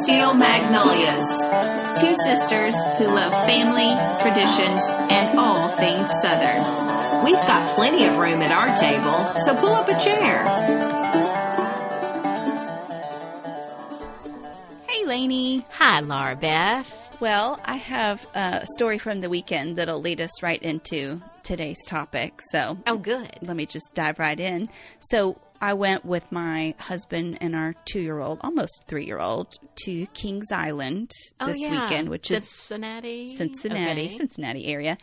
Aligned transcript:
Steel 0.00 0.34
Magnolias. 0.34 1.28
Two 2.00 2.16
sisters 2.24 2.74
who 2.98 3.06
love 3.06 3.30
family, 3.46 3.92
traditions, 4.22 4.80
and 5.10 5.38
all 5.38 5.68
things 5.76 6.08
Southern. 6.22 7.24
We've 7.24 7.34
got 7.34 7.70
plenty 7.74 8.06
of 8.06 8.16
room 8.16 8.40
at 8.42 8.50
our 8.50 8.74
table, 8.78 9.24
so 9.44 9.54
pull 9.54 9.74
up 9.74 9.88
a 9.88 9.98
chair. 10.00 10.42
Hey, 14.88 15.04
Lainey. 15.04 15.64
Hi, 15.72 16.00
Laura 16.00 16.36
Beth. 16.36 16.98
Well, 17.20 17.60
I 17.64 17.76
have 17.76 18.26
a 18.34 18.64
story 18.74 18.98
from 18.98 19.20
the 19.20 19.28
weekend 19.28 19.76
that'll 19.76 20.00
lead 20.00 20.20
us 20.20 20.42
right 20.42 20.60
into 20.62 21.20
today's 21.44 21.78
topic. 21.86 22.40
So, 22.50 22.78
Oh, 22.86 22.96
good. 22.96 23.30
let 23.42 23.56
me 23.56 23.66
just 23.66 23.94
dive 23.94 24.18
right 24.18 24.40
in. 24.40 24.68
So, 25.00 25.36
I 25.62 25.74
went 25.74 26.04
with 26.04 26.30
my 26.32 26.74
husband 26.78 27.38
and 27.40 27.54
our 27.54 27.74
two 27.84 28.00
year 28.00 28.18
old, 28.18 28.40
almost 28.42 28.82
three 28.88 29.06
year 29.06 29.20
old, 29.20 29.58
to 29.84 30.06
Kings 30.06 30.50
Island 30.50 31.12
Oh, 31.40 31.46
this 31.46 31.58
yeah. 31.60 31.82
weekend, 31.84 32.08
which 32.08 32.26
Cincinnati? 32.26 33.24
is 33.24 33.36
Cincinnati, 33.38 34.06
Okay. 34.06 34.08
Cincinnati 34.08 34.66
area. 34.66 34.98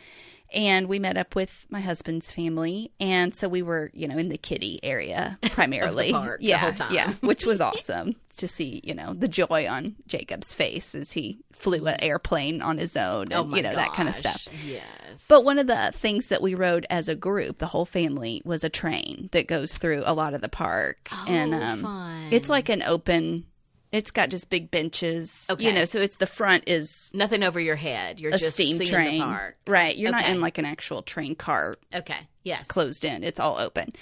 And 0.52 0.88
we 0.88 0.98
met 0.98 1.16
up 1.16 1.34
with 1.36 1.64
my 1.70 1.80
husband's 1.80 2.32
family, 2.32 2.90
and 2.98 3.34
so 3.34 3.48
we 3.48 3.62
were, 3.62 3.90
you 3.94 4.08
know, 4.08 4.16
in 4.18 4.28
the 4.28 4.38
kitty 4.38 4.80
area 4.82 5.38
primarily. 5.50 6.10
park 6.12 6.40
the 6.40 6.46
yeah, 6.46 6.56
whole 6.58 6.72
time. 6.72 6.92
yeah, 6.94 7.12
which 7.20 7.44
was 7.46 7.60
awesome 7.60 8.16
to 8.38 8.48
see, 8.48 8.80
you 8.84 8.94
know, 8.94 9.12
the 9.14 9.28
joy 9.28 9.68
on 9.68 9.94
Jacob's 10.06 10.52
face 10.54 10.94
as 10.94 11.12
he 11.12 11.38
flew 11.52 11.86
an 11.86 11.96
airplane 12.00 12.62
on 12.62 12.78
his 12.78 12.96
own, 12.96 13.24
and 13.32 13.52
Oh, 13.52 13.56
you 13.56 13.62
know 13.62 13.74
that 13.74 13.92
kind 13.92 14.08
of 14.08 14.16
stuff. 14.16 14.48
Yes. 14.66 15.26
But 15.28 15.44
one 15.44 15.58
of 15.58 15.66
the 15.66 15.92
things 15.94 16.28
that 16.28 16.40
we 16.42 16.54
rode 16.54 16.86
as 16.90 17.08
a 17.08 17.14
group, 17.14 17.58
the 17.58 17.66
whole 17.66 17.84
family, 17.86 18.40
was 18.44 18.64
a 18.64 18.68
train 18.68 19.28
that 19.32 19.46
goes 19.46 19.76
through 19.76 20.02
a 20.06 20.14
lot 20.14 20.34
of 20.34 20.40
the 20.40 20.48
park. 20.48 21.10
and 21.28 21.54
Oh, 21.54 21.60
um, 21.62 21.82
fun. 21.82 22.28
it's 22.30 22.48
like 22.48 22.68
an 22.68 22.82
open, 22.82 23.44
it's 23.92 24.10
got 24.10 24.28
just 24.28 24.50
big 24.50 24.70
benches. 24.70 25.50
You 25.58 25.72
know, 25.72 25.84
so 25.84 26.00
it's 26.00 26.16
the 26.16 26.26
front 26.26 26.64
is 26.66 27.10
Nothing 27.14 27.42
over 27.42 27.58
your 27.60 27.76
head. 27.76 28.20
You're 28.20 28.34
a 28.34 28.38
just 28.38 28.54
steam 28.54 28.76
seeing 28.76 28.90
train. 28.90 29.38
Right. 29.66 29.96
You're 29.96 30.12
not 30.12 30.28
in 30.28 30.40
like 30.40 30.58
an 30.58 30.64
actual 30.64 31.02
train 31.02 31.34
car 31.34 31.76
Okay. 31.94 32.28
Yes. 32.42 32.66
closed 32.68 33.04
in, 33.04 33.22
it's 33.22 33.40
all 33.40 33.58
open. 33.58 33.92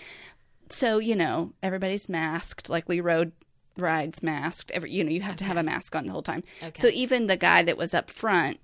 So, 0.70 0.98
you 0.98 1.16
know, 1.16 1.52
everybody's 1.62 2.08
masked. 2.08 2.68
Like 2.68 2.88
we 2.88 3.00
rode 3.00 3.32
rides 3.76 4.22
masked. 4.22 4.70
Every, 4.72 4.92
you 4.92 5.02
know, 5.02 5.10
you 5.10 5.22
have 5.22 5.36
to 5.36 5.44
have 5.44 5.56
a 5.56 5.62
mask 5.62 5.96
on 5.96 6.06
the 6.06 6.12
whole 6.12 6.22
time. 6.22 6.44
Okay. 6.62 6.78
So 6.78 6.88
even 6.88 7.26
the 7.26 7.36
guy 7.36 7.62
that 7.62 7.78
was 7.78 7.94
up 7.94 8.10
front 8.10 8.60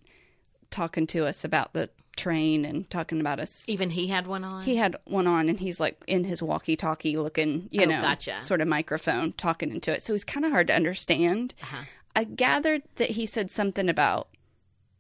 talking 0.71 1.07
to 1.09 1.25
us 1.25 1.45
about 1.45 1.73
the 1.73 1.89
train 2.17 2.65
and 2.65 2.89
talking 2.91 3.21
about 3.21 3.41
us 3.41 3.69
Even 3.69 3.91
he 3.91 4.07
had 4.09 4.27
one 4.27 4.45
on? 4.45 4.63
he 4.63 4.77
had 4.77 4.97
one 5.05 5.27
on 5.27 5.49
and 5.49 5.59
he's 5.61 5.81
like 5.81 6.03
in 6.07 6.25
his 6.25 6.43
walkie 6.43 6.77
talkie 6.77 7.17
looking, 7.17 7.69
you 7.71 7.83
Oh, 7.83 7.87
know, 7.87 8.01
gotcha. 8.01 8.43
sort 8.43 8.61
of 8.61 8.69
microphone 8.69 9.33
talking 9.33 9.71
into 9.71 9.93
it. 9.93 10.03
So 10.03 10.13
he's 10.15 10.25
kind 10.25 10.45
of 10.47 10.53
hard 10.53 10.67
to 10.69 10.75
understand. 10.75 11.55
Uh-huh. 11.63 11.85
I 12.17 12.25
gathered 12.25 12.83
that 12.97 13.11
he 13.11 13.27
said 13.27 13.51
something 13.51 13.89
about 13.89 14.29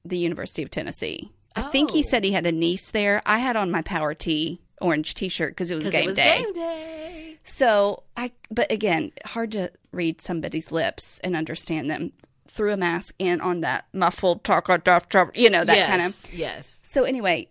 the 0.04 0.18
University 0.18 0.62
of 0.62 0.70
Tennessee. 0.70 1.30
I 1.56 1.62
think 1.62 1.92
he 1.92 2.00
Oh. 2.00 2.08
said 2.08 2.24
he 2.24 2.32
had 2.32 2.46
a 2.46 2.52
niece 2.52 2.90
there. 2.90 3.22
I 3.24 3.38
had 3.38 3.56
on 3.56 3.70
my 3.70 3.82
Power 3.82 4.12
T 4.14 4.60
orange 4.80 5.14
t 5.14 5.28
shirt 5.28 5.52
because 5.52 5.70
it 5.70 5.76
was 5.76 5.86
game 5.86 6.02
it 6.02 6.06
was 6.06 6.16
day. 6.16 6.42
game 6.42 6.52
day. 6.52 7.38
So 7.44 8.02
I, 8.16 8.32
but 8.50 8.72
again, 8.72 9.12
hard 9.24 9.52
to 9.52 9.70
read 9.92 10.20
somebody's 10.20 10.72
lips 10.72 11.20
and 11.20 11.36
understand 11.36 11.88
them 11.90 12.12
through 12.54 12.72
a 12.72 12.76
mask 12.76 13.14
and 13.20 13.42
on 13.42 13.60
that 13.62 13.86
muffled 13.92 14.44
talk, 14.44 14.66
talk, 14.84 15.08
talk, 15.10 15.36
you 15.36 15.50
know, 15.50 15.64
that 15.64 15.76
yes. 15.76 15.88
kind 15.90 16.02
of. 16.02 16.34
Yes. 16.34 16.82
So 16.88 17.04
anyway, 17.04 17.48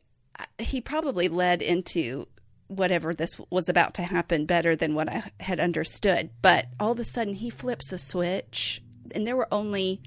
he 0.59 0.79
probably 0.81 1.27
led 1.27 1.61
into 1.61 2.27
whatever 2.67 3.13
this 3.13 3.39
was 3.49 3.67
about 3.69 3.93
to 3.95 4.01
happen 4.03 4.45
better 4.45 4.75
than 4.75 4.95
what 4.95 5.09
I 5.09 5.31
had 5.41 5.59
understood. 5.59 6.29
But 6.41 6.67
all 6.79 6.93
of 6.93 6.99
a 6.99 7.03
sudden, 7.03 7.33
he 7.35 7.49
flips 7.49 7.91
a 7.91 7.97
switch, 7.97 8.81
and 9.13 9.27
there 9.27 9.35
were 9.35 9.47
only 9.51 10.01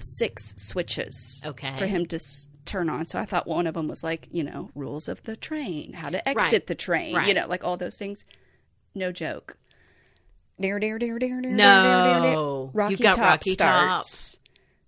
six 0.00 0.54
switches 0.58 1.42
Okay. 1.44 1.76
for 1.76 1.86
him 1.86 2.06
to 2.06 2.16
s- 2.16 2.48
turn 2.64 2.88
on. 2.88 3.06
So 3.06 3.18
I 3.18 3.24
thought 3.24 3.46
one 3.46 3.66
of 3.66 3.74
them 3.74 3.88
was 3.88 4.04
like, 4.04 4.28
you 4.30 4.44
know, 4.44 4.70
rules 4.74 5.08
of 5.08 5.22
the 5.24 5.34
train, 5.36 5.92
how 5.94 6.10
to 6.10 6.28
exit 6.28 6.52
Right. 6.52 6.66
the 6.66 6.74
train, 6.74 7.24
you 7.24 7.34
know, 7.34 7.46
like 7.48 7.64
all 7.64 7.76
those 7.76 7.96
things. 7.98 8.24
No 8.94 9.10
joke. 9.10 9.56
Dare, 10.60 10.78
dare, 10.78 10.98
dare, 10.98 11.18
dare, 11.18 11.40
dare, 11.40 11.50
No. 11.52 12.70
Rocky 12.74 12.92
You've 12.94 13.00
got 13.00 13.14
Top 13.14 13.24
Rocky 13.30 13.54
Top. 13.56 14.04
starts. 14.04 14.38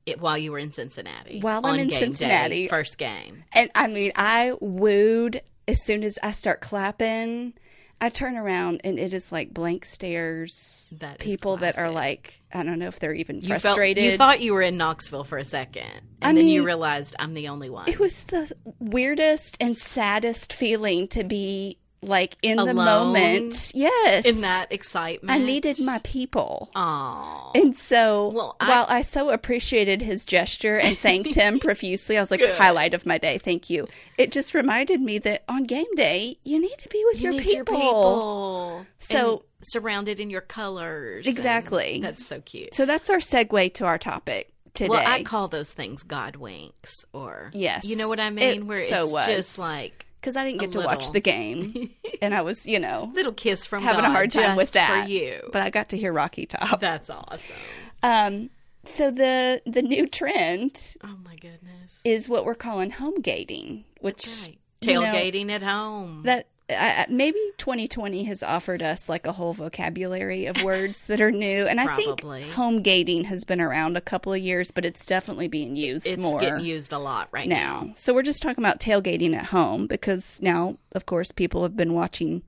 It, 0.07 0.21
while 0.21 0.37
you 0.39 0.51
were 0.51 0.59
in 0.59 0.73
Cincinnati. 0.73 1.41
While 1.41 1.65
I'm 1.65 1.79
in 1.79 1.91
Cincinnati. 1.91 2.63
Day, 2.65 2.69
first 2.69 2.99
game. 2.99 3.45
And 3.53 3.71
I 3.75 3.87
mean, 3.87 4.13
I 4.17 4.55
wooed 4.61 5.43
as 5.69 5.85
soon 5.85 6.03
as 6.03 6.19
I 6.23 6.33
start 6.33 6.61
clapping. 6.61 7.55
I 8.03 8.09
turn 8.09 8.35
around 8.35 8.81
and 8.83 8.99
it 8.99 9.13
is 9.13 9.31
like 9.31 9.53
blank 9.53 9.85
stares. 9.85 10.93
That 11.01 11.21
is 11.21 11.25
people 11.27 11.59
that 11.59 11.77
are 11.77 11.91
like, 11.91 12.41
I 12.53 12.63
don't 12.63 12.79
know 12.79 12.89
if 12.89 12.99
they're 12.99 13.13
even 13.13 13.43
You 13.43 13.49
felt- 13.49 13.61
frustrated. 13.61 14.03
you 14.05 14.17
thought 14.17 14.41
you 14.41 14.55
were 14.55 14.63
in 14.63 14.79
Knoxville 14.79 15.25
for 15.25 15.37
a 15.37 15.45
second, 15.45 15.85
and 15.85 16.01
I 16.23 16.33
then 16.33 16.49
you 16.49 16.65
realized 16.65 17.15
I'm 17.19 17.35
the 17.35 17.49
only 17.49 17.69
one. 17.69 17.89
it 17.91 18.01
was 18.01 18.23
the 18.25 18.51
weirdest 18.79 19.59
and 19.61 19.77
saddest 19.77 20.55
feeling 20.55 21.09
to 21.09 21.25
be 21.25 21.77
like 22.03 22.37
in 22.43 22.57
the 22.57 22.73
moment. 22.73 23.73
Yes. 23.75 24.25
in 24.25 24.41
that 24.41 24.67
excitement. 24.71 25.31
I 25.31 25.45
needed 25.45 25.77
my 25.85 26.01
people. 26.03 26.71
Oh, 26.75 27.51
And 27.55 27.77
so, 27.77 28.29
Well, 28.29 28.57
I- 28.61 28.69
while 28.69 28.87
I 28.89 29.03
so 29.03 29.31
appreciated 29.31 30.01
his 30.03 30.25
gesture 30.25 30.79
and 30.79 30.97
thanked 31.07 31.35
him 31.35 31.59
profusely, 31.61 32.17
I 32.17 32.21
was 32.21 32.31
like, 32.31 32.41
Good. 32.41 32.57
highlight 32.57 32.95
of 32.95 33.05
my 33.05 33.19
day. 33.19 33.39
Thank 33.39 33.69
you. 33.71 33.87
It 34.17 34.33
just 34.33 34.55
reminded 34.55 35.01
me 35.03 35.19
that 35.19 35.45
on 35.49 35.65
game 35.65 35.95
day, 35.95 36.37
you 36.45 36.59
need 36.61 36.77
to 36.79 36.89
be 36.89 37.03
with 37.07 37.21
you 37.21 37.25
your, 37.25 37.33
need 37.33 37.43
people. 37.43 37.55
your 37.57 37.65
people. 37.65 38.87
So- 39.01 39.31
And 39.31 39.41
surrounded 39.63 40.21
in 40.21 40.31
your 40.31 40.41
colors. 40.41 41.27
Exactly. 41.27 42.01
that's 42.01 42.25
so 42.25 42.41
cute. 42.41 42.73
So 42.75 42.87
that's 42.87 43.11
our 43.11 43.19
segue 43.19 43.75
to 43.75 43.85
our 43.85 43.99
topic 43.99 44.53
today. 44.73 44.89
Well, 44.89 45.05
I 45.07 45.23
call 45.23 45.49
those 45.49 45.73
things 45.75 46.03
God 46.03 46.37
winks, 46.37 47.05
or 47.13 47.51
Yes. 47.53 47.85
you 47.85 47.97
know 47.97 48.09
what 48.09 48.19
I 48.21 48.29
It 48.29 48.33
mean, 48.35 48.67
where 48.67 48.85
so 48.87 49.03
it's 49.05 49.13
was. 49.13 49.27
just 49.27 49.59
like 49.59 50.07
because 50.21 50.37
I 50.37 50.45
didn't 50.45 50.61
get 50.61 50.73
to 50.73 50.81
watch 50.81 51.13
the 51.13 51.21
game, 51.21 51.91
and 52.23 52.35
I 52.35 52.43
was, 52.43 52.67
you 52.67 52.79
know, 52.79 53.11
little 53.15 53.33
kiss 53.33 53.67
from 53.67 53.83
having 53.83 54.05
a 54.05 54.11
hard 54.11 54.31
time 54.31 54.57
with 54.57 54.73
that. 54.73 55.05
for 55.05 55.09
you. 55.11 55.49
But 55.53 55.63
I 55.63 55.71
got 55.71 55.89
to 55.91 55.97
hear 55.97 56.13
Rocky 56.13 56.47
Top. 56.47 56.81
that's 56.81 57.09
awesome. 57.11 57.57
Um, 58.03 58.51
so 58.87 59.11
the 59.11 59.61
the 59.67 59.83
new 59.83 60.07
trend 60.07 60.97
Oh 61.05 61.17
my 61.25 61.37
goodness. 61.37 62.01
is 62.05 62.29
what 62.29 62.45
we're 62.45 62.55
calling 62.55 62.91
home 62.91 63.21
gating, 63.21 63.85
which 64.01 64.27
Right. 64.45 64.59
you 64.83 64.95
know, 64.95 65.01
Tailgating 65.03 65.51
at 65.51 65.63
home. 65.63 66.23
that 66.25 66.47
I, 66.71 67.07
maybe 67.09 67.39
2020 67.59 68.25
has 68.25 68.43
offered 68.43 68.83
us 68.83 69.09
like 69.09 69.27
a 69.27 69.33
whole 69.33 69.53
vocabulary 69.53 70.47
of 70.47 70.63
words 70.65 71.07
that 71.07 71.21
are 71.21 71.31
new, 71.31 71.67
and 71.67 71.81
I 71.81 71.97
think 71.97 72.23
home 72.53 72.83
gating 72.83 73.25
has 73.25 73.45
been 73.45 73.61
around 73.61 73.97
a 73.97 74.01
couple 74.01 74.33
of 74.33 74.41
years, 74.41 74.71
but 74.71 74.85
it's 74.85 75.05
definitely 75.05 75.49
being 75.49 75.77
used 75.77 76.07
more. 76.07 76.15
it's 76.15 76.23
more 76.23 76.41
getting 76.41 76.65
used 76.65 76.93
a 76.93 76.99
lot 76.99 77.29
right 77.33 77.49
now. 77.49 77.83
now. 77.83 77.93
So 77.97 78.15
we're 78.15 78.23
just 78.23 78.43
talking 78.43 78.63
about 78.63 78.81
tailgating 78.81 79.35
at 79.35 79.47
home 79.47 79.87
because 79.87 80.41
now, 80.43 80.77
of 80.93 81.07
course, 81.07 81.33
people 81.33 81.63
have 81.63 81.77
been 81.77 81.95
watching, 81.95 82.43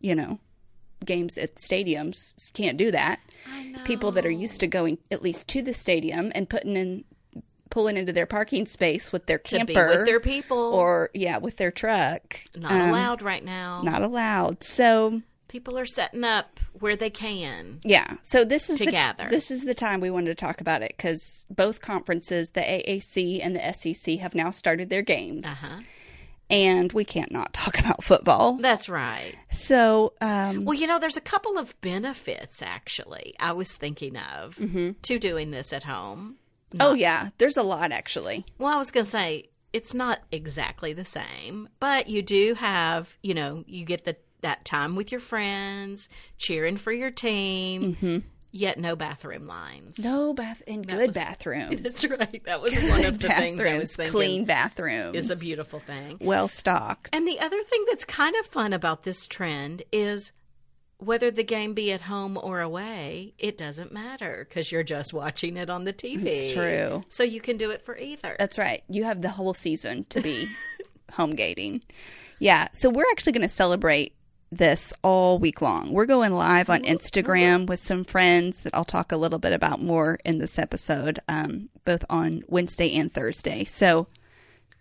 you 0.00 0.14
know, 0.14 0.38
games 1.04 1.36
at 1.38 1.56
stadiums 1.56 2.52
can't 2.52 2.76
do 2.76 2.90
that. 2.90 3.20
I 3.52 3.64
know. 3.64 3.78
People 3.84 4.12
that 4.12 4.26
are 4.26 4.30
used 4.30 4.60
to 4.60 4.66
going 4.66 4.98
at 5.10 5.22
least 5.22 5.48
to 5.48 5.62
the 5.62 5.74
stadium 5.74 6.32
and 6.34 6.48
putting 6.48 6.76
in 6.76 7.04
pulling 7.70 7.96
into 7.96 8.12
their 8.12 8.26
parking 8.26 8.66
space 8.66 9.12
with 9.12 9.26
their 9.26 9.38
camper 9.38 9.88
with 9.88 10.06
their 10.06 10.20
people 10.20 10.58
or 10.74 11.10
yeah, 11.14 11.38
with 11.38 11.56
their 11.56 11.70
truck. 11.70 12.40
not 12.54 12.72
um, 12.72 12.88
allowed 12.90 13.22
right 13.22 13.44
now. 13.44 13.82
Not 13.82 14.02
allowed. 14.02 14.62
So 14.64 15.22
people 15.48 15.78
are 15.78 15.86
setting 15.86 16.24
up 16.24 16.60
where 16.80 16.96
they 16.96 17.10
can. 17.10 17.78
Yeah. 17.84 18.16
So 18.22 18.44
this 18.44 18.68
is 18.68 18.78
To 18.80 18.84
the 18.86 19.26
this 19.30 19.50
is 19.50 19.64
the 19.64 19.74
time 19.74 20.00
we 20.00 20.10
wanted 20.10 20.26
to 20.26 20.34
talk 20.34 20.60
about 20.60 20.82
it 20.82 20.94
because 20.96 21.46
both 21.50 21.80
conferences, 21.80 22.50
the 22.50 22.60
AAC 22.60 23.40
and 23.42 23.56
the 23.56 23.72
SEC, 23.72 24.18
have 24.18 24.34
now 24.34 24.50
started 24.50 24.90
their 24.90 25.02
games, 25.02 25.46
Uh-huh. 25.46 25.80
and 26.50 26.92
we 26.92 27.04
can't 27.04 27.32
not 27.32 27.52
talk 27.54 27.78
about 27.80 28.04
football. 28.04 28.54
That's 28.60 28.88
right. 28.88 29.34
So, 29.50 30.12
um, 30.20 30.64
Well, 30.64 30.74
you 30.78 30.86
know, 30.86 30.98
there's 30.98 31.16
a 31.16 31.20
couple 31.22 31.58
of 31.58 31.78
benefits 31.80 32.60
actually. 32.62 33.34
I 33.40 33.52
was 33.52 33.72
thinking 33.72 34.16
of 34.16 34.56
to 35.02 35.18
doing 35.18 35.50
this 35.50 35.72
at 35.72 35.84
home. 35.84 36.36
Oh 36.80 36.94
yeah, 36.94 37.30
there's 37.38 37.56
a 37.56 37.62
lot 37.62 37.92
actually. 37.92 38.44
Well, 38.58 38.72
I 38.72 38.76
was 38.76 38.90
going 38.90 39.04
to 39.04 39.10
say 39.10 39.50
it's 39.72 39.94
not 39.94 40.20
exactly 40.32 40.92
the 40.92 41.04
same, 41.04 41.68
but 41.80 42.08
you 42.08 42.22
do 42.22 42.54
have, 42.54 43.16
you 43.22 43.34
know, 43.34 43.64
you 43.66 43.84
get 43.84 44.04
the 44.04 44.16
that 44.42 44.64
time 44.64 44.96
with 44.96 45.10
your 45.10 45.20
friends, 45.20 46.08
cheering 46.38 46.76
for 46.76 46.92
your 46.92 47.10
team, 47.10 47.94
mm-hmm. 47.96 48.18
yet 48.52 48.78
no 48.78 48.94
bathroom 48.94 49.46
lines. 49.46 49.98
No 49.98 50.34
bath 50.34 50.62
in 50.66 50.82
good 50.82 51.08
was- 51.08 51.14
bathrooms. 51.16 51.80
That's 51.80 52.20
right. 52.20 52.42
That 52.44 52.60
was 52.60 52.74
one 52.88 53.04
of 53.04 53.18
the 53.18 53.28
things 53.28 53.60
I 53.60 53.78
was 53.78 53.96
thinking. 53.96 54.12
clean 54.12 54.44
bathrooms 54.44 55.16
is 55.16 55.30
a 55.30 55.36
beautiful 55.36 55.80
thing. 55.80 56.18
well 56.20 56.48
stocked. 56.48 57.10
And 57.12 57.26
the 57.26 57.40
other 57.40 57.62
thing 57.62 57.84
that's 57.88 58.04
kind 58.04 58.36
of 58.36 58.46
fun 58.46 58.72
about 58.72 59.02
this 59.02 59.26
trend 59.26 59.82
is 59.92 60.32
whether 60.98 61.30
the 61.30 61.44
game 61.44 61.74
be 61.74 61.92
at 61.92 62.02
home 62.02 62.38
or 62.40 62.60
away, 62.60 63.34
it 63.38 63.58
doesn't 63.58 63.92
matter 63.92 64.46
because 64.48 64.72
you're 64.72 64.82
just 64.82 65.12
watching 65.12 65.56
it 65.56 65.68
on 65.68 65.84
the 65.84 65.92
TV. 65.92 66.26
It's 66.26 66.54
true. 66.54 67.04
So 67.08 67.22
you 67.22 67.40
can 67.40 67.56
do 67.56 67.70
it 67.70 67.84
for 67.84 67.96
either. 67.96 68.36
That's 68.38 68.58
right. 68.58 68.82
You 68.88 69.04
have 69.04 69.22
the 69.22 69.30
whole 69.30 69.54
season 69.54 70.04
to 70.10 70.20
be 70.20 70.48
home 71.12 71.32
gating. 71.32 71.82
Yeah. 72.38 72.68
So 72.72 72.88
we're 72.88 73.10
actually 73.10 73.32
going 73.32 73.48
to 73.48 73.54
celebrate 73.54 74.14
this 74.50 74.94
all 75.02 75.38
week 75.38 75.60
long. 75.60 75.92
We're 75.92 76.06
going 76.06 76.32
live 76.32 76.70
on 76.70 76.82
Instagram 76.82 77.66
with 77.66 77.80
some 77.80 78.04
friends 78.04 78.58
that 78.58 78.74
I'll 78.74 78.84
talk 78.84 79.12
a 79.12 79.16
little 79.16 79.38
bit 79.38 79.52
about 79.52 79.82
more 79.82 80.18
in 80.24 80.38
this 80.38 80.58
episode, 80.58 81.20
um, 81.28 81.68
both 81.84 82.04
on 82.08 82.42
Wednesday 82.46 82.94
and 82.96 83.12
Thursday. 83.12 83.64
So 83.64 84.06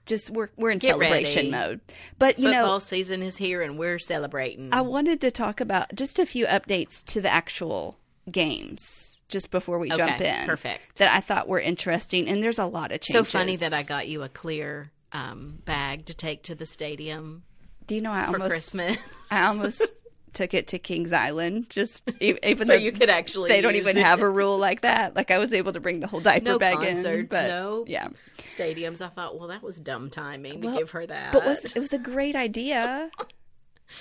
just 0.06 0.30
we're 0.30 0.50
we're 0.56 0.69
in 0.72 0.80
Get 0.80 0.92
celebration 0.92 1.52
ready. 1.52 1.52
mode. 1.52 1.81
But 2.19 2.40
you 2.40 2.46
know, 2.46 2.52
Football 2.54 2.74
know, 2.75 2.80
season 2.80 3.24
is 3.24 3.38
here 3.38 3.62
and 3.62 3.78
we're 3.78 4.00
celebrating. 4.00 4.74
I 4.74 4.81
wanted 4.81 5.22
to 5.22 5.31
talk 5.31 5.60
about 5.62 5.94
just 5.96 6.19
a 6.19 6.25
few 6.25 6.46
updates 6.46 7.04
to 7.06 7.22
the 7.22 7.31
actual 7.34 7.98
games 8.31 9.22
just 9.28 9.52
before 9.52 9.80
we 9.80 9.90
jump 9.90 10.22
in. 10.22 10.46
perfect. 10.46 10.98
That 10.98 11.16
I 11.16 11.19
thought 11.19 11.48
were 11.48 11.60
interesting, 11.60 12.28
and 12.28 12.42
there's 12.44 12.60
a 12.60 12.66
lot 12.66 12.92
of 12.92 13.02
changes. 13.02 13.31
so 13.31 13.38
funny 13.38 13.56
that 13.57 13.74
I 13.74 13.84
got 13.84 14.07
you 14.07 14.24
a 14.24 14.30
clear 14.30 14.92
um, 15.12 15.60
bag 15.66 16.06
to 16.06 16.13
take 16.13 16.44
to 16.44 16.56
the 16.56 16.66
stadium 16.66 17.44
Do 17.88 17.96
you 17.96 18.02
know 18.02 18.12
I 18.12 18.25
for 18.25 18.34
almost 18.34 18.50
Christmas. 18.50 18.98
I 19.31 19.46
almost 19.48 19.94
took 20.35 20.53
it 20.53 20.67
to 20.67 20.79
Kings 20.79 21.13
Island, 21.13 21.69
just 21.69 22.17
even 22.21 22.59
so 22.59 22.65
though 22.65 22.73
you 22.73 22.91
could 22.91 23.09
actually 23.09 23.49
they 23.49 23.61
don't 23.61 23.75
even 23.75 23.97
it. 23.97 24.03
have 24.03 24.21
a 24.21 24.29
rule 24.29 24.57
like 24.57 24.81
that. 24.81 25.15
Like 25.15 25.31
I 25.31 25.37
was 25.37 25.53
able 25.53 25.73
to 25.73 25.79
bring 25.79 26.01
the 26.01 26.07
whole 26.07 26.19
diaper 26.19 26.45
no 26.45 26.59
bag 26.59 26.83
in, 26.83 26.95
concerts, 26.95 27.29
but 27.29 27.47
no 27.47 27.85
yeah. 27.87 28.09
stadiums. 28.37 29.01
I 29.01 29.07
thought, 29.07 29.37
well, 29.39 29.47
that 29.47 29.63
was 29.63 29.79
dumb 29.79 30.09
timing 30.09 30.61
Well, 30.61 30.73
to 30.73 30.79
give 30.79 30.91
her 30.91 31.05
that. 31.07 31.31
But 31.31 31.45
was 31.45 31.75
it 31.75 31.79
was 31.79 31.93
a 31.93 31.99
great 31.99 32.35
idea. 32.35 33.09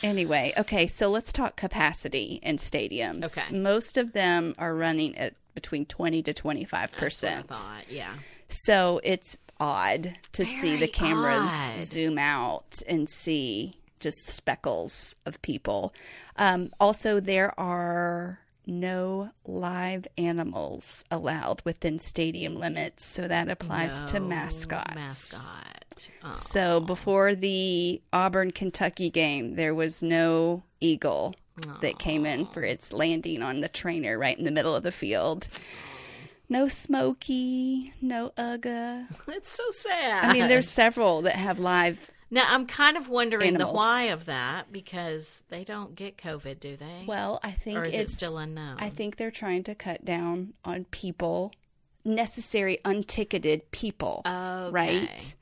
Anyway, 0.03 0.53
okay, 0.57 0.87
so 0.87 1.09
let's 1.09 1.31
talk 1.31 1.57
capacity 1.57 2.41
in 2.43 2.57
stadiums. 2.57 3.39
Okay. 3.39 3.55
Most 3.55 3.99
of 3.99 4.13
them 4.13 4.55
are 4.59 4.75
running 4.75 5.17
at 5.19 5.35
between 5.55 5.85
20 5.85 6.23
to 6.23 6.33
25%. 6.35 6.71
That's 6.99 7.23
what 7.23 7.33
I 7.33 7.43
thought, 7.43 7.85
yeah. 7.91 8.15
So 8.49 9.01
it's 9.05 9.37
odd 9.61 10.17
to 10.33 10.45
see 10.45 10.77
the 10.77 10.89
cameras 10.89 11.51
odd. 11.75 11.81
zoom 11.81 12.19
out 12.19 12.83
and 12.89 13.09
see 13.09 13.77
just 14.05 14.31
speckles 14.31 15.17
of 15.27 15.43
people. 15.43 15.93
Um, 16.37 16.71
also, 16.79 17.19
there 17.19 17.59
are 17.59 18.39
no 18.67 19.31
live 19.47 20.07
animals 20.17 21.05
allowed 21.11 21.63
within 21.65 21.99
stadium 21.99 22.55
limits, 22.55 23.05
so 23.05 23.27
that 23.27 23.49
applies 23.49 24.03
to 24.05 24.21
mascots. 24.21 24.95
Mascot. 24.95 26.11
So 26.37 26.81
before 26.81 27.35
the 27.35 28.01
Auburn 28.13 28.51
Kentucky 28.51 29.11
game, 29.11 29.57
there 29.57 29.75
was 29.75 30.03
no 30.03 30.63
eagle 30.81 31.35
that 31.81 31.99
came 31.99 32.27
in 32.27 32.47
for 32.47 32.63
its 32.63 32.93
landing 32.93 33.43
on 33.43 33.61
the 33.61 33.69
trainer 33.69 34.19
right 34.19 34.37
in 34.37 34.45
the 34.45 34.51
middle 34.51 34.75
of 34.75 34.83
the 34.83 34.93
field. 34.93 35.49
No 36.49 36.69
Smokey, 36.69 37.93
no 38.03 38.33
Uga. 38.37 39.07
That's 39.27 39.51
so 39.51 39.65
sad. 39.71 40.25
I 40.25 40.33
mean, 40.33 40.49
there's 40.49 40.69
several 40.69 41.23
that 41.23 41.37
have 41.37 41.59
live. 41.59 42.11
Now 42.31 42.45
I'm 42.49 42.67
kind 42.67 42.97
of 42.97 43.09
wondering 43.09 43.49
Animals. 43.49 43.71
the 43.73 43.77
why 43.77 44.03
of 44.05 44.25
that 44.27 44.73
because 44.73 45.43
they 45.49 45.65
don't 45.65 45.95
get 45.95 46.17
COVID, 46.19 46.61
do 46.61 46.77
they? 46.77 47.05
Well, 47.07 47.41
I 47.43 47.51
think 47.51 47.79
or 47.79 47.83
is 47.85 47.95
it 47.95 48.01
it's 48.01 48.15
still 48.15 48.39
unknown? 48.39 48.77
I 48.81 48.91
think 48.91 49.17
they're 49.17 49.31
trying 49.31 49.63
to 49.65 49.75
cut 49.75 50.05
down 50.05 50.55
on 50.65 50.85
people, 50.87 51.53
necessary 52.05 52.79
unticketed 52.85 53.71
people. 53.71 54.23
Okay. 54.27 54.71
Right. 54.73 55.37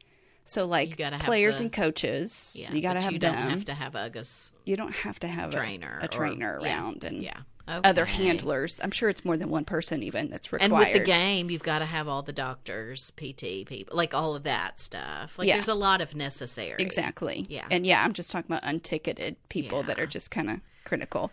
So, 0.45 0.67
like 0.67 0.99
You 0.99 1.11
players 1.21 1.59
the- 1.59 1.65
and 1.65 1.73
coaches, 1.73 2.57
yeah, 2.59 2.73
you 2.73 2.83
got 2.83 2.95
to 2.95 3.01
have 3.01 3.13
you 3.13 3.19
them. 3.21 3.33
don't 3.35 3.51
have 3.51 3.65
to 3.67 3.75
have 3.75 3.93
Ugas 3.93 4.53
you 4.65 4.77
don't 4.77 4.93
have 4.95 5.19
to 5.21 5.29
have 5.29 5.51
a- 5.55 5.57
trainer, 5.57 5.99
a, 6.03 6.05
or- 6.05 6.09
trainer 6.09 6.59
yeah, 6.61 6.67
around 6.77 7.05
and 7.05 7.23
yeah, 7.23 7.39
other 7.69 8.05
handlers. 8.05 8.81
I'm 8.83 8.91
sure 8.91 9.09
it's 9.09 9.25
more 9.25 9.37
than 9.37 9.49
one 9.51 9.65
person 9.65 10.03
even 10.03 10.29
that's 10.31 10.53
required. 10.53 10.73
And 10.73 10.79
with 10.79 10.93
the 10.93 11.01
game, 11.05 11.51
you've 11.51 11.63
got 11.63 11.79
to 11.81 11.87
have 11.87 12.09
all 12.09 12.23
the 12.23 12.33
doctors, 12.33 13.11
PT 13.13 13.67
people, 13.67 13.97
like 13.97 14.15
all 14.15 14.35
of 14.35 14.43
that 14.45 14.81
stuff. 14.81 15.39
Like 15.39 15.49
Yeah. 15.49 15.55
there's 15.57 15.69
a 15.69 15.75
lot 15.75 16.01
of 16.01 16.15
necessary. 16.15 16.77
Exactly. 16.79 17.47
Yeah. 17.49 17.67
And 17.71 17.87
yeah, 17.87 18.05
I'm 18.05 18.13
just 18.13 18.31
talking 18.31 18.51
about 18.55 18.63
unticketed 18.69 19.37
people 19.49 19.83
that 19.85 19.99
are 20.01 20.07
just 20.07 20.31
kind 20.31 20.51
of 20.51 20.61
critical. 20.85 21.31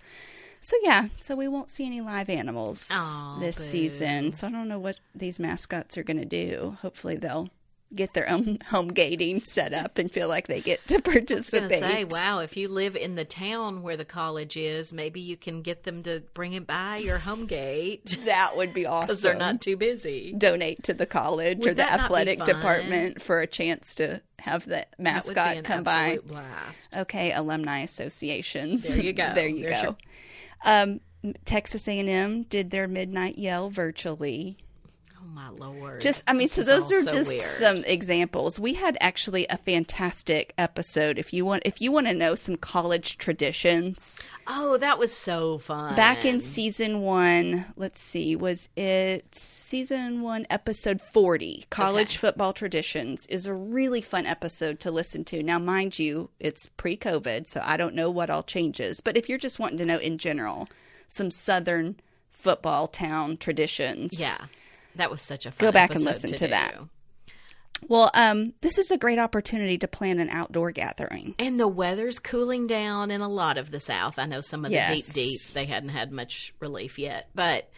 So 0.61 0.75
yeah, 0.83 1.07
so 1.19 1.35
we 1.37 1.47
won't 1.47 1.69
see 1.69 1.85
any 1.85 2.01
live 2.01 2.29
animals 2.29 2.89
Aw, 2.91 3.37
this 3.39 3.57
boo. 3.57 3.63
season. 3.63 4.33
So 4.33 4.47
I 4.47 4.51
don't 4.51 4.67
know 4.67 4.79
what 4.79 4.99
these 5.15 5.39
mascots 5.39 5.97
are 5.97 6.03
going 6.03 6.17
to 6.19 6.25
do. 6.25 6.77
Hopefully 6.81 7.15
they'll 7.15 7.49
get 7.95 8.13
their 8.13 8.29
own 8.29 8.59
home 8.67 8.89
gating 8.89 9.41
set 9.41 9.73
up 9.73 9.97
and 9.97 10.11
feel 10.11 10.27
like 10.27 10.47
they 10.47 10.61
get 10.61 10.85
to 10.87 10.95
I 10.95 10.97
was 10.97 11.03
participate. 11.15 11.79
say, 11.79 12.03
wow, 12.03 12.39
if 12.39 12.55
you 12.55 12.67
live 12.67 12.95
in 12.95 13.15
the 13.15 13.25
town 13.25 13.81
where 13.81 13.97
the 13.97 14.05
college 14.05 14.55
is, 14.57 14.93
maybe 14.93 15.19
you 15.19 15.35
can 15.35 15.61
get 15.63 15.83
them 15.83 16.03
to 16.03 16.21
bring 16.33 16.53
it 16.53 16.67
by 16.67 16.97
your 16.97 17.17
home 17.17 17.45
gate 17.47 18.17
That 18.25 18.55
would 18.55 18.73
be 18.73 18.85
awesome. 18.85 19.07
because 19.07 19.21
they're 19.23 19.33
not 19.35 19.61
too 19.61 19.75
busy. 19.75 20.33
donate 20.37 20.83
to 20.83 20.93
the 20.93 21.05
college 21.07 21.65
or 21.65 21.71
the 21.71 21.75
that 21.77 21.91
not 21.91 21.97
be 21.99 22.03
athletic 22.05 22.43
department 22.43 23.21
for 23.21 23.41
a 23.41 23.47
chance 23.47 23.95
to 23.95 24.21
have 24.39 24.65
the 24.65 24.85
would 24.97 25.03
mascot 25.03 25.57
an 25.57 25.63
come 25.63 25.83
by. 25.83 26.19
blast. 26.25 26.95
Okay, 26.95 27.31
alumni 27.33 27.79
associations. 27.81 28.83
There 28.83 28.99
you 28.99 29.13
go. 29.13 29.33
there 29.33 29.47
you 29.47 29.63
There's 29.63 29.81
go. 29.81 29.81
your- 29.81 29.97
Um, 30.63 30.99
Texas 31.43 31.87
A&M 31.87 32.43
did 32.43 32.69
their 32.69 32.87
midnight 32.87 33.37
yell 33.37 33.69
virtually. 33.69 34.57
My 35.33 35.49
lord! 35.49 36.01
Just, 36.01 36.23
I 36.27 36.33
mean, 36.33 36.47
This 36.47 36.53
so 36.53 36.63
those 36.63 36.91
are 36.91 37.01
so 37.03 37.11
just 37.11 37.27
weird. 37.29 37.41
some 37.41 37.83
examples. 37.85 38.59
We 38.59 38.73
had 38.73 38.97
actually 38.99 39.45
a 39.49 39.57
fantastic 39.57 40.53
episode. 40.57 41.17
If 41.17 41.33
you 41.33 41.45
want, 41.45 41.63
if 41.65 41.81
you 41.81 41.91
want 41.91 42.07
to 42.07 42.13
know 42.13 42.35
some 42.35 42.55
college 42.55 43.17
traditions, 43.17 44.29
Oh, 44.47 44.77
that 44.77 44.97
was 44.97 45.15
so 45.15 45.57
fun. 45.59 45.95
back 45.95 46.25
in 46.25 46.41
season 46.41 47.01
one, 47.01 47.65
let's 47.75 48.01
see, 48.01 48.35
was 48.35 48.69
it 48.75 49.33
season 49.35 50.21
one, 50.21 50.47
episode 50.49 51.01
40, 51.01 51.65
College 51.69 52.07
Okay. 52.11 52.17
Football 52.17 52.53
Traditions, 52.53 53.25
is 53.27 53.45
a 53.45 53.53
really 53.53 54.01
fun 54.01 54.25
episode 54.25 54.79
to 54.81 54.91
listen 54.91 55.23
to. 55.25 55.43
Now, 55.43 55.59
mind 55.59 55.99
you, 55.99 56.29
it's 56.39 56.67
pre 56.77 56.97
COVID, 56.97 57.47
so 57.47 57.61
I 57.63 57.77
don't 57.77 57.95
know 57.95 58.09
what 58.09 58.29
all 58.29 58.43
changes, 58.43 58.99
but 59.01 59.15
if 59.17 59.29
you're 59.29 59.37
just 59.37 59.59
wanting 59.59 59.77
to 59.77 59.85
know 59.85 59.97
in 59.99 60.17
general, 60.17 60.67
some 61.07 61.29
Southern 61.31 61.97
football 62.31 62.87
town 62.87 63.35
traditions. 63.37 64.19
yeah, 64.19 64.37
that 64.95 65.09
was 65.11 65.21
such 65.21 65.45
a 65.45 65.51
fun 65.51 65.67
Go 65.67 65.71
back 65.71 65.95
and 65.95 66.03
listen 66.03 66.31
to 66.33 66.47
that. 66.47 66.75
do. 66.77 66.89
Well, 67.87 68.11
um, 68.13 68.53
this 68.61 68.77
is 68.77 68.91
a 68.91 68.97
great 68.97 69.19
opportunity 69.19 69.77
to 69.77 69.87
plan 69.87 70.19
an 70.19 70.29
outdoor 70.29 70.71
gathering. 70.71 71.33
And 71.39 71.57
the 71.57 71.67
weather's 71.67 72.19
cooling 72.19 72.67
down 72.67 73.09
in 73.09 73.21
a 73.21 73.29
lot 73.29 73.57
of 73.57 73.71
the 73.71 73.79
South. 73.79 74.19
I 74.19 74.25
know 74.25 74.41
some 74.41 74.65
of 74.65 74.71
the 74.71 74.75
Yes. 74.75 75.13
deep 75.13 75.25
deep 75.25 75.39
they 75.53 75.65
hadn't 75.65 75.89
had 75.89 76.11
much 76.11 76.53
relief 76.59 76.99
yet, 76.99 77.29
but 77.33 77.69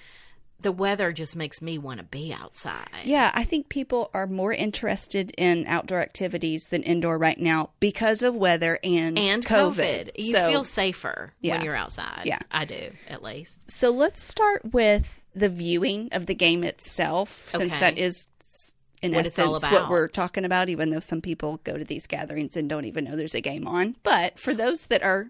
the 0.59 0.71
weather 0.71 1.11
just 1.11 1.35
makes 1.35 1.61
me 1.61 1.77
want 1.77 1.97
to 1.99 2.03
be 2.03 2.33
outside. 2.33 2.87
Yeah, 3.03 3.31
I 3.33 3.43
think 3.43 3.69
people 3.69 4.09
are 4.13 4.25
more 4.27 4.53
interested 4.53 5.31
in 5.37 5.65
outdoor 5.67 6.01
activities 6.01 6.69
than 6.69 6.81
indoor 6.83 7.17
right 7.19 7.39
now 7.39 7.69
because 7.79 8.21
of 8.23 8.35
weather 8.35 8.79
and 8.83 9.17
And 9.19 9.45
COVID. 9.45 10.07
COVID. 10.07 10.11
You 10.17 10.31
so, 10.33 10.49
feel 10.49 10.63
safer 10.63 11.33
Yeah. 11.41 11.55
when 11.57 11.65
you're 11.65 11.75
outside. 11.75 12.23
Yeah. 12.25 12.39
I 12.51 12.65
do, 12.65 12.89
at 13.07 13.21
least. 13.23 13.69
so 13.71 13.91
let's 13.91 14.23
start 14.23 14.73
with 14.73 15.20
the 15.33 15.49
viewing 15.49 16.09
of 16.11 16.25
the 16.25 16.35
game 16.35 16.63
itself, 16.63 17.49
since 17.51 17.79
that 17.79 17.97
is 17.97 18.27
in 19.01 19.13
What 19.13 19.25
essence 19.25 19.63
what 19.69 19.89
we're 19.89 20.07
talking 20.07 20.45
about. 20.45 20.69
Even 20.69 20.89
though 20.89 20.99
some 20.99 21.21
people 21.21 21.59
go 21.63 21.77
to 21.77 21.83
these 21.83 22.07
gatherings 22.07 22.55
and 22.55 22.69
don't 22.69 22.85
even 22.85 23.05
know 23.05 23.15
there's 23.15 23.35
a 23.35 23.41
game 23.41 23.67
on, 23.67 23.95
but 24.03 24.39
for 24.39 24.53
those 24.53 24.87
that 24.87 25.03
are 25.03 25.29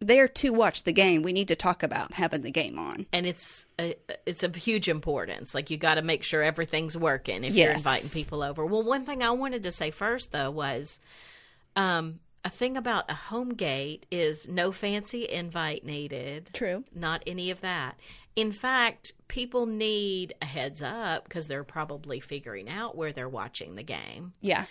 there 0.00 0.28
to 0.28 0.50
watch 0.50 0.82
the 0.82 0.92
game, 0.92 1.22
we 1.22 1.32
need 1.32 1.48
to 1.48 1.56
talk 1.56 1.82
about 1.82 2.14
having 2.14 2.42
the 2.42 2.50
game 2.50 2.78
on. 2.78 3.06
And 3.12 3.26
it's 3.26 3.66
a, 3.78 3.94
it's 4.26 4.42
of 4.42 4.54
huge 4.54 4.88
importance. 4.88 5.54
Like 5.54 5.70
you 5.70 5.76
got 5.76 5.94
to 5.94 6.02
make 6.02 6.22
sure 6.22 6.42
everything's 6.42 6.96
working 6.96 7.44
if 7.44 7.54
you're 7.54 7.72
inviting 7.72 8.10
people 8.10 8.42
over. 8.42 8.66
Well, 8.66 8.82
one 8.82 9.06
thing 9.06 9.22
I 9.22 9.30
wanted 9.30 9.62
to 9.62 9.70
say 9.70 9.90
first 9.90 10.32
though 10.32 10.50
was, 10.50 11.00
um, 11.76 12.20
a 12.44 12.50
thing 12.50 12.76
about 12.76 13.10
a 13.10 13.14
home 13.14 13.54
gate 13.54 14.04
is 14.10 14.46
no 14.46 14.70
fancy 14.70 15.26
invite 15.26 15.86
needed. 15.86 16.50
True. 16.52 16.84
Not 16.94 17.22
any 17.26 17.50
of 17.50 17.62
that. 17.62 17.98
In 18.36 18.50
fact, 18.52 19.12
people 19.28 19.66
need 19.66 20.34
a 20.42 20.46
heads 20.46 20.82
up 20.82 21.24
because 21.24 21.46
they're 21.48 21.64
probably 21.64 22.18
figuring 22.20 22.68
out 22.68 22.96
where 22.96 23.12
they're 23.12 23.28
watching 23.28 23.74
the 23.76 23.82
game. 23.84 24.32
Yeah. 24.40 24.64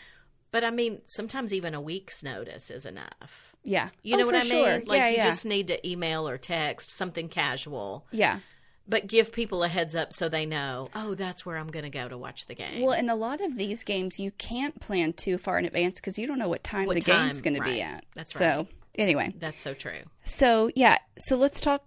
But 0.51 0.63
I 0.63 0.69
mean, 0.69 1.01
sometimes 1.07 1.53
even 1.53 1.73
a 1.73 1.81
week's 1.81 2.21
notice 2.23 2.69
is 2.69 2.85
enough. 2.85 3.55
Yeah. 3.63 3.89
You 4.03 4.17
know 4.17 4.23
Oh, 4.23 4.25
what 4.27 4.35
I 4.35 4.39
mean? 4.41 4.49
sure. 4.49 4.81
Like 4.85 4.97
yeah, 4.99 5.09
you 5.09 5.15
yeah. 5.17 5.23
just 5.25 5.45
need 5.45 5.67
to 5.69 5.87
email 5.89 6.27
or 6.27 6.37
text 6.37 6.91
something 6.91 7.29
casual, 7.29 8.05
Yeah. 8.11 8.39
but 8.87 9.07
give 9.07 9.31
people 9.31 9.63
a 9.63 9.69
heads 9.69 9.95
up 9.95 10.11
so 10.13 10.27
they 10.27 10.45
know, 10.45 10.89
oh, 10.93 11.15
that's 11.15 11.45
where 11.45 11.57
I'm 11.57 11.69
going 11.71 11.85
to 11.85 11.89
go 11.89 12.09
to 12.09 12.17
watch 12.17 12.45
the 12.47 12.55
game. 12.55 12.81
Well, 12.81 12.91
in 12.99 13.09
a 13.09 13.15
lot 13.15 13.39
of 13.39 13.57
these 13.57 13.85
games, 13.85 14.19
you 14.19 14.31
can't 14.31 14.79
plan 14.81 15.13
too 15.13 15.37
far 15.37 15.57
in 15.57 15.63
advance 15.65 16.01
because 16.01 16.19
you 16.19 16.27
don't 16.27 16.37
know 16.37 16.49
what 16.49 16.63
time 16.65 16.85
What 16.87 16.95
the 16.95 17.01
time, 17.01 17.29
game's 17.29 17.39
going 17.41 17.55
to 17.55 17.63
be 17.63 17.81
at. 17.81 18.03
That's 18.13 18.33
So, 18.37 18.67
anyway, 18.95 19.33
that's 19.39 19.61
so 19.61 19.73
true. 19.73 20.01
so 20.25 20.69
yeah, 20.75 20.97
so 21.17 21.37
let's 21.37 21.61
talk 21.61 21.85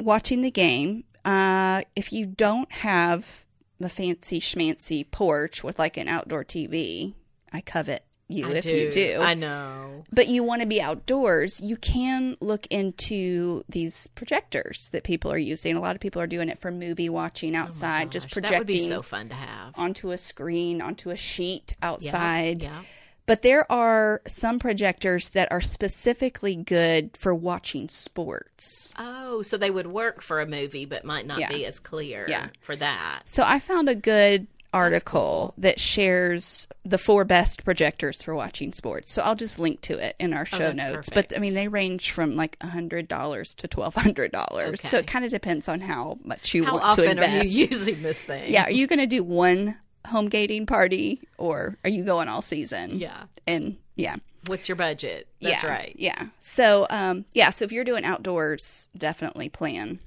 watching 0.00 0.40
the 0.42 0.50
game. 0.50 1.04
Uh, 1.24 1.82
if 1.96 2.12
you 2.12 2.26
don't 2.26 2.70
have 2.72 3.44
the 3.80 3.88
fancy 3.88 4.40
schmancy 4.40 5.08
porch 5.10 5.62
with 5.62 5.78
like 5.78 5.96
an 5.96 6.08
outdoor 6.08 6.44
TV, 6.44 7.14
I 7.52 7.60
covet 7.60 8.04
you 8.30 8.48
I 8.48 8.56
if 8.56 8.64
do. 8.64 8.70
you 8.70 8.90
do. 8.90 9.20
I 9.22 9.32
know. 9.34 10.04
but 10.12 10.28
you 10.28 10.42
want 10.42 10.60
to 10.60 10.66
be 10.66 10.82
outdoors, 10.82 11.60
you 11.62 11.76
can 11.76 12.36
look 12.40 12.66
into 12.66 13.62
these 13.70 14.06
projectors 14.08 14.90
that 14.90 15.02
people 15.02 15.32
are 15.32 15.38
using. 15.38 15.76
A 15.76 15.80
lot 15.80 15.94
of 15.96 16.00
people 16.02 16.20
are 16.20 16.26
doing 16.26 16.48
it 16.50 16.60
for 16.60 16.70
movie 16.70 17.08
watching 17.08 17.56
outside, 17.56 18.12
just 18.12 18.26
Oh 18.36 18.40
that 18.40 18.58
would 18.58 18.66
be 18.66 18.74
projecting 18.74 18.88
so 18.90 19.00
fun 19.02 19.28
to 19.30 19.34
have. 19.34 19.72
onto 19.76 20.10
a 20.10 20.18
screen, 20.18 20.82
onto 20.82 21.08
a 21.10 21.16
sheet 21.16 21.74
Yeah, 21.80 21.88
outside. 21.88 22.62
Yeah. 22.64 22.82
But 23.28 23.42
there 23.42 23.70
are 23.70 24.20
some 24.26 24.58
projectors 24.58 25.28
that 25.30 25.52
are 25.52 25.60
specifically 25.60 26.56
good 26.56 27.16
for 27.16 27.34
watching 27.34 27.88
sports. 27.88 28.92
Oh, 28.98 29.42
so 29.42 29.56
they 29.56 29.70
would 29.70 29.86
work 29.88 30.22
for 30.22 30.40
a 30.40 30.46
movie, 30.46 30.84
but 30.86 31.04
might 31.04 31.26
not 31.26 31.38
Yeah. 31.38 31.48
be 31.52 31.64
as 31.66 31.78
clear 31.78 32.26
Yeah. 32.28 32.48
for 32.60 32.74
that. 32.76 33.22
So 33.26 33.44
I 33.46 33.58
found 33.60 33.88
a 33.88 33.94
good 33.94 34.46
article 34.74 35.54
that 35.56 35.80
shares 35.80 36.66
the 36.84 36.98
four 36.98 37.24
best 37.24 37.64
projectors 37.64 38.20
for 38.22 38.34
watching 38.34 38.72
sports. 38.72 39.12
So 39.12 39.22
I'll 39.22 39.34
just 39.34 39.58
link 39.58 39.80
to 39.82 39.96
it 39.98 40.14
in 40.18 40.34
our 40.34 40.42
oh, 40.42 40.56
show 40.56 40.66
Oh, 40.68 40.72
notes. 40.72 41.08
perfect. 41.08 41.30
But 41.30 41.36
I 41.36 41.40
mean, 41.40 41.54
they 41.54 41.68
range 41.68 42.10
from 42.10 42.36
like 42.36 42.58
$100 42.60 43.54
to 43.56 43.68
$1,200. 43.68 44.78
So 44.78 44.98
it 44.98 45.06
kind 45.06 45.24
of 45.24 45.30
depends 45.30 45.68
on 45.68 45.80
how 45.80 46.18
much 46.22 46.54
you 46.54 46.64
How 46.64 46.72
want 46.78 46.82
to 46.82 46.88
often 47.02 47.18
are 47.18 47.24
invest. 47.24 47.50
you 47.50 47.66
using 47.70 48.02
this 48.02 48.22
thing? 48.22 48.52
yeah, 48.52 48.64
are 48.64 48.70
you 48.70 48.86
going 48.86 48.98
to 48.98 49.06
do 49.06 49.22
one 49.22 49.76
home 50.06 50.28
gating 50.28 50.66
party 50.66 51.20
or 51.36 51.76
are 51.84 51.90
you 51.90 52.04
going 52.04 52.28
all 52.28 52.42
season? 52.42 52.98
Yeah. 52.98 53.24
And 53.46 53.76
yeah. 53.96 54.16
What's 54.46 54.68
your 54.68 54.76
budget? 54.76 55.28
That's 55.40 55.62
yeah, 55.62 55.68
right. 55.70 55.94
Yeah. 55.98 56.26
So, 56.40 56.86
um, 56.90 57.24
yeah. 57.32 57.50
So 57.50 57.64
if 57.64 57.72
you're 57.72 57.84
doing 57.84 58.04
outdoors, 58.04 58.88
definitely 58.96 59.48
plan 59.48 60.00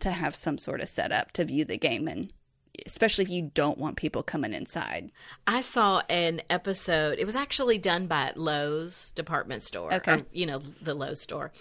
to 0.00 0.10
have 0.10 0.34
some 0.34 0.58
sort 0.58 0.80
of 0.80 0.88
setup 0.88 1.32
to 1.32 1.44
view 1.44 1.64
the 1.64 1.76
game, 1.76 2.08
and 2.08 2.32
especially 2.86 3.24
if 3.24 3.30
you 3.30 3.50
don't 3.54 3.78
want 3.78 3.96
people 3.96 4.22
coming 4.22 4.52
inside. 4.52 5.10
I 5.46 5.60
saw 5.60 6.02
an 6.08 6.42
episode. 6.50 7.18
It 7.18 7.24
was 7.24 7.36
actually 7.36 7.78
done 7.78 8.06
by 8.06 8.32
Lowe's 8.36 9.12
department 9.12 9.62
store. 9.62 9.92
Okay. 9.94 10.12
or, 10.12 10.26
you 10.32 10.46
know, 10.46 10.58
the 10.80 10.94
Lowe's 10.94 11.20
store. 11.20 11.52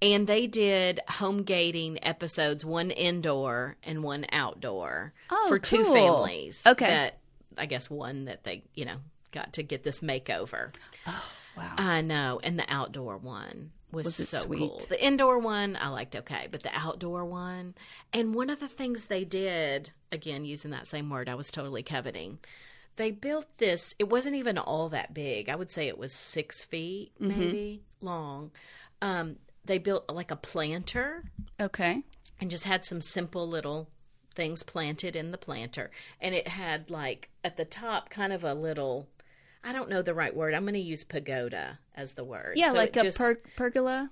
And 0.00 0.26
they 0.26 0.46
did 0.46 1.00
home 1.08 1.44
gating 1.44 2.04
episodes, 2.04 2.64
one 2.64 2.90
indoor 2.90 3.76
and 3.84 4.02
one 4.02 4.26
outdoor 4.32 5.12
Oh, 5.30 5.46
for 5.48 5.58
two 5.58 5.84
families. 5.84 6.64
Okay. 6.66 6.86
That 6.86 7.18
I 7.58 7.66
guess 7.66 7.88
one 7.90 8.24
that 8.26 8.44
they, 8.44 8.64
you 8.74 8.84
know, 8.84 8.96
got 9.32 9.54
to 9.54 9.62
get 9.62 9.82
this 9.82 10.00
makeover. 10.00 10.74
Wow. 11.56 11.74
I 11.76 12.00
know. 12.00 12.40
And 12.42 12.58
the 12.58 12.64
outdoor 12.68 13.16
one 13.18 13.72
was, 13.90 14.06
Was 14.06 14.28
so 14.28 14.38
sweet? 14.38 14.58
cool. 14.58 14.82
The 14.88 15.04
indoor 15.04 15.38
one 15.38 15.76
I 15.80 15.88
liked 15.88 16.16
okay, 16.16 16.48
but 16.50 16.62
the 16.62 16.70
outdoor 16.74 17.24
one 17.24 17.74
and 18.12 18.34
one 18.34 18.48
of 18.50 18.60
the 18.60 18.68
things 18.68 19.06
they 19.06 19.24
did, 19.24 19.90
again 20.10 20.44
using 20.44 20.70
that 20.70 20.86
same 20.86 21.10
word, 21.10 21.28
I 21.28 21.34
was 21.34 21.50
totally 21.52 21.82
coveting. 21.82 22.38
They 22.96 23.10
built 23.10 23.46
this, 23.58 23.94
it 23.98 24.08
wasn't 24.10 24.36
even 24.36 24.58
all 24.58 24.88
that 24.90 25.14
big. 25.14 25.48
I 25.48 25.56
would 25.56 25.70
say 25.70 25.88
it 25.88 25.98
was 25.98 26.14
six 26.14 26.64
feet, 26.64 27.12
Mm-hmm. 27.20 27.28
maybe 27.38 27.82
long. 28.00 28.50
Um, 29.02 29.36
they 29.64 29.78
built 29.78 30.10
like 30.10 30.30
a 30.30 30.36
planter 30.36 31.24
Okay. 31.60 32.02
and 32.40 32.50
just 32.50 32.64
had 32.64 32.84
some 32.84 33.00
simple 33.00 33.46
little 33.48 33.88
things 34.32 34.62
planted 34.62 35.14
in 35.16 35.30
the 35.30 35.38
planter. 35.38 35.90
And 36.20 36.34
it 36.34 36.48
had 36.48 36.90
like 36.90 37.30
at 37.44 37.56
the 37.56 37.64
top 37.64 38.10
kind 38.10 38.32
of 38.32 38.44
a 38.44 38.54
little 38.54 39.08
I 39.64 39.72
don't 39.72 39.88
know 39.88 40.02
the 40.02 40.14
right 40.14 40.34
word. 40.34 40.54
I'm 40.54 40.62
going 40.64 40.74
to 40.74 40.80
use 40.80 41.04
pagoda 41.04 41.78
as 41.94 42.14
the 42.14 42.24
word. 42.24 42.54
Yeah, 42.56 42.70
So 42.72 42.76
like 42.78 42.96
a 42.96 43.02
just- 43.02 43.16
per- 43.18 43.38
pergola 43.56 44.10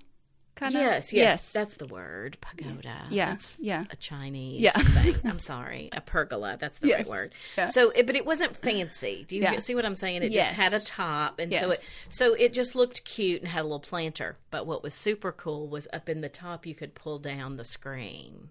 kind 0.55 0.75
of. 0.75 0.81
Yes, 0.81 1.11
yes, 1.13 1.53
that's 1.53 1.75
the 1.77 1.87
word. 1.87 2.37
Pagoda. 2.41 3.07
Yeah, 3.09 3.29
That's 3.31 3.53
yeah. 3.59 3.85
a 3.89 3.95
Chinese 3.97 4.61
Yeah. 4.61 4.71
thing. 4.71 5.15
I'm 5.25 5.39
sorry, 5.39 5.89
a 5.93 5.99
pergola. 6.01 6.57
That's 6.59 6.79
the 6.79 6.89
Yes, 6.89 6.99
right 6.99 7.09
word. 7.09 7.31
yeah. 7.57 7.65
So, 7.67 7.89
it, 7.91 8.05
but 8.05 8.15
it 8.15 8.25
wasn't 8.25 8.55
fancy. 8.57 9.25
Do 9.27 9.35
you 9.35 9.41
Yeah. 9.43 9.59
see 9.59 9.75
what 9.75 9.85
I'm 9.85 9.95
saying? 9.95 10.23
It 10.23 10.31
just 10.31 10.51
had 10.53 10.73
a 10.73 10.79
top, 10.79 11.39
and 11.39 11.53
so 11.53 11.71
it 11.71 11.79
so 12.09 12.33
it 12.33 12.53
just 12.53 12.75
looked 12.75 13.03
cute 13.05 13.41
and 13.41 13.49
had 13.49 13.61
a 13.61 13.63
little 13.63 13.79
planter. 13.79 14.37
But 14.51 14.67
what 14.67 14.83
was 14.83 14.93
super 14.93 15.31
cool 15.31 15.67
was 15.67 15.87
up 15.93 16.07
in 16.09 16.21
the 16.21 16.29
top, 16.29 16.65
you 16.65 16.75
could 16.75 16.95
pull 16.95 17.17
down 17.19 17.55
the 17.57 17.63
screen 17.65 18.49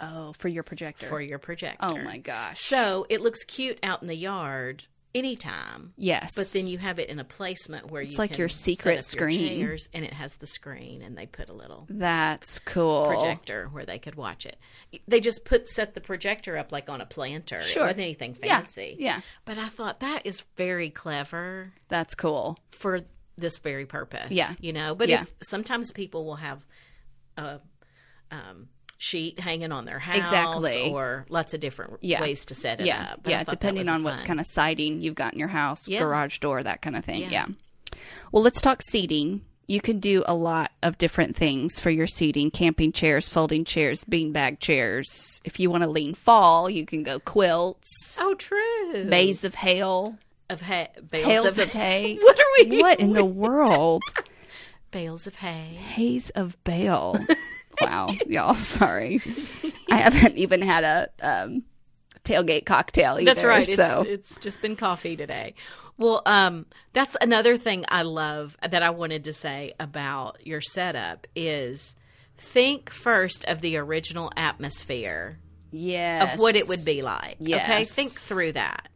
Oh, 0.00 0.32
for 0.38 0.48
your 0.48 0.62
projector. 0.62 1.06
for 1.06 1.20
your 1.20 1.38
projector. 1.38 1.78
oh 1.84 1.98
my 1.98 2.18
gosh. 2.18 2.60
So 2.60 3.06
it 3.08 3.20
looks 3.20 3.44
cute 3.44 3.78
out 3.82 4.00
in 4.02 4.08
the 4.08 4.14
yard 4.16 4.84
anytime. 5.14 5.92
yes, 5.96 6.34
But 6.36 6.48
then 6.52 6.66
you 6.68 6.78
have 6.78 6.98
it 6.98 7.08
in 7.08 7.18
a 7.18 7.24
placement 7.24 7.90
where 7.90 8.02
It's 8.02 8.12
you 8.14 8.18
like 8.18 8.30
can 8.30 8.38
your 8.38 8.48
secret 8.48 9.02
screen. 9.02 9.58
your 9.58 9.76
and 9.92 10.04
it 10.04 10.12
has 10.12 10.36
the 10.36 10.46
screen, 10.46 11.02
and 11.02 11.16
they 11.18 11.26
put 11.26 11.48
a 11.48 11.52
little 11.52 11.86
That's 11.90 12.58
cool. 12.60 13.06
projector 13.06 13.68
where 13.72 13.84
they 13.86 13.98
could 13.98 14.14
watch 14.14 14.46
it. 14.46 14.56
They 15.08 15.18
just 15.20 15.44
put 15.44 15.68
set 15.68 15.94
the 15.94 16.00
projector 16.00 16.56
up 16.56 16.70
like 16.70 16.88
on 16.88 17.00
a 17.00 17.06
planter. 17.06 17.60
Sure. 17.62 17.82
It 17.82 17.86
wasn't 17.86 18.00
anything 18.00 18.36
Yeah, 18.42 18.60
fancy. 18.60 18.96
yeah. 19.00 19.20
But 19.44 19.58
I 19.58 19.68
thought 19.68 20.00
that 20.00 20.24
is 20.26 20.42
very 20.56 20.90
clever 20.90 21.72
That's 21.88 22.14
cool. 22.14 22.58
for 22.70 23.00
this 23.36 23.58
very 23.58 23.86
purpose. 23.86 24.30
Yeah. 24.32 24.52
You 24.60 24.72
know, 24.72 24.94
but 24.94 25.08
Yeah. 25.08 25.22
if 25.22 25.32
sometimes 25.42 25.90
people 25.90 26.24
will 26.24 26.36
have 26.36 26.64
a 27.36 27.60
um, 28.30 28.68
sheet 28.98 29.38
hanging 29.40 29.70
on 29.72 29.84
their 29.84 30.00
house 30.00 30.16
Exactly. 30.16 30.90
or 30.90 31.24
lots 31.28 31.54
of 31.54 31.60
different 31.60 31.98
Yeah. 32.00 32.20
ways 32.20 32.44
to 32.46 32.54
set 32.54 32.80
it 32.80 32.86
Yeah, 32.86 33.10
up. 33.12 33.20
But 33.22 33.30
yeah. 33.30 33.44
Depending 33.44 33.88
on 33.88 34.02
what's 34.02 34.20
kind 34.20 34.40
of 34.40 34.46
siding 34.46 35.00
you've 35.00 35.14
got 35.14 35.32
in 35.32 35.38
your 35.38 35.48
house, 35.48 35.88
Yeah. 35.88 36.00
garage 36.00 36.38
door, 36.38 36.62
that 36.62 36.82
kind 36.82 36.96
of 36.96 37.04
thing. 37.04 37.30
Yeah. 37.30 37.46
Well, 38.32 38.42
let's 38.42 38.60
talk 38.60 38.82
seating. 38.82 39.42
You 39.68 39.80
can 39.80 40.00
do 40.00 40.24
a 40.26 40.34
lot 40.34 40.72
of 40.82 40.98
different 40.98 41.36
things 41.36 41.78
for 41.78 41.90
your 41.90 42.06
seating: 42.06 42.50
camping 42.50 42.90
chairs, 42.90 43.28
folding 43.28 43.64
chairs, 43.64 44.02
beanbag 44.04 44.60
chairs. 44.60 45.40
If 45.44 45.60
you 45.60 45.70
want 45.70 45.84
to 45.84 45.90
lean 45.90 46.14
fall, 46.14 46.68
you 46.70 46.84
can 46.86 47.02
go 47.02 47.18
quilts, 47.20 48.18
Oh, 48.20 48.34
true. 48.34 49.04
bays 49.08 49.44
of 49.44 49.54
hail, 49.56 50.16
of 50.50 50.62
hay. 50.62 50.88
Bales 51.10 51.58
of, 51.58 51.64
of 51.66 51.72
hay. 51.72 52.16
What 52.20 52.40
are 52.40 52.46
we? 52.64 52.80
What 52.80 52.98
in 52.98 53.12
the 53.12 53.24
world? 53.24 54.02
Bales 54.90 55.26
of 55.26 55.36
hay. 55.36 55.78
Haze 55.78 56.30
of 56.30 56.56
Bale. 56.64 57.18
wow, 57.80 58.14
y'all. 58.26 58.54
Sorry, 58.56 59.20
I 59.90 59.96
haven't 59.96 60.36
even 60.36 60.62
had 60.62 60.84
a 60.84 61.08
um, 61.22 61.64
tailgate 62.24 62.66
cocktail 62.66 63.14
either. 63.14 63.24
That's 63.24 63.44
right. 63.44 63.66
So 63.66 64.02
It's, 64.02 64.32
it's 64.32 64.38
just 64.38 64.62
been 64.62 64.76
coffee 64.76 65.16
today. 65.16 65.54
Well, 65.96 66.22
um, 66.26 66.66
that's 66.92 67.16
another 67.20 67.56
thing 67.56 67.84
I 67.88 68.02
love 68.02 68.56
that 68.66 68.82
I 68.82 68.90
wanted 68.90 69.24
to 69.24 69.32
say 69.32 69.72
about 69.80 70.46
your 70.46 70.60
setup 70.60 71.26
is 71.34 71.96
think 72.36 72.90
first 72.90 73.44
of 73.46 73.60
the 73.60 73.76
original 73.76 74.30
atmosphere 74.36 75.40
yes, 75.72 76.34
of 76.34 76.40
what 76.40 76.54
it 76.54 76.68
would 76.68 76.84
be 76.84 77.02
like. 77.02 77.36
Yes. 77.40 77.64
Okay, 77.64 77.84
think 77.84 78.12
through 78.12 78.52
that. 78.52 78.88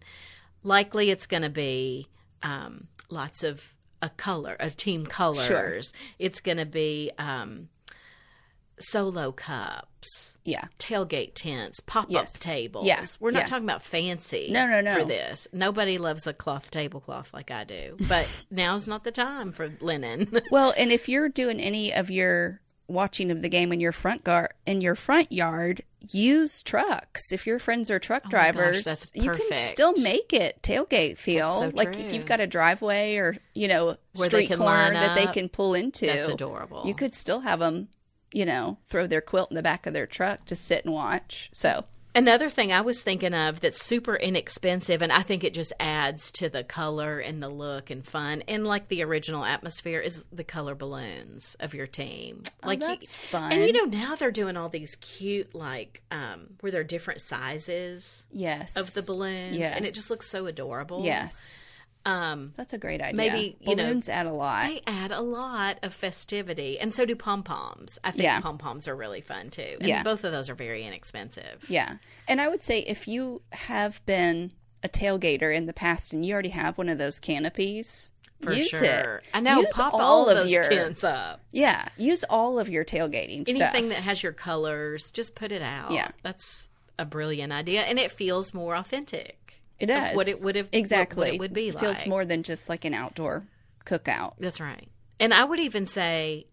Likely, 0.63 1.11
it's 1.11 1.27
going 1.27 1.43
to 1.43 1.51
be 1.51 2.07
um, 2.43 2.87
lots 3.11 3.43
of 3.43 3.75
a 4.01 4.09
color, 4.11 4.57
a 4.61 4.71
team 4.71 5.05
colors. 5.05 5.93
It's 6.21 6.41
going 6.41 6.59
to 6.59 6.67
be 6.67 7.11
um, 7.19 7.69
solo 8.79 9.33
cups 9.33 10.39
Yeah. 10.45 10.65
tailgate 10.79 11.33
tents, 11.35 11.81
pop 11.81 12.05
up 12.05 12.11
Yes. 12.11 12.39
tables. 12.41 12.87
Yeah. 12.87 13.05
We're 13.21 13.31
not 13.31 13.41
Yeah. 13.41 13.47
talking 13.47 13.65
about 13.65 13.83
fancy. 13.83 14.49
No, 14.51 14.67
no, 14.67 14.81
no. 14.81 15.01
For 15.01 15.05
this, 15.05 15.47
nobody 15.53 15.99
loves 15.99 16.27
a 16.27 16.33
cloth 16.33 16.71
tablecloth 16.71 17.33
like 17.33 17.51
I 17.51 17.65
do. 17.65 17.97
But 18.09 18.29
now's 18.51 18.89
not 18.89 19.05
the 19.05 19.13
time 19.13 19.53
for 19.53 19.73
linen. 19.81 20.41
Well, 20.51 20.75
and 20.77 20.91
if 20.93 21.09
you're 21.09 21.29
doing 21.29 21.61
any 21.61 21.93
of 21.93 22.11
your 22.11 22.61
watching 22.89 23.31
of 23.31 23.41
the 23.41 23.49
game 23.49 23.73
in 23.73 23.81
your 23.81 23.93
front 23.93 24.23
gar 24.25 24.51
in 24.67 24.81
your 24.81 24.95
front 24.97 25.31
yard, 25.33 25.83
use 26.11 26.63
trucks. 26.65 27.31
If 27.33 27.47
your 27.47 27.59
friends 27.61 27.91
are 27.91 27.99
truck 28.01 28.23
Oh 28.25 28.27
my 28.27 28.31
gosh, 28.31 28.55
drivers, 28.83 29.13
you 29.15 29.31
can 29.31 29.69
still 29.69 29.95
make 30.03 30.33
it 30.33 30.61
tailgate 30.63 31.17
feel. 31.19 31.51
So 31.61 31.71
like 31.75 31.97
if 31.97 32.13
you've 32.13 32.27
got 32.27 32.41
a 32.41 32.47
driveway 32.47 33.17
or 33.17 33.37
you 33.55 33.69
know 33.69 33.97
Where 34.17 34.29
street 34.29 34.49
corner 34.53 34.93
that 34.93 35.15
they 35.15 35.27
can 35.29 35.49
pull 35.49 35.75
into, 35.75 36.07
That's 36.07 36.29
adorable. 36.29 36.83
You 36.85 36.95
could 36.95 37.15
still 37.15 37.41
have 37.41 37.61
them, 37.61 37.89
you 38.33 38.45
know, 38.45 38.79
throw 38.89 39.07
their 39.07 39.21
quilt 39.21 39.51
in 39.51 39.55
the 39.57 39.63
back 39.63 39.87
of 39.87 39.95
their 39.95 40.07
truck 40.07 40.45
to 40.47 40.57
sit 40.57 40.85
and 40.85 40.93
watch. 40.95 41.51
So 41.53 41.85
Another 42.15 42.51
thing 42.51 42.75
I 42.75 42.83
was 42.83 43.01
thinking 43.01 43.33
of 43.33 43.61
that's 43.61 43.83
super 43.83 44.15
inexpensive, 44.17 45.01
and 45.01 45.11
I 45.11 45.23
think 45.23 45.45
it 45.45 45.55
just 45.55 45.73
adds 45.81 46.31
to 46.33 46.51
the 46.51 46.63
color 46.63 47.19
and 47.19 47.43
the 47.43 47.49
look 47.49 47.89
and 47.89 48.05
fun, 48.07 48.43
and 48.47 48.67
like 48.67 48.89
the 48.89 49.03
original 49.03 49.43
atmosphere 49.47 49.99
is 49.99 50.27
the 50.31 50.45
color 50.45 50.75
balloons 50.75 51.57
of 51.59 51.73
your 51.73 51.87
team. 51.87 52.43
Like 52.63 52.81
you- 52.81 52.85
Oh, 52.85 52.89
that's 52.91 53.15
fun. 53.15 53.53
And 53.53 53.65
you 53.67 53.73
know 53.73 53.85
now 53.85 54.15
they're 54.15 54.31
doing 54.31 54.59
all 54.59 54.69
these 54.69 54.95
cute 54.97 55.55
like 55.55 56.03
um 56.11 56.49
where 56.61 56.71
they're 56.71 56.85
different 56.85 57.23
sizes 57.23 58.27
Yes. 58.31 58.77
of 58.77 58.93
the 58.93 59.03
balloons, 59.11 59.57
yes. 59.57 59.73
and 59.75 59.87
it 59.87 59.95
just 59.95 60.11
looks 60.11 60.29
so 60.29 60.45
adorable. 60.45 61.03
Yes. 61.05 61.67
Um, 62.05 62.53
That's 62.57 62.73
a 62.73 62.79
great 62.79 63.01
idea. 63.01 63.17
Maybe, 63.17 63.57
you 63.61 63.77
know, 63.77 63.85
balloons 63.85 64.09
add 64.09 64.27
a 64.27 64.33
lot. 64.33 64.67
they 64.67 64.81
add 64.87 65.13
a 65.13 65.21
lot 65.21 65.79
of 65.83 65.95
festivity, 65.95 66.79
and 66.79 66.93
so 66.93 67.05
do 67.05 67.15
pom 67.15 67.43
poms. 67.45 67.99
I 68.03 68.11
think 68.11 68.25
Yeah. 68.25 68.41
pom 68.41 68.59
poms 68.59 68.89
are 68.89 68.97
really 68.97 69.21
fun 69.21 69.51
too. 69.51 69.77
And 69.79 69.89
Yeah. 69.89 70.03
both 70.03 70.25
of 70.25 70.33
those 70.33 70.51
are 70.51 70.55
very 70.57 70.85
inexpensive. 70.85 71.65
Yeah. 71.69 71.97
And 72.27 72.41
I 72.41 72.49
would 72.49 72.63
say 72.63 72.81
if 72.81 73.07
you 73.07 73.43
have 73.53 74.05
been 74.07 74.53
a 74.83 74.89
tailgater 74.89 75.55
in 75.55 75.67
the 75.67 75.73
past 75.73 76.13
and 76.13 76.27
you 76.27 76.33
already 76.33 76.49
have 76.49 76.77
one 76.77 76.89
of 76.89 76.99
those 76.99 77.21
canopies, 77.21 78.11
For 78.43 78.53
use 78.53 78.71
sure. 78.71 78.83
it. 78.83 79.25
I 79.33 79.39
know. 79.41 79.59
Use 79.61 79.67
pop 79.71 79.95
all, 79.95 80.29
of 80.29 80.37
those 80.37 80.51
your 80.51 80.65
tents 80.65 81.05
up. 81.05 81.41
Yeah, 81.53 81.87
use 81.97 82.25
all 82.25 82.59
of 82.59 82.69
your 82.69 82.85
tailgating 82.85 83.47
Anything 83.49 83.55
stuff. 83.57 83.89
that 83.91 84.03
has 84.03 84.25
your 84.25 84.33
colors, 84.33 85.09
just 85.11 85.37
put 85.37 85.53
it 85.53 85.63
out. 85.63 85.93
Yeah. 85.93 86.09
That's 86.25 86.69
a 86.99 87.05
brilliant 87.05 87.53
idea, 87.53 87.83
and 87.83 87.99
it 88.01 88.11
feels 88.11 88.53
more 88.53 88.75
authentic. 88.75 89.39
It 89.79 89.87
does. 89.87 90.17
what 90.17 90.29
it 90.29 90.37
would 90.43 90.57
have 90.57 90.69
exactly 90.73 91.29
What 91.29 91.35
it 91.35 91.41
would 91.41 91.53
be 91.53 91.69
It 91.69 91.81
feels 91.81 92.07
more 92.07 92.25
than 92.25 92.43
just 92.43 92.69
like 92.69 92.85
an 92.85 92.95
outdoor 92.95 93.45
cookout. 93.85 94.35
That's 94.39 94.61
right. 94.61 94.89
And 95.19 95.33
I 95.33 95.45
would 95.45 95.61
even 95.61 95.87
say 95.87 96.47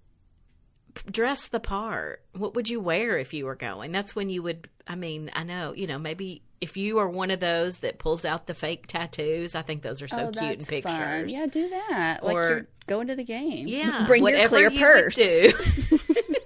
dress 1.09 1.47
the 1.47 1.59
part. 1.59 2.23
What 2.33 2.55
would 2.55 2.69
you 2.69 2.79
wear 2.79 3.17
if 3.17 3.33
you 3.33 3.45
were 3.45 3.55
going? 3.55 3.91
That's 3.91 4.15
when 4.15 4.29
you 4.29 4.43
would 4.43 4.67
I 4.87 4.95
mean, 4.95 5.29
I 5.33 5.43
know, 5.43 5.73
you 5.73 5.85
know, 5.85 5.99
maybe 5.99 6.41
if 6.61 6.75
you 6.75 6.97
are 6.97 7.07
one 7.07 7.31
of 7.31 7.39
those 7.39 7.79
that 7.79 7.99
pulls 7.99 8.25
out 8.25 8.47
the 8.47 8.53
fake 8.53 8.87
tattoos, 8.87 9.55
I 9.55 9.61
think 9.61 9.81
those 9.81 10.01
are 10.01 10.07
so 10.07 10.27
oh, 10.27 10.31
cute 10.31 10.59
in 10.59 10.65
pictures. 10.65 10.83
fun. 10.83 11.29
Yeah, 11.29 11.45
do 11.45 11.69
that. 11.69 12.23
like 12.23 12.33
you're 12.33 12.67
going 12.87 13.07
to 13.07 13.15
the 13.15 13.23
game. 13.23 13.67
Yeah, 13.67 14.05
bring 14.07 14.25
your 14.25 14.47
clear 14.47 14.69
you 14.69 14.79
purse. 14.79 15.17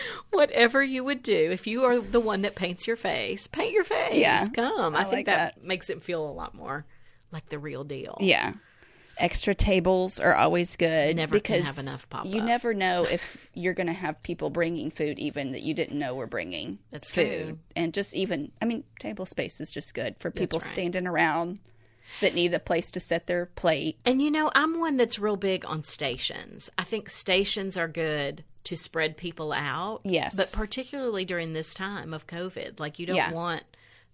Whatever 0.30 0.82
you 0.82 1.04
would 1.04 1.22
do 1.22 1.50
if 1.50 1.66
you 1.66 1.84
are 1.84 1.98
the 1.98 2.20
one 2.20 2.42
that 2.42 2.54
paints 2.54 2.86
your 2.86 2.96
face, 2.96 3.46
paint 3.46 3.72
your 3.72 3.84
face. 3.84 4.16
Yeah, 4.16 4.46
come. 4.48 4.94
I, 4.94 5.00
I 5.00 5.02
think 5.04 5.12
like 5.14 5.26
that, 5.26 5.56
that. 5.56 5.64
makes 5.64 5.90
it 5.90 6.02
feel 6.02 6.28
a 6.28 6.32
lot 6.32 6.54
more 6.54 6.84
like 7.32 7.48
the 7.48 7.58
real 7.58 7.84
deal. 7.84 8.18
Yeah. 8.20 8.54
Extra 9.18 9.54
tables 9.54 10.20
are 10.20 10.34
always 10.34 10.76
good 10.76 11.16
Never 11.16 11.38
can 11.38 11.58
because 11.58 11.64
have 11.64 11.78
enough 11.78 12.08
pop 12.08 12.24
you 12.24 12.40
never 12.40 12.72
know 12.72 13.04
if 13.04 13.48
you're 13.52 13.74
going 13.74 13.86
to 13.86 13.92
have 13.92 14.22
people 14.22 14.48
bringing 14.48 14.90
food 14.90 15.18
even 15.18 15.52
that 15.52 15.60
you 15.60 15.74
didn't 15.74 15.98
know 15.98 16.14
were 16.14 16.26
bringing 16.26 16.78
That's 16.90 17.10
food. 17.10 17.44
true. 17.44 17.58
And 17.76 17.92
just 17.92 18.14
even, 18.14 18.52
I 18.60 18.64
mean, 18.64 18.84
table 18.98 19.26
space 19.26 19.60
is 19.60 19.70
just 19.70 19.94
good 19.94 20.16
for 20.18 20.30
people 20.30 20.58
right. 20.58 20.68
standing 20.68 21.06
around 21.06 21.58
that 22.20 22.34
need 22.34 22.54
a 22.54 22.58
place 22.58 22.90
to 22.92 23.00
set 23.00 23.26
their 23.26 23.46
plate. 23.46 23.98
And 24.04 24.20
you 24.20 24.30
know, 24.30 24.50
I'm 24.54 24.78
one 24.80 24.96
that's 24.96 25.18
real 25.18 25.36
big 25.36 25.64
on 25.66 25.84
stations. 25.84 26.70
I 26.78 26.84
think 26.84 27.08
stations 27.08 27.76
are 27.76 27.88
good 27.88 28.44
to 28.72 28.76
spread 28.82 29.16
people 29.18 29.52
out. 29.52 30.00
Yes. 30.04 30.34
But 30.34 30.50
particularly 30.52 31.24
during 31.26 31.52
this 31.52 31.74
time 31.74 32.14
of 32.14 32.26
COVID, 32.26 32.80
like 32.80 32.98
you 32.98 33.04
don't 33.06 33.16
Yeah. 33.16 33.30
want 33.32 33.64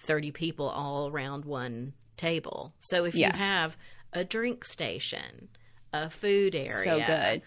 30 0.00 0.32
people 0.32 0.68
all 0.68 1.08
around 1.08 1.44
one 1.44 1.92
table. 2.16 2.74
So 2.80 3.04
if 3.04 3.14
Yeah. 3.14 3.28
you 3.32 3.38
have 3.38 3.76
a 4.12 4.24
drink 4.24 4.64
station, 4.64 5.48
a 5.92 6.10
food 6.10 6.54
area, 6.56 6.72
So 6.72 6.98
good. 6.98 7.42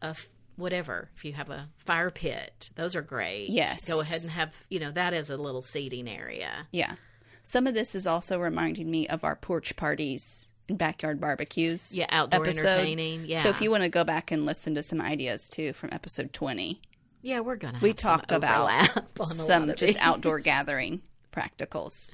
a 0.00 0.06
f- 0.06 0.30
whatever, 0.56 1.10
if 1.14 1.24
you 1.26 1.34
have 1.34 1.50
a 1.50 1.68
fire 1.76 2.10
pit, 2.10 2.70
those 2.74 2.96
are 2.96 3.02
great. 3.02 3.50
Yes. 3.50 3.86
Go 3.86 4.00
ahead 4.00 4.22
and 4.22 4.30
have, 4.30 4.62
you 4.70 4.78
know, 4.80 4.90
that 4.92 5.12
is 5.12 5.28
a 5.28 5.36
little 5.36 5.62
seating 5.62 6.08
area. 6.08 6.66
Yeah. 6.72 6.94
Some 7.42 7.66
of 7.66 7.74
this 7.74 7.94
is 7.94 8.06
also 8.06 8.38
reminding 8.40 8.90
me 8.90 9.06
of 9.08 9.22
our 9.24 9.36
porch 9.36 9.76
parties 9.76 10.52
backyard 10.68 11.20
barbecues. 11.20 11.96
Yeah, 11.96 12.06
outdoor 12.10 12.42
episode. 12.44 12.68
entertaining. 12.68 13.24
Yeah. 13.26 13.42
So 13.42 13.50
if 13.50 13.60
you 13.60 13.70
want 13.70 13.82
to 13.82 13.88
go 13.88 14.04
back 14.04 14.30
and 14.30 14.44
listen 14.46 14.74
to 14.74 14.82
some 14.82 15.00
ideas 15.00 15.48
too 15.48 15.72
from 15.72 15.90
episode 15.92 16.32
20, 16.32 16.80
Yeah, 17.22 17.40
we're 17.40 17.56
to 17.74 17.80
we 17.80 17.92
talked 17.92 18.32
about 18.32 18.88
on 19.20 19.26
some 19.26 19.74
just 19.76 19.98
outdoor 20.00 20.40
gathering 20.40 21.02
practicals. 21.32 22.10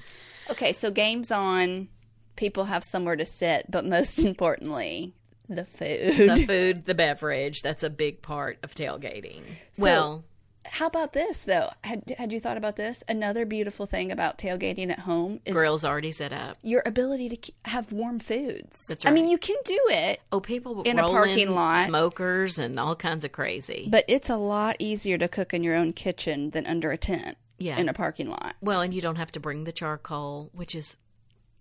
Okay, 0.49 0.73
so 0.73 0.91
games 0.91 1.31
on, 1.31 1.87
people 2.35 2.65
have 2.65 2.83
somewhere 2.83 3.15
to 3.15 3.25
sit, 3.25 3.69
but 3.69 3.85
most 3.85 4.19
importantly, 4.25 5.13
the 5.49 5.65
food. 5.65 6.29
the 6.37 6.45
food, 6.45 6.85
the 6.85 6.93
beverage. 6.93 7.61
That's 7.61 7.83
a 7.83 7.89
big 7.89 8.21
part 8.21 8.57
of 8.63 8.75
tailgating. 8.75 9.43
well, 9.79 10.23
How 10.65 10.87
about 10.87 11.13
this 11.13 11.41
though? 11.43 11.69
Had 11.83 12.15
had 12.17 12.31
you 12.31 12.39
thought 12.39 12.57
about 12.57 12.75
this? 12.77 13.03
Another 13.09 13.45
beautiful 13.45 13.85
thing 13.85 14.11
about 14.11 14.37
tailgating 14.37 14.89
at 14.91 14.99
home 14.99 15.39
is 15.45 15.53
grills 15.53 15.83
already 15.83 16.11
set 16.11 16.31
up. 16.33 16.57
your 16.63 16.81
ability 16.85 17.29
to 17.35 17.51
have 17.65 17.91
warm 17.91 18.19
foods. 18.19 18.85
That's 18.87 19.05
I 19.05 19.11
mean, 19.11 19.27
you 19.27 19.37
can 19.37 19.57
do 19.65 19.79
it, 19.89 20.21
Oh, 20.31 20.39
people 20.39 20.81
In 20.83 20.99
a 20.99 21.03
parking 21.03 21.51
lot. 21.51 21.85
smokers 21.85 22.57
and 22.57 22.79
all 22.79 22.95
kinds 22.95 23.25
of 23.25 23.31
crazy. 23.33 23.87
but 23.91 24.05
it's 24.07 24.29
a 24.29 24.37
lot 24.37 24.77
easier 24.79 25.17
to 25.17 25.27
cook 25.27 25.53
in 25.53 25.63
your 25.63 25.75
own 25.75 25.91
kitchen 25.93 26.51
than 26.51 26.65
under 26.65 26.91
a 26.91 26.97
tent 26.97 27.37
Yeah. 27.59 27.77
in 27.77 27.89
a 27.89 27.93
parking 27.93 28.29
lot. 28.29 28.55
well, 28.61 28.81
and 28.81 28.93
you 28.93 29.01
don't 29.01 29.17
have 29.17 29.31
to 29.33 29.39
bring 29.39 29.65
the 29.65 29.71
charcoal, 29.73 30.49
which 30.53 30.75
is 30.75 30.97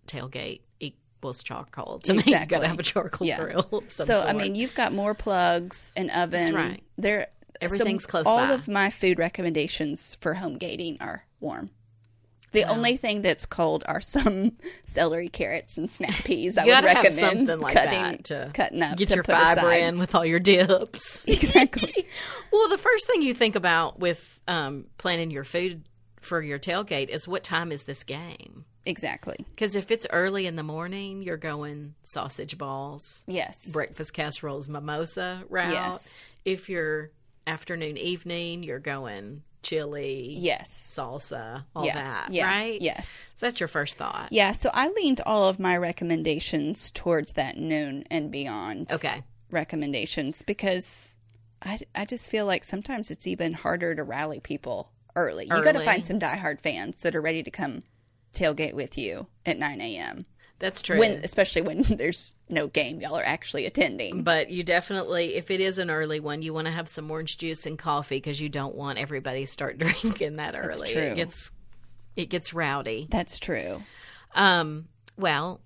tailgate 0.06 0.60
equals 0.80 1.42
charcoal. 1.42 1.98
To 2.00 2.14
me, 2.14 2.22
you 2.26 2.46
got 2.46 2.60
to 2.60 2.68
have 2.68 2.78
a 2.78 2.82
charcoal 2.82 3.26
Yeah. 3.26 3.40
grill. 3.42 3.68
Of 3.72 3.92
some 3.92 4.06
so 4.06 4.22
I 4.22 4.32
mean, 4.32 4.54
you've 4.54 4.74
got 4.74 4.92
more 4.92 5.14
plugs, 5.14 5.90
and 5.96 6.10
oven. 6.10 6.54
right. 6.54 6.82
There, 6.98 7.26
Everything's 7.64 8.02
so 8.04 8.08
close 8.08 8.26
All 8.26 8.38
by. 8.46 8.52
of 8.52 8.68
my 8.68 8.90
food 8.90 9.18
recommendations 9.18 10.16
for 10.20 10.34
home 10.34 10.58
gating 10.58 10.98
are 11.00 11.24
warm. 11.40 11.70
The 12.52 12.64
only 12.64 12.98
thing 12.98 13.22
that's 13.22 13.46
cold 13.46 13.82
are 13.86 14.02
some 14.02 14.52
celery, 14.86 15.30
carrots, 15.30 15.78
and 15.78 15.90
snap 15.90 16.12
peas. 16.24 16.58
I 16.58 16.66
would 16.66 16.84
recommend 16.84 17.14
something 17.46 17.58
like 17.60 17.74
cutting, 17.74 18.02
that 18.02 18.24
to 18.24 18.50
cutting 18.52 18.82
up 18.82 18.98
get 18.98 19.08
your 19.14 19.24
fiber 19.24 19.60
aside. 19.60 19.76
in 19.84 19.98
with 19.98 20.14
all 20.14 20.26
your 20.26 20.38
dips. 20.38 21.24
Exactly. 21.28 22.06
Well, 22.52 22.68
the 22.68 22.76
first 22.76 23.06
thing 23.06 23.22
you 23.22 23.32
think 23.32 23.56
about 23.56 23.98
with 24.00 24.38
um, 24.46 24.84
planning 24.98 25.30
your 25.30 25.44
food 25.44 25.84
for 26.20 26.42
your 26.42 26.58
tailgate 26.58 27.08
is 27.08 27.26
what 27.26 27.42
time 27.42 27.72
is 27.72 27.84
this 27.84 28.04
game? 28.04 28.66
exactly. 28.84 29.36
Because 29.50 29.76
if 29.76 29.90
it's 29.92 30.06
early 30.10 30.46
in 30.46 30.56
the 30.56 30.62
morning, 30.64 31.22
you're 31.22 31.36
going 31.38 31.94
sausage 32.02 32.58
balls, 32.58 33.22
Yes. 33.28 33.72
breakfast 33.72 34.12
casseroles, 34.12 34.68
mimosa 34.68 35.44
route. 35.48 35.70
Yes. 35.72 36.34
If 36.44 36.68
you're 36.68 37.12
afternoon, 37.46 37.96
evening, 37.96 38.62
you're 38.62 38.78
going 38.78 39.42
chili, 39.62 40.34
Yes. 40.38 40.70
salsa, 40.70 41.64
all 41.74 41.84
yeah. 41.86 41.94
that, 41.94 42.32
yeah. 42.32 42.46
right? 42.46 42.80
Yes. 42.82 43.34
So 43.36 43.46
that's 43.46 43.60
your 43.60 43.68
first 43.68 43.96
thought. 43.96 44.28
Yeah. 44.32 44.52
So 44.52 44.70
I 44.74 44.88
leaned 44.88 45.20
all 45.24 45.48
of 45.48 45.60
my 45.60 45.76
recommendations 45.76 46.90
towards 46.90 47.32
that 47.32 47.56
noon 47.56 48.04
and 48.10 48.30
beyond. 48.30 48.90
Okay. 48.92 49.22
recommendations 49.50 50.42
because 50.42 51.14
I, 51.60 51.78
I 51.94 52.06
just 52.06 52.30
feel 52.30 52.46
like 52.46 52.64
sometimes 52.64 53.10
it's 53.10 53.26
even 53.26 53.52
harder 53.52 53.94
to 53.94 54.02
rally 54.02 54.40
people 54.40 54.90
early. 55.14 55.44
You 55.44 55.62
got 55.62 55.72
to 55.72 55.84
find 55.84 56.06
some 56.06 56.18
diehard 56.18 56.60
fans 56.60 57.02
that 57.02 57.14
are 57.14 57.20
ready 57.20 57.42
to 57.42 57.50
come 57.50 57.82
tailgate 58.32 58.72
with 58.72 58.96
you 58.96 59.26
at 59.44 59.58
9 59.58 59.80
a.m. 59.80 60.24
That's 60.62 60.80
true. 60.80 60.98
When, 60.98 61.10
especially 61.24 61.62
when 61.62 61.82
there's 61.90 62.34
no 62.48 62.68
game, 62.68 63.00
y'all 63.00 63.18
are 63.18 63.22
actually 63.24 63.66
attending. 63.66 64.22
but 64.22 64.48
you 64.48 64.62
definitely, 64.62 65.34
if 65.34 65.50
it 65.50 65.58
is 65.60 65.78
an 65.78 65.90
early 65.90 66.20
one, 66.20 66.40
you 66.40 66.54
want 66.54 66.68
to 66.68 66.72
have 66.72 66.88
some 66.88 67.10
orange 67.10 67.36
juice 67.36 67.66
and 67.66 67.76
coffee 67.76 68.16
because 68.18 68.40
you 68.40 68.48
don't 68.48 68.76
want 68.76 68.96
everybody 68.98 69.40
to 69.44 69.50
start 69.50 69.76
drinking 69.80 70.36
that 70.36 70.54
early. 70.56 70.86
true. 70.92 71.02
It 71.02 71.16
gets 71.16 71.50
it 72.14 72.26
gets 72.30 72.54
rowdy. 72.54 73.08
That's 73.10 73.38
true. 73.40 73.82
Um, 74.36 74.86
well, 75.18 75.60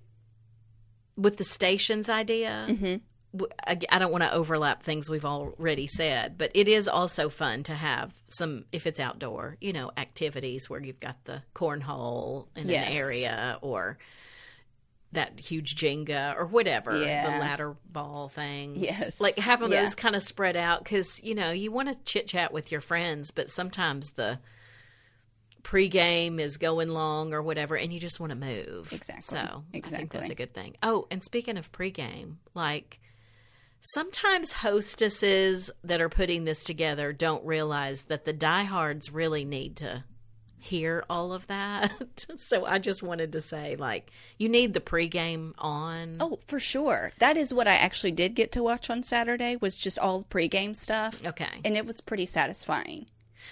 with 1.16 1.36
the 1.36 1.44
stations 1.44 2.08
idea, 2.08 2.66
I 3.66 3.98
don't 3.98 4.12
want 4.12 4.22
to 4.24 4.32
overlap 4.32 4.82
things 4.82 5.10
we've 5.10 5.24
already 5.26 5.86
said, 5.86 6.38
but 6.38 6.50
it 6.54 6.68
is 6.68 6.88
also 6.88 7.28
fun 7.28 7.64
to 7.64 7.74
have 7.74 8.12
some, 8.28 8.64
if 8.72 8.86
it's 8.86 8.98
outdoor, 9.00 9.56
you 9.60 9.72
know, 9.74 9.90
activities 9.96 10.70
where 10.70 10.82
you've 10.82 11.00
got 11.00 11.16
the 11.24 11.42
cornhole 11.54 12.46
in 12.56 12.68
Yes. 12.68 12.90
an 12.92 12.96
area 12.96 13.58
or 13.60 13.98
that 15.12 15.40
huge 15.40 15.76
Jenga 15.76 16.36
or 16.36 16.46
whatever, 16.46 16.96
Yeah. 17.00 17.30
the 17.30 17.38
ladder 17.38 17.76
ball 17.86 18.28
things. 18.28 18.82
Yes. 18.82 19.20
Like 19.20 19.36
having 19.38 19.70
Yeah. 19.72 19.82
those 19.82 19.94
kind 19.94 20.14
of 20.16 20.22
spread 20.22 20.56
out 20.56 20.84
because, 20.84 21.22
you 21.22 21.34
know, 21.34 21.52
you 21.52 21.70
want 21.72 21.88
to 21.88 21.94
chit 22.04 22.26
chat 22.26 22.52
with 22.52 22.70
your 22.72 22.80
friends, 22.80 23.30
but 23.30 23.48
sometimes 23.48 24.10
the 24.10 24.38
pregame 25.62 26.38
is 26.40 26.56
going 26.58 26.88
long 26.88 27.32
or 27.34 27.42
whatever, 27.42 27.76
and 27.76 27.92
you 27.92 27.98
just 28.00 28.20
want 28.20 28.30
to 28.30 28.36
move. 28.36 28.92
Exactly. 28.92 29.22
So 29.38 29.64
I 29.74 29.80
think 29.80 30.12
that's 30.12 30.30
a 30.30 30.34
good 30.34 30.54
thing. 30.54 30.76
Oh, 30.82 31.06
and 31.10 31.24
speaking 31.24 31.56
of 31.56 31.72
pregame, 31.72 32.36
like 32.54 33.00
sometimes 33.80 34.52
hostesses 34.52 35.70
that 35.84 36.00
are 36.00 36.08
putting 36.08 36.44
this 36.44 36.62
together 36.64 37.12
don't 37.12 37.44
realize 37.44 38.02
that 38.04 38.24
the 38.24 38.32
diehards 38.32 39.10
really 39.10 39.44
need 39.44 39.76
to 39.78 40.04
hear 40.58 41.04
all 41.08 41.32
of 41.32 41.46
that. 41.46 42.26
so 42.36 42.64
I 42.64 42.78
just 42.78 43.02
wanted 43.02 43.32
to 43.32 43.40
say, 43.40 43.76
like, 43.76 44.10
you 44.38 44.48
need 44.48 44.74
the 44.74 44.80
pregame 44.80 45.52
on. 45.58 46.16
Oh, 46.20 46.38
for 46.46 46.58
sure. 46.60 47.12
That 47.18 47.36
is 47.36 47.54
what 47.54 47.68
I 47.68 47.74
actually 47.74 48.12
did 48.12 48.34
get 48.34 48.52
to 48.52 48.62
watch 48.62 48.90
on 48.90 49.02
Saturday 49.02 49.56
was 49.56 49.78
just 49.78 49.98
all 49.98 50.20
the 50.20 50.26
pregame 50.26 50.74
stuff. 50.74 51.24
Okay. 51.24 51.60
And 51.64 51.76
it 51.76 51.86
was 51.86 52.00
pretty 52.00 52.26
satisfying. 52.26 53.06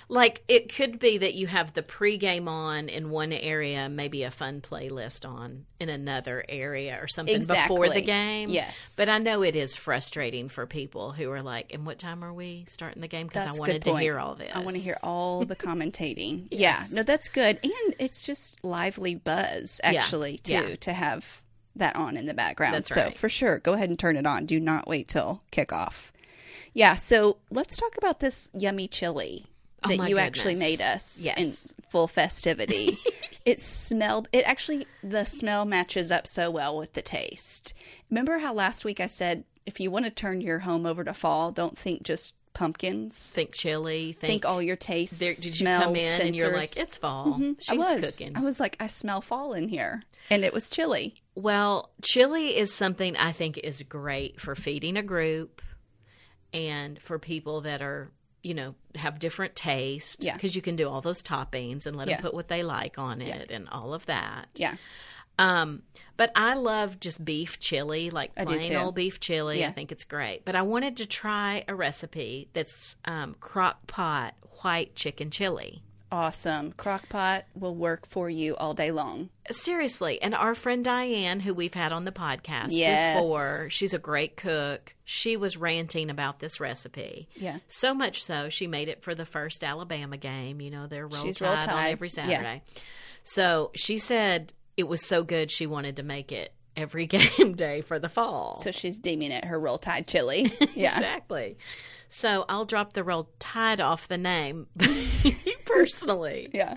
Like 0.08 0.42
it 0.48 0.74
could 0.74 0.98
be 0.98 1.18
that 1.18 1.34
you 1.34 1.46
have 1.46 1.72
the 1.72 1.82
pregame 1.82 2.48
on 2.48 2.88
in 2.88 3.10
one 3.10 3.32
area, 3.32 3.88
maybe 3.88 4.22
a 4.22 4.30
fun 4.30 4.60
playlist 4.60 5.28
on 5.28 5.66
in 5.80 5.88
another 5.88 6.44
area 6.48 6.98
or 7.00 7.08
something 7.08 7.44
before 7.44 7.88
the 7.88 8.00
game. 8.00 8.50
Yes. 8.50 8.94
But 8.96 9.08
I 9.08 9.18
know 9.18 9.42
it 9.42 9.56
is 9.56 9.76
frustrating 9.76 10.48
for 10.48 10.66
people 10.66 11.12
who 11.12 11.30
are 11.30 11.42
like, 11.42 11.72
and 11.72 11.86
what 11.86 11.98
time 11.98 12.22
are 12.22 12.32
we 12.32 12.64
starting 12.68 13.00
the 13.00 13.08
game? 13.08 13.26
Because 13.26 13.56
I 13.56 13.58
wanted 13.58 13.84
to 13.84 13.96
hear 13.96 14.18
all 14.18 14.34
this. 14.34 14.50
I 14.54 14.60
want 14.60 14.76
to 14.76 14.82
hear 14.82 14.96
all 15.02 15.44
the 15.44 15.56
commentating. 15.56 16.48
Yes. 16.54 16.90
Yeah, 16.90 16.96
no, 16.96 17.02
that's 17.02 17.28
good, 17.28 17.58
and 17.62 17.94
it's 17.98 18.22
just 18.22 18.62
lively 18.64 19.14
buzz 19.14 19.80
actually 19.82 20.38
too 20.38 20.52
Yeah. 20.52 20.76
to 20.76 20.92
have 20.92 21.42
that 21.76 21.96
on 21.96 22.16
in 22.16 22.26
the 22.26 22.34
background. 22.34 22.74
That's 22.74 22.94
so 22.94 23.02
right. 23.04 23.16
for 23.16 23.28
sure, 23.28 23.58
go 23.58 23.72
ahead 23.72 23.88
and 23.88 23.98
turn 23.98 24.16
it 24.16 24.26
on. 24.26 24.46
Do 24.46 24.60
not 24.60 24.86
wait 24.86 25.08
till 25.08 25.42
kickoff. 25.52 26.10
Yeah, 26.72 26.94
so 26.94 27.38
let's 27.50 27.76
talk 27.76 27.96
about 27.96 28.20
this 28.20 28.50
yummy 28.52 28.88
chili 28.88 29.46
Oh, 29.84 29.96
that 29.96 30.08
you 30.08 30.18
actually 30.18 30.54
made 30.56 30.80
us 30.80 31.24
Yes. 31.24 31.38
in 31.38 31.74
full 31.90 32.08
festivity. 32.08 32.98
it 33.44 33.60
smelled. 33.60 34.28
It 34.32 34.44
actually 34.46 34.86
the 35.02 35.24
smell 35.24 35.64
matches 35.64 36.10
up 36.10 36.26
so 36.26 36.50
well 36.50 36.76
with 36.76 36.94
the 36.94 37.02
taste. 37.02 37.74
Remember 38.10 38.38
how 38.38 38.52
last 38.54 38.84
week 38.84 39.00
I 39.00 39.06
said 39.06 39.44
if 39.66 39.80
you 39.80 39.90
want 39.90 40.04
to 40.04 40.10
turn 40.10 40.40
your 40.40 40.58
home 40.60 40.84
over 40.86 41.04
to 41.04 41.14
fall, 41.14 41.50
don't 41.52 41.78
think 41.78 42.02
just 42.02 42.34
pumpkins 42.52 43.34
Think 43.34 43.52
chili. 43.52 44.12
Think, 44.12 44.30
think 44.30 44.44
all 44.44 44.62
your 44.62 44.76
tastes. 44.76 45.18
there, 45.18 45.34
did 45.34 45.44
you 45.46 45.50
smells, 45.52 45.84
come 45.84 45.96
in 45.96 46.20
and 46.28 46.36
you're 46.36 46.52
like, 46.52 46.76
it's 46.76 46.96
fall. 46.96 47.26
Mm-hmm. 47.26 47.52
She's 47.58 47.70
I 47.70 47.74
was. 47.74 48.16
cooking. 48.16 48.36
I 48.36 48.40
was 48.40 48.60
like, 48.60 48.76
I 48.78 48.86
smell 48.86 49.20
fall 49.20 49.54
in 49.54 49.68
here, 49.68 50.02
and 50.30 50.44
it 50.44 50.52
was 50.52 50.70
chili. 50.70 51.22
Well, 51.34 51.90
chili 52.02 52.56
is 52.56 52.72
something 52.72 53.16
I 53.16 53.32
think 53.32 53.58
is 53.58 53.82
great 53.82 54.40
for 54.40 54.54
feeding 54.54 54.96
a 54.96 55.02
group 55.02 55.62
and 56.52 57.00
for 57.02 57.18
people 57.18 57.62
that 57.62 57.82
are, 57.82 58.10
you 58.44 58.54
know, 58.54 58.74
have 58.94 59.18
different 59.18 59.56
taste. 59.56 60.22
Yeah. 60.22 60.34
Because 60.34 60.54
you 60.54 60.62
can 60.62 60.76
do 60.76 60.88
all 60.88 61.00
those 61.00 61.22
toppings 61.22 61.86
and 61.86 61.96
let 61.96 62.06
Yeah. 62.08 62.16
them 62.16 62.22
put 62.22 62.34
what 62.34 62.48
they 62.48 62.62
like 62.62 62.98
on 62.98 63.20
it 63.22 63.50
and 63.50 63.68
all 63.70 63.92
of 63.94 64.06
that. 64.06 64.46
Yeah, 64.54 64.76
Um, 65.38 65.82
but 66.16 66.30
I 66.36 66.54
love 66.54 67.00
just 67.00 67.24
beef 67.24 67.58
chili, 67.58 68.10
like 68.10 68.34
plain 68.36 68.76
old 68.76 68.94
beef 68.94 69.18
chili. 69.18 69.60
Yeah. 69.60 69.68
I 69.68 69.72
think 69.72 69.90
it's 69.90 70.04
great. 70.04 70.44
But 70.44 70.54
I 70.54 70.62
wanted 70.62 70.96
to 70.98 71.06
try 71.06 71.64
a 71.66 71.74
recipe 71.74 72.48
that's 72.52 72.96
um, 73.04 73.34
crock 73.40 73.86
pot 73.88 74.34
white 74.62 74.94
chicken 74.94 75.30
chili. 75.30 75.82
Awesome. 76.14 76.72
Crockpot 76.72 77.42
will 77.54 77.74
work 77.74 78.06
for 78.08 78.30
you 78.30 78.54
all 78.56 78.72
day 78.72 78.90
long. 78.90 79.30
Seriously, 79.50 80.22
and 80.22 80.34
our 80.34 80.54
friend 80.54 80.84
Diane, 80.84 81.40
who 81.40 81.52
we've 81.52 81.74
had 81.74 81.92
on 81.92 82.04
the 82.04 82.12
podcast 82.12 82.68
Yes. 82.70 83.16
before, 83.16 83.66
she's 83.68 83.92
a 83.92 83.98
great 83.98 84.36
cook. 84.36 84.94
She 85.04 85.36
was 85.36 85.56
ranting 85.56 86.08
about 86.10 86.38
this 86.38 86.60
recipe. 86.60 87.28
Yeah. 87.34 87.58
So 87.68 87.94
much 87.94 88.22
so, 88.22 88.48
she 88.48 88.66
made 88.66 88.88
it 88.88 89.02
for 89.02 89.14
the 89.14 89.26
first 89.26 89.64
Alabama 89.64 90.16
game. 90.16 90.60
You 90.60 90.70
know, 90.70 90.86
they're 90.86 91.06
roll 91.08 91.22
She's 91.24 91.36
tide, 91.36 91.46
Roll 91.46 91.56
on 91.56 91.62
Tide. 91.62 91.90
every 91.92 92.08
Yeah. 92.08 92.12
Saturday. 92.14 92.62
So 93.22 93.70
she 93.74 93.98
said 93.98 94.52
it 94.76 94.84
was 94.88 95.04
so 95.04 95.24
good 95.24 95.50
she 95.50 95.66
wanted 95.66 95.96
to 95.96 96.02
make 96.02 96.30
it 96.32 96.52
every 96.76 97.06
game 97.08 97.54
day 97.54 97.80
for 97.80 97.98
the 97.98 98.08
fall. 98.08 98.60
So 98.62 98.70
she's 98.70 98.98
deeming 98.98 99.30
it 99.32 99.44
her 99.44 99.58
roll 99.58 99.78
tide 99.78 100.06
chili. 100.06 100.52
Yeah, 100.74 100.94
Exactly. 100.94 101.56
So 102.16 102.44
I'll 102.48 102.64
drop 102.64 102.92
the 102.92 103.02
roll 103.02 103.28
tide 103.40 103.80
off 103.80 104.06
the 104.06 104.16
name 104.16 104.68
personally. 105.66 106.48
yeah. 106.52 106.76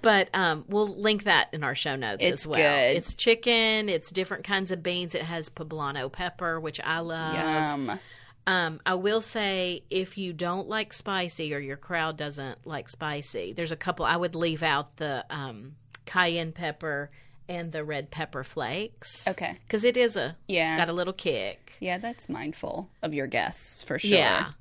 But 0.00 0.30
um, 0.32 0.64
we'll 0.68 0.86
link 0.88 1.24
that 1.24 1.48
in 1.52 1.62
our 1.62 1.74
show 1.74 1.96
notes 1.96 2.24
It's 2.24 2.42
as 2.42 2.46
well. 2.46 2.58
good. 2.58 2.96
It's 2.96 3.12
chicken. 3.12 3.90
It's 3.90 4.10
different 4.10 4.44
kinds 4.44 4.70
of 4.72 4.82
beans. 4.82 5.14
It 5.14 5.20
has 5.22 5.50
poblano 5.50 6.10
pepper, 6.10 6.58
which 6.58 6.80
I 6.82 7.00
love. 7.00 7.34
Yum. 7.36 7.98
Um, 8.46 8.80
I 8.86 8.94
will 8.94 9.20
say 9.20 9.84
if 9.90 10.16
you 10.16 10.32
don't 10.32 10.66
like 10.66 10.94
spicy 10.94 11.54
or 11.54 11.58
your 11.58 11.76
crowd 11.76 12.16
doesn't 12.16 12.66
like 12.66 12.88
spicy, 12.88 13.52
there's 13.52 13.72
a 13.72 13.76
couple. 13.76 14.06
I 14.06 14.16
would 14.16 14.34
leave 14.34 14.62
out 14.62 14.96
the 14.96 15.26
um, 15.28 15.76
cayenne 16.06 16.52
pepper 16.52 17.10
and 17.48 17.72
the 17.72 17.84
red 17.84 18.10
pepper 18.10 18.42
flakes. 18.44 19.26
Okay. 19.28 19.58
because 19.66 19.84
it 19.84 19.96
is 19.96 20.16
a 20.16 20.36
Yeah. 20.48 20.76
got 20.76 20.88
a 20.88 20.92
little 20.92 21.12
kick. 21.12 21.72
Yeah, 21.80 21.98
that's 21.98 22.28
mindful 22.28 22.90
of 23.02 23.12
your 23.14 23.26
guests 23.26 23.82
for 23.82 23.98
sure. 23.98 24.10
Yeah. 24.18 24.52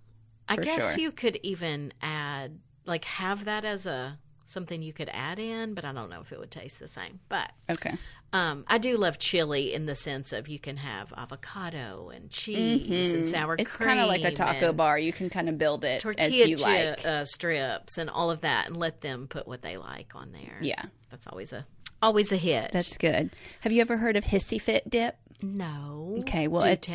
I 0.47 0.55
For 0.57 0.63
guess 0.63 0.93
sure. 0.95 1.01
you 1.01 1.11
could 1.11 1.39
even 1.43 1.93
add 2.01 2.59
like 2.85 3.05
have 3.05 3.45
that 3.45 3.63
as 3.63 3.85
a 3.85 4.17
something 4.45 4.81
you 4.83 4.93
could 4.93 5.09
add 5.11 5.39
in, 5.39 5.73
but 5.73 5.85
I 5.85 5.93
don't 5.93 6.09
know 6.09 6.19
if 6.21 6.31
it 6.31 6.39
would 6.39 6.51
taste 6.51 6.79
the 6.79 6.87
same. 6.87 7.19
But 7.29 7.51
Okay. 7.71 7.93
um, 8.33 8.65
I 8.67 8.77
do 8.77 8.97
love 8.97 9.17
chili 9.17 9.73
in 9.73 9.85
the 9.85 9.95
sense 9.95 10.31
of 10.33 10.47
you 10.49 10.59
can 10.59 10.77
have 10.77 11.11
avocado 11.15 12.09
and 12.13 12.29
cheese 12.29 13.13
and 13.13 13.25
sour 13.27 13.55
Mm-hmm. 13.55 13.61
It's 13.65 13.77
kind 13.77 13.99
of 13.99 14.07
like 14.09 14.23
a 14.23 14.31
taco 14.31 14.73
bar. 14.73 14.99
You 14.99 15.13
can 15.13 15.29
kind 15.29 15.47
of 15.49 15.57
build 15.57 15.85
it 15.85 16.01
Tortilla 16.01 16.27
as 16.27 16.49
you 16.49 16.57
like. 16.57 17.03
uh, 17.05 17.25
strips 17.25 17.97
and 17.97 18.09
all 18.09 18.29
of 18.29 18.41
that, 18.41 18.67
and 18.67 18.77
let 18.77 19.01
them 19.01 19.27
put 19.27 19.47
what 19.47 19.61
they 19.61 19.77
like 19.77 20.13
on 20.13 20.31
there. 20.33 20.57
Yeah. 20.61 20.83
that's 21.09 21.25
always 21.27 21.53
a 21.53 21.65
always 22.03 22.31
a 22.31 22.37
hit. 22.37 22.71
That's 22.71 22.97
good. 22.97 23.31
Have 23.61 23.71
you 23.71 23.81
ever 23.81 23.97
heard 23.97 24.15
of 24.15 24.25
hissy 24.25 24.61
fit 24.61 24.89
dip? 24.89 25.17
no. 25.41 26.15
Okay, 26.19 26.47
well, 26.47 26.63
it- 26.63 26.87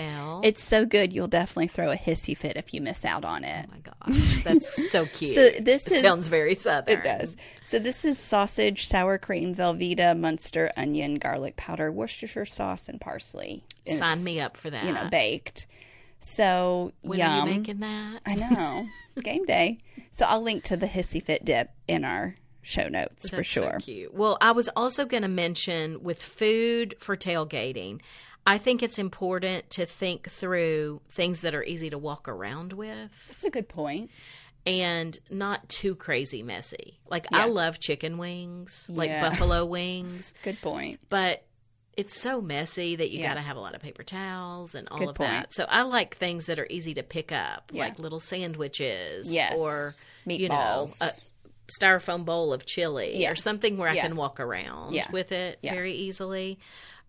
It's 0.43 0.63
so 0.63 0.87
good 0.87 1.13
you'll 1.13 1.27
definitely 1.29 1.67
throw 1.67 1.91
a 1.91 1.97
hissy 1.97 2.35
fit 2.37 2.57
if 2.57 2.73
you 2.73 2.81
miss 2.81 3.05
out 3.05 3.25
on 3.25 3.45
it. 3.45 3.67
oh 3.69 3.75
my 3.75 3.81
gosh, 4.17 4.43
that's 4.45 4.91
so 4.91 5.05
cute. 5.07 5.35
So 5.35 5.51
this 5.61 5.87
It 5.87 5.95
is- 5.95 6.01
sounds 6.01 6.29
very 6.29 6.55
southern. 6.55 6.99
It 6.99 7.03
does. 7.05 7.37
So 7.67 7.79
this 7.79 8.05
is 8.07 8.19
sausage, 8.19 8.87
sour 8.87 9.19
cream, 9.19 9.55
Velveeta, 9.55 10.19
Munster, 10.19 10.71
onion, 10.79 11.17
garlic 11.17 11.57
powder, 11.57 11.93
Worcestershire 11.93 12.47
sauce, 12.47 12.89
and 12.89 13.01
parsley. 13.01 13.65
And 13.87 13.99
Sign 13.99 14.25
me 14.25 14.41
up 14.41 14.57
for 14.57 14.71
that. 14.71 14.85
You 14.85 14.93
know, 14.93 15.09
baked. 15.11 15.67
So 16.21 16.93
When 17.03 17.19
yum. 17.19 17.31
are 17.49 17.51
you 17.51 17.59
making 17.59 17.81
that? 17.81 18.21
I 18.25 18.35
know. 18.37 18.87
Game 19.23 19.45
day. 19.45 19.79
So 20.15 20.25
I'll 20.27 20.41
link 20.43 20.63
to 20.65 20.77
the 20.77 20.87
hissy 20.87 21.23
fit 21.23 21.45
dip 21.45 21.71
in 21.87 22.05
our 22.05 22.37
show 22.69 22.89
notes 22.89 23.31
for 23.31 23.37
That's 23.37 23.51
so 23.51 23.63
sure. 23.63 23.79
cute. 23.81 24.13
Well, 24.15 24.37
I 24.41 24.53
was 24.53 24.69
also 24.77 25.05
going 25.07 25.23
to 25.23 25.29
mention 25.29 26.03
with 26.03 26.23
food 26.23 26.95
for 26.99 27.17
tailgating, 27.17 28.01
I 28.47 28.59
think 28.59 28.83
it's 28.83 28.99
important 28.99 29.71
to 29.71 29.87
think 29.87 30.31
through 30.31 31.01
things 31.11 31.41
that 31.41 31.55
are 31.55 31.65
easy 31.65 31.91
to 31.91 31.99
walk 31.99 32.29
around 32.29 32.73
with 32.75 33.11
That's 33.29 33.45
a 33.45 33.51
good 33.51 33.69
point. 33.69 34.11
and 34.67 35.19
not 35.31 35.69
too 35.69 35.95
crazy 35.95 36.43
messy. 36.43 36.99
Like 37.11 37.27
Yeah. 37.33 37.43
I 37.43 37.45
love 37.47 37.81
chicken 37.81 38.19
wings, 38.19 38.87
like 38.91 39.09
Yeah. 39.11 39.29
buffalo 39.31 39.65
wings, 39.79 40.35
Good 40.43 40.61
point. 40.61 41.01
but 41.09 41.45
it's 41.97 42.21
so 42.21 42.41
messy 42.41 42.95
that 42.97 43.11
you 43.11 43.21
Yeah. 43.21 43.29
got 43.31 43.35
to 43.35 43.41
have 43.41 43.57
a 43.57 43.61
lot 43.61 43.75
of 43.75 43.81
paper 43.81 44.05
towels 44.05 44.75
and 44.75 44.89
all 44.89 44.99
Good 44.99 45.09
of 45.09 45.15
point. 45.17 45.31
that. 45.31 45.55
So 45.55 45.65
I 45.69 45.83
like 45.83 46.17
things 46.17 46.47
that 46.47 46.59
are 46.59 46.67
easy 46.71 46.95
to 46.95 47.03
pick 47.03 47.33
up, 47.33 47.71
Yeah. 47.73 47.85
like 47.85 47.99
little 47.99 48.21
sandwiches 48.21 49.31
Yes. 49.33 49.59
or 49.59 49.93
meatballs. 50.27 50.39
you 50.41 50.49
know, 50.49 50.87
styrofoam 51.69 52.25
bowl 52.25 52.53
of 52.53 52.65
chili 52.67 53.19
Yeah. 53.19 53.31
or 53.31 53.37
something 53.37 53.77
where 53.77 53.89
I 53.89 53.97
can 53.99 54.17
walk 54.17 54.41
around 54.41 54.95
Yeah. 54.95 55.11
with 55.11 55.33
it 55.33 55.59
Yeah. 55.63 55.75
very 55.75 55.93
easily. 55.95 56.59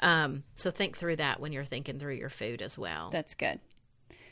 Um, 0.02 0.44
so 0.56 0.72
think 0.72 0.98
through 0.98 1.18
that 1.18 1.40
when 1.40 1.52
you're 1.52 1.66
thinking 1.66 2.00
through 2.00 2.16
your 2.16 2.30
food 2.30 2.62
as 2.62 2.78
well. 2.78 3.10
That's 3.10 3.34
good. 3.34 3.60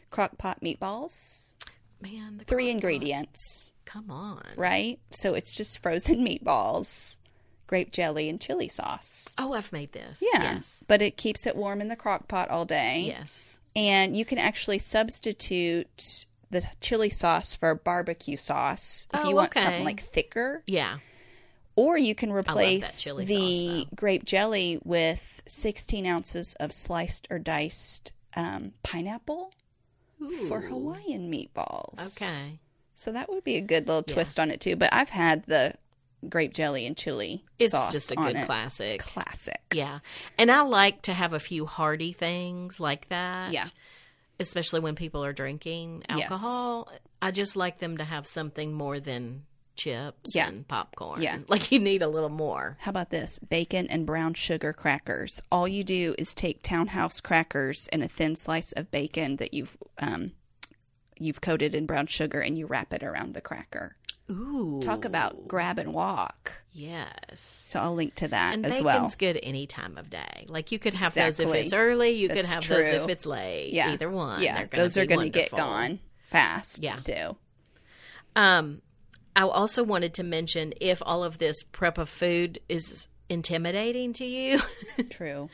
Crock 0.10 0.38
pot 0.38 0.62
meatballs. 0.62 1.56
Man, 2.00 2.38
the 2.38 2.46
Three 2.46 2.66
pot. 2.68 2.72
ingredients, 2.72 3.74
Come 3.86 4.12
on. 4.12 4.44
right? 4.56 5.00
So 5.12 5.34
it's 5.34 5.56
just 5.56 5.80
frozen 5.82 6.20
meatballs, 6.26 7.20
grape 7.66 7.92
jelly, 7.92 8.30
and 8.30 8.40
chili 8.40 8.68
sauce. 8.70 9.34
Oh, 9.38 9.54
I've 9.54 9.74
made 9.74 9.92
this. 9.94 10.22
Yeah. 10.34 10.44
Yes. 10.56 10.86
But 10.88 11.02
it 11.02 11.18
keeps 11.18 11.46
it 11.48 11.56
warm 11.56 11.82
in 11.82 11.88
the 11.88 11.96
crock 11.96 12.28
pot 12.28 12.50
all 12.50 12.66
day. 12.66 13.02
Yes. 13.08 13.60
And 13.76 14.16
you 14.16 14.26
can 14.26 14.38
actually 14.38 14.78
substitute 14.78 16.26
the 16.50 16.64
chili 16.82 17.10
sauce 17.10 17.56
for 17.56 17.76
barbecue 17.76 18.38
sauce 18.38 19.08
if 19.14 19.20
Oh, 19.26 19.30
you 19.30 19.36
want 19.36 19.52
okay. 19.52 19.62
something 19.62 19.84
like 19.86 20.02
thicker. 20.02 20.64
Yeah. 20.66 20.98
Or 21.76 21.98
you 21.98 22.16
can 22.16 22.32
replace 22.32 23.04
the 23.06 23.84
sauce, 23.84 23.86
grape 23.96 24.26
jelly 24.26 24.80
with 24.84 25.44
16 25.48 26.06
ounces 26.08 26.56
of 26.60 26.72
sliced 26.74 27.28
or 27.30 27.38
diced 27.38 28.12
um, 28.36 28.74
pineapple 28.84 29.54
for 30.48 30.62
Hawaiian 30.62 31.32
meatballs. 31.32 32.18
Okay. 32.20 32.60
So 32.96 33.12
that 33.12 33.30
would 33.30 33.44
be 33.44 33.58
a 33.58 33.62
good 33.62 33.88
little 33.88 34.04
Yeah. 34.08 34.14
twist 34.16 34.40
on 34.40 34.50
it 34.50 34.60
too. 34.60 34.76
But 34.76 34.92
I've 34.92 35.10
had 35.10 35.44
the 35.46 35.76
grape 36.28 36.54
jelly 36.54 36.88
and 36.88 36.98
chili 36.98 37.46
It's 37.60 37.74
just 37.92 38.12
a 38.12 38.16
good 38.16 38.38
classic. 38.46 39.02
Classic. 39.02 39.62
Yeah. 39.72 40.00
And 40.40 40.52
I 40.52 40.62
like 40.62 41.04
to 41.04 41.14
have 41.14 41.34
a 41.34 41.40
few 41.40 41.68
hearty 41.68 42.12
things 42.12 42.80
like 42.80 43.10
that. 43.10 43.52
Yeah. 43.52 43.66
Especially 44.40 44.80
when 44.80 44.96
people 44.96 45.24
are 45.26 45.34
drinking 45.34 46.04
Yes. 46.10 46.30
alcohol. 46.32 46.92
I 47.22 47.32
just 47.32 47.56
like 47.56 47.80
them 47.80 47.98
to 47.98 48.04
have 48.04 48.26
something 48.28 48.72
more 48.74 49.00
than 49.00 49.44
chips 49.76 50.32
Yeah. 50.36 50.48
and 50.48 50.68
popcorn. 50.68 51.22
Yeah. 51.22 51.40
Like 51.48 51.72
you 51.72 51.80
need 51.80 52.02
a 52.02 52.08
little 52.08 52.30
more. 52.30 52.78
How 52.80 52.90
about 52.92 53.10
this? 53.10 53.40
Bacon 53.40 53.88
and 53.88 54.06
brown 54.06 54.34
sugar 54.36 54.74
crackers. 54.74 55.42
All 55.52 55.68
you 55.68 55.84
do 55.84 56.16
is 56.18 56.34
take 56.34 56.62
townhouse 56.64 57.20
crackers 57.20 57.88
and 57.92 58.04
a 58.04 58.08
thin 58.08 58.36
slice 58.36 58.72
of 58.74 58.90
bacon 58.92 59.36
that 59.38 59.54
you've 59.54 59.76
um, 60.00 60.32
you've 61.20 61.42
coated 61.42 61.74
in 61.76 61.86
brown 61.88 62.08
sugar 62.08 62.40
and 62.40 62.58
you 62.58 62.66
wrap 62.68 62.94
it 62.94 63.04
around 63.04 63.34
the 63.34 63.42
cracker. 63.42 63.97
Ooh. 64.30 64.80
Talk 64.82 65.06
about 65.06 65.48
grab 65.48 65.80
and 65.80 65.94
walk. 65.94 66.52
Yes. 66.74 67.66
So 67.70 67.80
I'll 67.80 67.96
link 67.96 68.16
to 68.16 68.28
that 68.28 68.56
And 68.56 68.66
as 68.66 68.82
well. 68.82 69.12
good 69.18 69.40
any 69.42 69.68
time 69.68 69.98
of 69.98 70.10
day. 70.10 70.46
Like 70.50 70.72
you 70.72 70.80
could 70.80 70.94
have 70.96 71.14
those 71.14 71.40
if 71.40 71.54
it's 71.54 71.74
early. 71.74 72.12
You 72.12 72.28
That's 72.28 72.42
could 72.42 72.46
have 72.56 72.68
those 72.68 72.88
if 72.92 73.10
it's 73.10 73.26
late. 73.26 73.72
Yeah. 73.74 73.92
Either 73.94 74.10
one. 74.10 74.42
Yeah, 74.44 74.66
those 74.66 74.98
are 74.98 75.06
going 75.06 75.32
to 75.32 75.40
get 75.40 75.52
gone 75.52 76.00
fast 76.30 76.84
Yeah. 76.84 76.98
too. 76.98 77.38
Um, 78.36 78.82
I 79.36 79.44
also 79.44 79.84
wanted 79.84 80.14
to 80.16 80.24
mention 80.24 80.74
if 80.82 81.02
all 81.06 81.24
of 81.24 81.38
this 81.38 81.64
prep 81.64 81.98
of 81.98 82.10
food 82.10 82.60
is 82.68 83.08
intimidating 83.30 84.14
to 84.14 84.26
you, 84.26 84.60
True. 85.10 85.50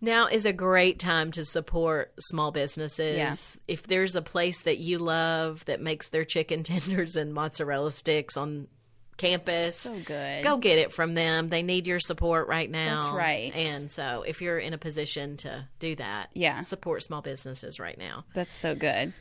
Now 0.00 0.26
is 0.26 0.46
a 0.46 0.52
great 0.52 0.98
time 0.98 1.30
to 1.32 1.44
support 1.44 2.12
small 2.20 2.50
businesses. 2.52 3.16
Yeah. 3.16 3.34
If 3.68 3.84
there's 3.84 4.14
a 4.16 4.22
place 4.22 4.62
that 4.62 4.78
you 4.78 4.98
love 4.98 5.64
that 5.66 5.80
makes 5.80 6.08
their 6.08 6.24
chicken 6.24 6.62
tenders 6.64 7.16
and 7.16 7.32
mozzarella 7.32 7.90
sticks 7.90 8.36
on 8.36 8.68
campus, 9.16 9.76
So 9.76 9.98
good. 10.04 10.44
go 10.44 10.58
get 10.58 10.78
it 10.78 10.92
from 10.92 11.14
them. 11.14 11.48
They 11.48 11.62
need 11.62 11.86
your 11.86 12.00
support 12.00 12.48
right 12.48 12.70
now. 12.70 13.00
That's 13.00 13.14
right. 13.14 13.52
And 13.54 13.90
so 13.90 14.22
if 14.26 14.42
you're 14.42 14.58
in 14.58 14.74
a 14.74 14.78
position 14.78 15.38
to 15.38 15.66
do 15.78 15.94
that, 15.96 16.28
Yeah. 16.34 16.60
support 16.60 17.02
small 17.02 17.22
businesses 17.22 17.80
right 17.80 17.96
now. 17.96 18.24
That's 18.34 18.54
so 18.54 18.74
good. 18.74 19.14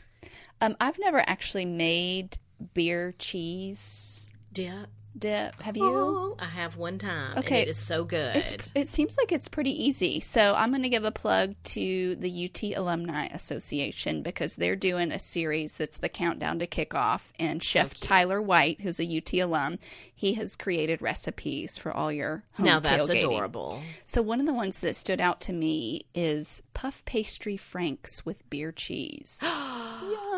Um, 0.60 0.76
I've 0.82 1.00
never 1.00 1.20
actually 1.26 1.66
made 1.66 2.38
beer 2.74 3.14
cheese 3.20 4.30
Dip. 4.52 4.88
Dip. 5.18 5.62
Have 5.62 5.78
you? 5.78 5.84
Oh, 5.86 6.36
I 6.40 6.46
have 6.46 6.78
one 6.78 6.98
time. 6.98 7.38
Okay. 7.38 7.62
And 7.62 7.68
it 7.68 7.72
is 7.72 7.78
so 7.78 8.04
good. 8.04 8.36
It's, 8.36 8.56
it 8.76 8.90
seems 8.90 9.18
like 9.18 9.32
it's 9.32 9.48
pretty 9.48 9.72
easy. 9.72 10.20
So 10.20 10.54
I'm 10.56 10.70
going 10.70 10.84
to 10.84 10.90
give 10.90 11.06
a 11.06 11.12
plug 11.12 11.56
to 11.66 12.16
the 12.16 12.46
UT 12.46 12.78
Alumni 12.78 13.28
Association 13.28 14.22
because 14.22 14.56
they're 14.56 14.76
doing 14.76 15.12
a 15.12 15.20
series 15.20 15.76
that's 15.76 15.98
the 15.98 16.10
countdown 16.10 16.60
to 16.60 16.68
kickoff. 16.68 17.22
And 17.40 17.64
Chef 17.64 17.94
Tyler 17.96 18.42
White, 18.42 18.82
who's 18.82 19.00
a 19.00 19.18
UT 19.18 19.34
alum, 19.34 19.80
he 20.14 20.34
has 20.36 20.56
created 20.56 21.02
recipes 21.02 21.78
for 21.78 21.92
all 21.92 22.12
your 22.12 22.44
home 22.54 22.66
now 22.66 22.80
that's 22.80 23.10
tailgating. 23.10 23.26
adorable. 23.26 23.82
So 24.06 24.22
one 24.22 24.40
of 24.40 24.46
the 24.46 24.54
ones 24.54 24.80
that 24.80 24.96
stood 24.96 25.22
out 25.22 25.42
to 25.42 25.54
me 25.54 26.06
is 26.14 26.62
puff 26.74 27.04
pastry 27.06 27.58
franks 27.58 28.26
with 28.26 28.50
beer 28.50 28.72
cheese. 28.72 29.44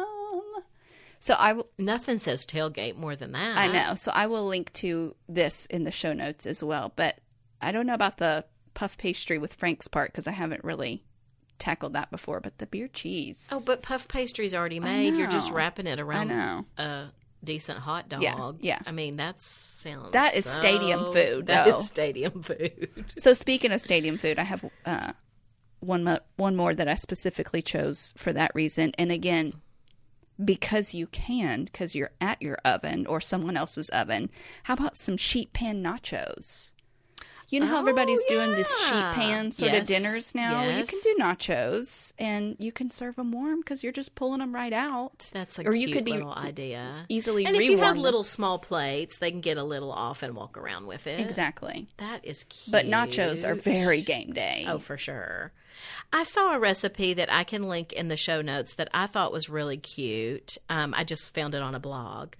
So 1.19 1.33
I 1.37 1.53
will. 1.53 1.67
Nothing 1.77 2.19
says 2.19 2.45
tailgate 2.45 2.95
more 2.95 3.15
than 3.15 3.31
that. 3.33 3.57
I 3.57 3.67
know. 3.67 3.95
So 3.95 4.11
I 4.13 4.27
will 4.27 4.45
link 4.47 4.71
to 4.73 5.15
this 5.27 5.65
in 5.67 5.83
the 5.83 5.91
show 5.91 6.13
notes 6.13 6.45
as 6.45 6.63
well. 6.63 6.93
But 6.95 7.19
I 7.61 7.71
don't 7.71 7.87
know 7.87 7.93
about 7.95 8.17
the 8.17 8.45
puff 8.73 8.97
pastry 8.97 9.37
with 9.37 9.53
Frank's 9.55 9.87
part 9.87 10.11
because 10.11 10.27
I 10.27 10.31
haven't 10.31 10.63
really 10.63 11.03
tackled 11.59 11.93
that 11.93 12.11
before. 12.11 12.39
But 12.39 12.59
the 12.59 12.67
beer 12.67 12.87
cheese. 12.87 13.49
Oh, 13.51 13.61
but 13.65 13.81
puff 13.81 14.07
pastry's 14.07 14.53
already 14.53 14.79
made. 14.79 15.15
You're 15.15 15.27
just 15.27 15.51
wrapping 15.51 15.87
it 15.87 15.99
around 15.99 16.27
know. 16.27 16.65
a 16.77 17.05
decent 17.43 17.79
hot 17.79 18.09
dog. 18.09 18.21
Yeah, 18.21 18.51
yeah. 18.59 18.79
I 18.85 18.91
mean, 18.91 19.15
that 19.17 19.41
sounds 19.41 20.11
That 20.13 20.35
is 20.35 20.45
so- 20.45 20.59
stadium 20.59 21.11
food, 21.13 21.47
That 21.47 21.65
though. 21.65 21.79
is 21.79 21.87
stadium 21.87 22.43
food. 22.43 23.05
So 23.17 23.33
speaking 23.33 23.71
of 23.71 23.81
stadium 23.81 24.17
food, 24.19 24.37
I 24.37 24.43
have 24.43 24.63
uh, 24.85 25.13
one 25.79 26.03
mo- 26.03 26.19
one 26.35 26.55
more 26.55 26.73
that 26.75 26.87
I 26.87 26.95
specifically 26.95 27.61
chose 27.63 28.13
for 28.17 28.31
that 28.33 28.51
reason. 28.53 28.91
And 28.97 29.11
again, 29.11 29.53
because 30.43 30.93
you 30.93 31.07
can, 31.07 31.65
because 31.65 31.95
you're 31.95 32.11
at 32.21 32.41
your 32.41 32.57
oven 32.63 33.05
or 33.07 33.19
someone 33.21 33.57
else's 33.57 33.89
oven. 33.89 34.29
How 34.63 34.73
about 34.75 34.97
some 34.97 35.17
sheet 35.17 35.53
pan 35.53 35.83
nachos? 35.83 36.73
You 37.49 37.61
know 37.61 37.65
how 37.67 37.77
Oh, 37.77 37.79
everybody's 37.79 38.21
doing 38.25 38.51
this 38.55 38.67
sheet 38.87 38.93
yeah. 38.95 39.13
pan 39.13 39.51
sort 39.51 39.73
of 39.73 39.87
dinners 39.87 40.35
now. 40.35 40.63
You 40.67 40.85
can 40.85 40.99
do 41.01 41.15
nachos, 41.17 42.11
and 42.19 42.57
you 42.59 42.73
can 42.73 42.91
serve 42.91 43.15
them 43.15 43.31
warm 43.31 43.61
because 43.61 43.83
you're 43.83 43.93
just 43.93 44.15
pulling 44.15 44.39
them 44.39 44.53
right 44.53 44.73
out. 44.73 45.29
That's 45.33 45.57
a 45.57 45.61
or 45.61 45.71
cute 45.71 45.87
you 45.87 45.95
could 45.95 46.03
be 46.03 46.11
little 46.11 46.33
idea. 46.33 47.05
easily 47.07 47.45
and 47.45 47.55
if 47.55 47.61
you 47.63 47.77
have 47.77 47.97
little 47.97 48.23
small 48.23 48.59
plates, 48.59 49.19
they 49.19 49.31
can 49.31 49.39
get 49.39 49.55
a 49.55 49.63
little 49.63 49.93
off 49.93 50.23
and 50.23 50.35
walk 50.35 50.57
around 50.57 50.87
with 50.87 51.07
it. 51.07 51.21
exactly. 51.21 51.87
That 51.97 52.25
is 52.25 52.43
cute. 52.43 52.69
But 52.73 52.85
nachos 52.85 53.47
are 53.47 53.55
very 53.55 54.01
game 54.01 54.33
day. 54.33 54.65
Oh, 54.67 54.79
for 54.79 54.97
sure. 54.97 55.53
I 56.11 56.23
saw 56.23 56.53
a 56.53 56.59
recipe 56.59 57.13
that 57.13 57.31
I 57.31 57.43
can 57.43 57.67
link 57.67 57.93
in 57.93 58.07
the 58.07 58.17
show 58.17 58.41
notes 58.41 58.75
that 58.75 58.89
I 58.93 59.07
thought 59.07 59.31
was 59.31 59.49
really 59.49 59.77
cute. 59.77 60.57
Um, 60.69 60.93
I 60.95 61.03
just 61.03 61.33
found 61.33 61.55
it 61.55 61.61
on 61.61 61.75
a 61.75 61.79
blog. 61.79 62.33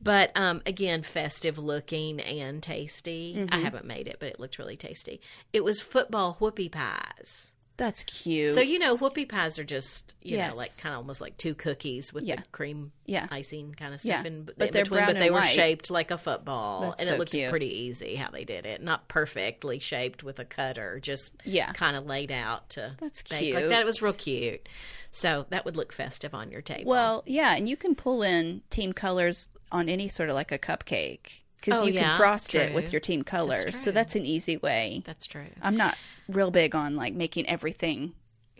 But 0.00 0.32
um, 0.36 0.62
again, 0.66 1.02
festive 1.02 1.58
looking 1.58 2.20
and 2.20 2.62
tasty. 2.62 3.34
Mm-hmm. 3.36 3.54
I 3.54 3.58
haven't 3.58 3.86
made 3.86 4.06
it, 4.06 4.16
but 4.20 4.28
it 4.28 4.40
looked 4.40 4.58
really 4.58 4.76
tasty. 4.76 5.20
It 5.52 5.64
was 5.64 5.80
football 5.80 6.36
whoopie 6.40 6.70
pies. 6.70 7.54
That's 7.78 8.04
cute. 8.04 8.54
So, 8.54 8.60
you 8.62 8.78
know, 8.78 8.96
whoopie 8.96 9.28
pies 9.28 9.58
are 9.58 9.64
just, 9.64 10.14
you 10.22 10.36
Yes. 10.38 10.52
know, 10.52 10.56
like 10.56 10.74
kind 10.78 10.94
of 10.94 10.98
almost 10.98 11.20
like 11.20 11.36
two 11.36 11.54
cookies 11.54 12.10
with 12.12 12.24
Yeah. 12.24 12.36
the 12.36 12.42
cream 12.50 12.90
Yeah. 13.04 13.26
icing 13.30 13.74
kind 13.74 13.92
of 13.92 14.02
Yeah. 14.02 14.14
stuff 14.14 14.26
in, 14.26 14.44
But 14.44 14.68
in 14.68 14.72
they're 14.72 14.82
between, 14.84 14.96
brown 14.98 15.12
but 15.12 15.18
they 15.18 15.28
were 15.30 15.40
white. 15.40 15.48
shaped 15.54 15.90
like 15.90 16.10
a 16.10 16.16
football. 16.16 16.80
That's 16.82 17.00
and 17.00 17.08
so 17.08 17.14
it 17.14 17.18
looked 17.18 17.32
cute. 17.32 17.50
pretty 17.50 17.68
easy 17.82 18.14
how 18.14 18.30
they 18.30 18.44
did 18.44 18.64
it. 18.64 18.82
Not 18.82 19.08
perfectly 19.08 19.78
shaped 19.78 20.24
with 20.24 20.38
a 20.38 20.44
cutter, 20.46 21.00
just 21.00 21.32
Yeah. 21.44 21.70
kind 21.72 21.96
of 21.96 22.06
laid 22.06 22.32
out 22.32 22.70
to 22.70 22.96
That's 22.98 23.22
bake 23.24 23.54
like 23.54 23.68
that. 23.68 23.80
It 23.82 23.86
was 23.86 24.00
real 24.00 24.14
cute. 24.14 24.68
So 25.12 25.44
that 25.50 25.64
would 25.66 25.76
look 25.76 25.92
festive 25.92 26.34
on 26.34 26.50
your 26.50 26.62
table. 26.62 26.90
Well, 26.90 27.24
yeah, 27.26 27.56
and 27.56 27.68
you 27.68 27.76
can 27.76 27.94
pull 27.94 28.22
in 28.22 28.62
team 28.70 28.92
colors 28.94 29.48
on 29.70 29.88
any 29.88 30.08
sort 30.08 30.28
of 30.30 30.34
like 30.34 30.50
a 30.52 30.58
cupcake 30.58 31.40
because 31.60 31.82
Oh, 31.82 31.86
you 31.86 31.94
yeah, 31.94 32.00
can 32.10 32.16
frost 32.18 32.54
it 32.54 32.74
with 32.74 32.92
your 32.92 33.00
team 33.00 33.22
colors. 33.22 33.78
So 33.78 33.90
that's 33.90 34.14
an 34.16 34.24
easy 34.24 34.56
way. 34.56 35.02
that's 35.04 35.26
true. 35.26 35.46
I'm 35.62 35.76
not 35.76 35.96
real 36.28 36.50
big 36.50 36.74
on 36.74 36.96
like 36.96 37.14
making 37.14 37.48
everything 37.48 38.14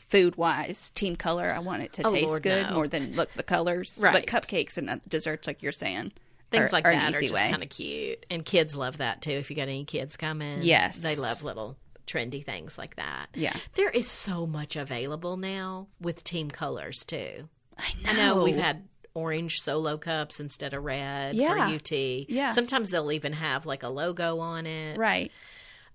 food 0.08 0.36
wise 0.36 0.90
team 0.90 1.16
color. 1.16 1.50
I 1.50 1.58
want 1.58 1.82
it 1.82 1.92
to 1.94 2.06
Oh, 2.06 2.10
taste 2.10 2.26
Lord, 2.26 2.42
good 2.42 2.66
no. 2.68 2.74
more 2.74 2.86
than 2.88 3.14
look 3.16 3.32
the 3.34 3.42
colors. 3.42 3.98
Right. 4.02 4.12
But 4.14 4.26
cupcakes 4.26 4.76
and 4.78 5.00
desserts, 5.08 5.46
like 5.46 5.62
you're 5.62 5.72
saying, 5.72 6.12
Things 6.52 6.66
are, 6.70 6.72
like 6.72 6.84
are 6.86 6.92
that 6.92 7.14
are 7.14 7.20
just 7.20 7.34
kind 7.34 7.62
of 7.62 7.68
cute, 7.70 8.24
and 8.30 8.44
kids 8.44 8.76
love 8.76 8.98
that 8.98 9.20
too. 9.20 9.32
If 9.32 9.50
you 9.50 9.56
got 9.56 9.62
any 9.62 9.84
kids 9.84 10.16
coming, 10.16 10.60
Yes. 10.62 11.02
they 11.02 11.16
love 11.16 11.42
little 11.42 11.76
trendy 12.06 12.44
things 12.44 12.78
like 12.78 12.94
that. 12.96 13.26
Yeah. 13.34 13.56
there 13.74 13.90
is 13.90 14.08
so 14.08 14.46
much 14.46 14.76
available 14.76 15.36
now 15.36 15.88
with 16.00 16.22
team 16.22 16.48
colors 16.52 17.04
too. 17.04 17.48
I 17.76 17.92
know. 18.04 18.10
I 18.10 18.14
know 18.14 18.42
we've 18.44 18.56
had 18.56 18.84
orange 19.16 19.58
solo 19.60 19.96
cups 19.96 20.38
instead 20.38 20.74
of 20.74 20.84
red 20.84 21.34
Yeah. 21.34 21.54
for 21.68 21.74
UT. 21.74 21.90
Yeah. 22.28 22.52
Sometimes 22.52 22.90
they'll 22.90 23.10
even 23.10 23.32
have 23.32 23.66
like 23.66 23.82
a 23.82 23.88
logo 23.88 24.38
on 24.38 24.66
it. 24.66 24.98
right. 24.98 25.32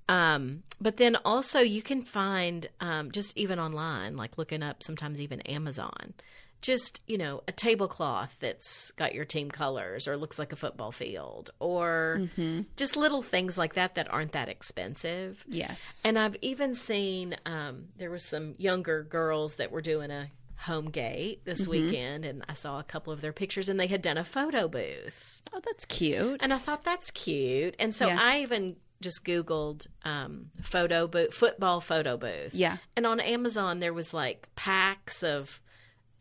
Um, 0.09 0.63
but 0.81 0.97
then 0.97 1.15
also 1.23 1.59
you 1.59 1.81
can 1.81 2.01
find 2.01 2.67
um, 2.81 3.11
just 3.11 3.37
even 3.37 3.59
online, 3.59 4.17
like 4.17 4.37
looking 4.37 4.61
up 4.63 4.83
sometimes 4.83 5.21
even 5.21 5.39
Amazon, 5.41 6.13
just 6.61 7.01
you 7.07 7.17
know 7.17 7.41
a 7.47 7.51
tablecloth 7.51 8.37
that's 8.39 8.91
got 8.91 9.15
your 9.15 9.25
team 9.25 9.49
colors 9.49 10.07
or 10.07 10.17
looks 10.17 10.37
like 10.37 10.51
a 10.51 10.55
football 10.55 10.91
field 10.91 11.49
or 11.59 12.27
just 12.75 12.95
little 12.97 13.21
things 13.23 13.57
like 13.57 13.73
that 13.75 13.95
that 13.95 14.11
aren't 14.11 14.33
that 14.33 14.49
expensive. 14.49 15.45
Yes. 15.47 16.01
And 16.03 16.19
I've 16.19 16.35
even 16.41 16.75
seen 16.75 17.35
um, 17.45 17.85
there 17.97 18.11
was 18.11 18.25
some 18.25 18.55
younger 18.57 19.03
girls 19.03 19.55
that 19.57 19.71
were 19.71 19.81
doing 19.81 20.11
a 20.11 20.29
home 20.61 20.89
gate 20.89 21.43
this 21.45 21.61
Mm-hmm. 21.61 21.71
weekend, 21.71 22.25
and 22.25 22.43
I 22.49 22.53
saw 22.53 22.79
a 22.79 22.83
couple 22.83 23.11
of 23.13 23.21
their 23.21 23.33
pictures, 23.33 23.69
and 23.69 23.79
they 23.79 23.87
had 23.87 24.01
done 24.01 24.17
a 24.17 24.23
photo 24.23 24.67
booth, 24.67 25.39
oh, 25.53 25.61
that's 25.65 25.85
cute. 25.85 26.39
and 26.41 26.53
I 26.53 26.57
thought 26.57 26.83
that's 26.83 27.11
cute. 27.11 27.75
And 27.79 27.93
so 27.95 28.07
Yeah. 28.07 28.19
I 28.21 28.39
even 28.41 28.75
just 29.01 29.25
Googled 29.25 29.87
um, 30.05 30.51
photo 30.61 31.07
booth, 31.07 31.33
football 31.33 31.81
photo 31.81 32.17
booth, 32.17 32.53
Yeah. 32.53 32.77
and 32.95 33.05
on 33.07 33.19
Amazon 33.19 33.79
there 33.79 33.93
was 33.93 34.13
like 34.13 34.47
packs 34.55 35.23
of 35.23 35.59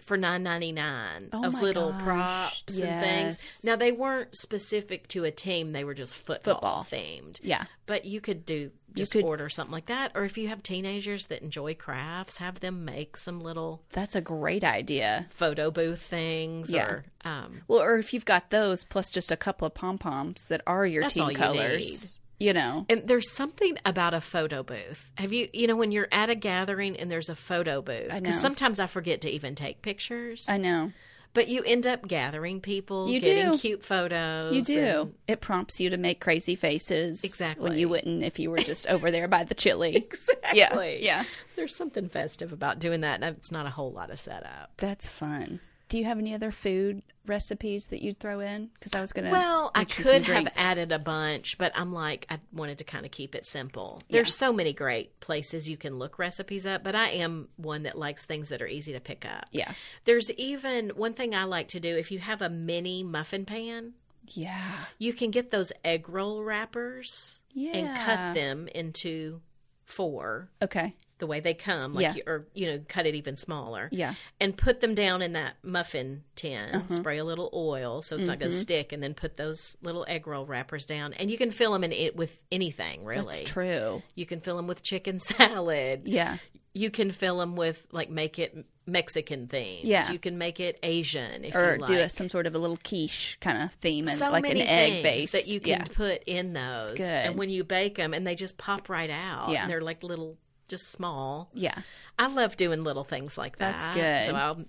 for 0.02 0.16
nine 0.16 0.42
ninety 0.42 0.72
nine 0.72 1.28
Oh 1.32 1.44
of 1.44 1.60
little 1.62 1.92
gosh. 1.92 2.02
props 2.02 2.80
and 2.80 3.00
things. 3.02 3.62
Now 3.64 3.76
they 3.76 3.92
weren't 3.92 4.34
specific 4.34 5.08
to 5.08 5.24
a 5.24 5.30
team; 5.30 5.72
they 5.72 5.84
were 5.84 5.94
just 5.94 6.14
football, 6.14 6.54
Football. 6.54 6.86
themed. 6.90 7.40
Yeah. 7.42 7.64
But 7.86 8.04
you 8.04 8.20
could 8.20 8.44
do 8.46 8.70
just 8.94 9.12
could- 9.12 9.24
order 9.24 9.48
something 9.48 9.72
like 9.72 9.86
that, 9.86 10.12
or 10.14 10.24
if 10.24 10.36
you 10.38 10.48
have 10.48 10.62
teenagers 10.62 11.26
that 11.26 11.42
enjoy 11.42 11.74
crafts, 11.74 12.38
have 12.38 12.60
them 12.60 12.84
make 12.84 13.16
some 13.16 13.40
little 13.40 13.82
That's 13.92 14.14
a 14.16 14.20
great 14.20 14.64
idea. 14.64 15.26
photo 15.30 15.70
booth 15.70 16.00
things. 16.02 16.70
Yeah. 16.70 16.86
Or 16.90 17.04
um, 17.24 17.62
Well, 17.68 17.80
or 17.80 17.98
if 17.98 18.12
you've 18.12 18.24
got 18.24 18.50
those 18.50 18.84
plus 18.84 19.10
just 19.10 19.30
a 19.30 19.36
couple 19.36 19.66
of 19.66 19.74
pom 19.74 19.98
poms 19.98 20.46
that 20.48 20.62
are 20.66 20.86
your 20.86 21.08
team 21.08 21.24
all 21.24 21.30
you 21.32 21.36
colors, 21.38 22.20
you 22.40 22.52
know. 22.52 22.86
and 22.88 23.06
there's 23.06 23.30
something 23.30 23.76
about 23.84 24.14
a 24.14 24.20
photo 24.20 24.62
booth. 24.64 25.12
Have 25.16 25.32
you, 25.32 25.48
you 25.52 25.66
know, 25.68 25.76
when 25.76 25.92
you're 25.92 26.08
at 26.10 26.28
a 26.30 26.34
gathering 26.34 26.96
and 26.96 27.08
there's 27.10 27.28
a 27.28 27.36
photo 27.36 27.80
booth? 27.82 28.10
Because 28.12 28.40
sometimes 28.40 28.80
I 28.80 28.86
forget 28.88 29.20
to 29.20 29.30
even 29.30 29.54
take 29.54 29.82
pictures. 29.82 30.48
I 30.48 30.56
know. 30.56 30.90
but 31.32 31.46
you 31.46 31.62
end 31.62 31.86
up 31.86 32.08
gathering 32.08 32.60
people, 32.60 33.08
You 33.08 33.20
getting 33.20 33.52
do. 33.52 33.58
cute 33.58 33.84
photos. 33.84 34.52
You 34.56 34.64
do. 34.64 35.00
and- 35.02 35.14
It 35.28 35.40
prompts 35.40 35.78
you 35.78 35.90
to 35.90 35.96
make 35.96 36.20
crazy 36.20 36.56
faces. 36.56 37.22
Exactly. 37.22 37.68
When 37.70 37.78
you 37.78 37.88
wouldn't 37.88 38.24
if 38.24 38.40
you 38.40 38.50
were 38.50 38.58
just 38.58 38.88
over 38.88 39.12
there 39.12 39.28
by 39.28 39.44
the 39.44 39.54
chili. 39.54 39.94
Exactly. 40.10 40.98
Yeah. 41.04 41.18
Yeah. 41.20 41.24
There's 41.54 41.76
something 41.76 42.08
festive 42.08 42.52
about 42.52 42.78
doing 42.80 43.02
that, 43.02 43.22
and 43.22 43.36
it's 43.36 43.52
not 43.52 43.66
a 43.66 43.70
whole 43.70 43.92
lot 43.92 44.10
of 44.10 44.18
setup. 44.18 44.72
That's 44.78 45.06
fun. 45.06 45.60
Do 45.90 45.98
you 45.98 46.04
have 46.04 46.18
any 46.20 46.32
other 46.34 46.52
food 46.52 47.02
recipes 47.26 47.88
that 47.88 48.00
you'd 48.00 48.20
throw 48.20 48.38
in? 48.38 48.70
Because 48.74 48.94
I 48.94 49.00
was 49.00 49.12
going 49.12 49.24
to. 49.24 49.32
Well, 49.32 49.72
I 49.74 49.84
could 49.84 50.22
have 50.22 50.48
added 50.56 50.92
a 50.92 51.00
bunch, 51.00 51.58
but 51.58 51.72
I'm 51.74 51.92
like, 51.92 52.26
I 52.30 52.38
wanted 52.52 52.78
to 52.78 52.84
kind 52.84 53.04
of 53.04 53.10
keep 53.10 53.34
it 53.34 53.44
simple. 53.44 54.00
There's 54.08 54.32
so 54.34 54.52
many 54.52 54.72
great 54.72 55.18
places 55.18 55.68
you 55.68 55.76
can 55.76 55.98
look 55.98 56.16
recipes 56.18 56.64
up, 56.64 56.84
but 56.84 56.94
I 56.94 57.08
am 57.08 57.48
one 57.56 57.82
that 57.82 57.98
likes 57.98 58.24
things 58.24 58.50
that 58.50 58.62
are 58.62 58.68
easy 58.68 58.92
to 58.92 59.00
pick 59.00 59.26
up. 59.26 59.46
Yeah. 59.50 59.72
There's 60.04 60.30
even 60.34 60.90
one 60.90 61.12
thing 61.14 61.34
I 61.34 61.42
like 61.44 61.66
to 61.68 61.80
do 61.80 61.96
if 61.96 62.12
you 62.12 62.20
have 62.20 62.40
a 62.40 62.48
mini 62.48 63.02
muffin 63.02 63.44
pan, 63.44 63.94
Yeah. 64.28 64.84
you 64.98 65.12
can 65.12 65.32
get 65.32 65.50
those 65.50 65.72
egg 65.84 66.08
roll 66.08 66.44
wrappers 66.44 67.40
yeah. 67.52 67.72
and 67.76 67.98
cut 67.98 68.34
them 68.36 68.68
into 68.68 69.40
four 69.84 70.50
Okay. 70.62 70.94
The 71.20 71.26
way 71.26 71.40
they 71.40 71.54
come, 71.54 71.92
like 71.94 72.02
Yeah. 72.02 72.14
you, 72.14 72.22
or 72.26 72.46
you 72.54 72.66
know, 72.66 72.80
cut 72.88 73.06
it 73.06 73.14
even 73.14 73.36
smaller. 73.36 73.88
Yeah. 73.92 74.14
and 74.40 74.56
put 74.56 74.80
them 74.80 74.94
down 74.94 75.22
in 75.22 75.34
that 75.34 75.54
muffin 75.62 76.24
tin. 76.34 76.74
Uh-huh. 76.74 76.94
Spray 76.94 77.18
a 77.18 77.24
little 77.24 77.50
oil 77.54 78.02
so 78.02 78.16
it's 78.16 78.26
not 78.26 78.34
Mm-hmm. 78.34 78.40
going 78.40 78.52
to 78.52 78.58
stick, 78.58 78.92
and 78.92 79.02
then 79.02 79.14
put 79.14 79.36
those 79.36 79.76
little 79.82 80.04
egg 80.08 80.26
roll 80.26 80.44
wrappers 80.46 80.84
down. 80.86 81.12
And 81.14 81.30
you 81.30 81.38
can 81.38 81.50
fill 81.52 81.72
them 81.72 81.84
in 81.84 81.92
it 81.92 82.16
with 82.16 82.42
anything, 82.50 83.04
really. 83.04 83.22
That's 83.22 83.42
true. 83.42 84.02
You 84.14 84.26
can 84.26 84.40
fill 84.40 84.56
them 84.56 84.66
with 84.66 84.82
chicken 84.82 85.20
salad. 85.20 86.02
Yeah. 86.06 86.38
You 86.72 86.90
can 86.90 87.10
fill 87.12 87.38
them 87.38 87.56
with 87.56 87.86
like 87.92 88.10
make 88.10 88.38
it 88.38 88.64
Mexican 88.86 89.46
themed. 89.48 89.80
Yeah. 89.82 90.10
You 90.12 90.18
can 90.18 90.38
make 90.38 90.60
it 90.60 90.78
Asian 90.84 91.44
if 91.44 91.54
Or 91.54 91.74
you 91.74 91.78
like. 91.80 91.86
do 91.88 91.98
a, 91.98 92.08
some 92.08 92.28
sort 92.28 92.46
of 92.46 92.54
a 92.54 92.58
little 92.58 92.76
quiche 92.82 93.38
kind 93.40 93.60
of 93.62 93.72
theme 93.74 94.08
and 94.08 94.16
so 94.18 94.30
like 94.30 94.42
many 94.42 94.60
an 94.62 94.68
egg 94.68 95.02
base 95.02 95.32
that 95.32 95.46
you 95.48 95.58
can 95.60 95.68
Yeah. 95.70 95.84
put 95.84 96.22
in 96.24 96.52
those. 96.52 96.92
good. 96.92 97.00
And 97.02 97.36
when 97.36 97.50
you 97.50 97.64
bake 97.64 97.96
them, 97.96 98.14
and 98.14 98.24
they 98.26 98.34
just 98.36 98.56
pop 98.56 98.88
right 98.88 99.10
out. 99.10 99.50
Yeah. 99.50 99.62
And 99.62 99.70
they're 99.70 99.80
like 99.80 100.02
little, 100.04 100.38
just 100.70 100.90
small. 100.90 101.50
Yeah. 101.52 101.78
I 102.18 102.28
love 102.28 102.56
doing 102.56 102.82
little 102.84 103.04
things 103.04 103.36
like 103.36 103.58
that. 103.58 103.78
That's 103.78 103.94
good. 103.94 104.26
So 104.26 104.34
I'll 104.34 104.64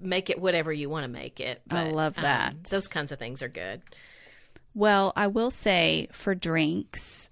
make 0.00 0.30
it 0.30 0.40
whatever 0.40 0.72
you 0.72 0.88
want 0.88 1.04
to 1.04 1.08
make 1.10 1.40
it. 1.40 1.60
I 1.70 1.84
But, 1.84 1.92
love 1.94 2.16
um, 2.18 2.22
that. 2.24 2.64
those 2.64 2.88
kinds 2.88 3.12
of 3.12 3.18
things 3.18 3.42
are 3.42 3.48
good. 3.48 3.82
Well, 4.74 5.12
I 5.16 5.26
will 5.28 5.50
say 5.50 6.08
for 6.12 6.34
drinks, 6.34 7.30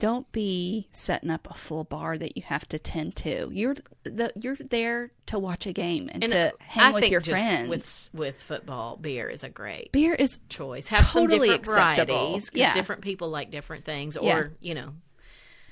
don't 0.00 0.30
be 0.32 0.88
setting 0.90 1.30
up 1.30 1.48
a 1.48 1.54
full 1.54 1.84
bar 1.84 2.18
that 2.18 2.36
you 2.36 2.42
have 2.42 2.66
to 2.70 2.78
tend 2.80 3.14
to. 3.16 3.48
You're 3.52 3.76
the 4.02 4.32
you're 4.34 4.56
there 4.56 5.12
to 5.26 5.38
watch 5.38 5.66
a 5.66 5.72
game 5.72 6.10
and, 6.12 6.24
And 6.24 6.32
to 6.32 6.52
I 6.60 6.64
hang 6.64 6.92
with 6.94 7.02
think 7.02 7.12
your 7.12 7.20
friends. 7.22 7.68
with 7.70 8.10
with 8.12 8.42
football, 8.42 8.96
beer 8.96 9.28
is 9.30 9.44
a 9.44 9.48
great 9.48 9.92
Beer 9.92 10.12
is 10.14 10.40
choice. 10.48 10.88
Have 10.88 11.06
some 11.06 11.28
Totally 11.28 11.48
different 11.48 11.68
acceptable. 11.68 12.14
varieties 12.18 12.50
because 12.50 12.58
Yeah. 12.60 12.74
different 12.74 13.02
people 13.02 13.28
like 13.30 13.50
different 13.52 13.84
things, 13.84 14.16
or 14.16 14.24
Yeah. 14.26 14.44
you 14.60 14.74
know, 14.74 14.94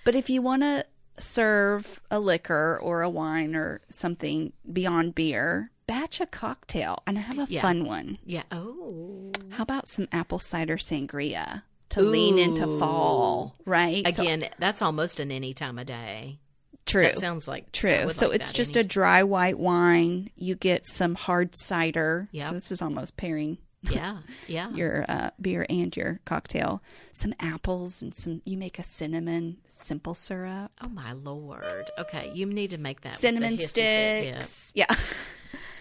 But 0.04 0.14
if 0.14 0.30
you 0.30 0.40
want 0.40 0.62
to 0.62 0.84
serve 1.18 2.00
a 2.10 2.18
liquor 2.18 2.78
or 2.82 3.02
a 3.02 3.10
wine 3.10 3.54
or 3.54 3.80
something 3.90 4.52
beyond 4.72 5.14
beer, 5.14 5.70
batch 5.86 6.20
a 6.20 6.26
cocktail 6.26 6.98
and 7.06 7.18
have 7.18 7.38
a 7.38 7.46
Yeah. 7.52 7.62
fun 7.62 7.84
one. 7.84 8.18
yeah. 8.24 8.44
Oh, 8.50 9.32
How 9.50 9.62
about 9.64 9.88
some 9.88 10.08
apple 10.12 10.38
cider 10.38 10.76
sangria 10.78 11.62
to 11.90 12.00
lean 12.02 12.38
into 12.38 12.78
fall, 12.78 13.54
right? 13.66 14.06
So- 14.14 14.22
again, 14.22 14.48
that's 14.58 14.80
almost 14.80 15.20
an 15.20 15.30
any 15.30 15.52
time 15.52 15.78
of 15.78 15.86
day. 15.86 16.38
true. 16.86 17.02
That 17.04 17.18
sounds 17.18 17.46
like 17.46 17.70
True. 17.70 18.10
So 18.10 18.28
like 18.28 18.40
it's 18.40 18.50
just 18.52 18.76
any- 18.76 18.84
a 18.84 18.88
dry 18.88 19.22
white 19.22 19.58
wine. 19.58 20.30
You 20.34 20.54
get 20.56 20.84
some 20.84 21.14
hard 21.14 21.54
cider. 21.54 22.28
Yep. 22.32 22.44
So 22.44 22.54
this 22.54 22.72
is 22.72 22.82
almost 22.82 23.16
pairing 23.16 23.58
yeah, 23.82 24.18
yeah. 24.46 24.70
your 24.74 25.04
uh, 25.08 25.30
beer 25.40 25.66
and 25.68 25.94
your 25.96 26.20
cocktail. 26.24 26.82
Some 27.12 27.34
apples 27.40 28.02
and 28.02 28.14
some. 28.14 28.42
You 28.44 28.56
make 28.56 28.78
a 28.78 28.84
cinnamon 28.84 29.58
simple 29.68 30.14
syrup, 30.14 30.72
Oh 30.80 30.88
my 30.88 31.12
lord! 31.12 31.90
Okay, 31.98 32.30
you 32.34 32.46
need 32.46 32.70
to 32.70 32.78
make 32.78 33.02
that 33.02 33.18
cinnamon 33.18 33.58
sticks. 33.58 34.72
Yeah. 34.74 34.86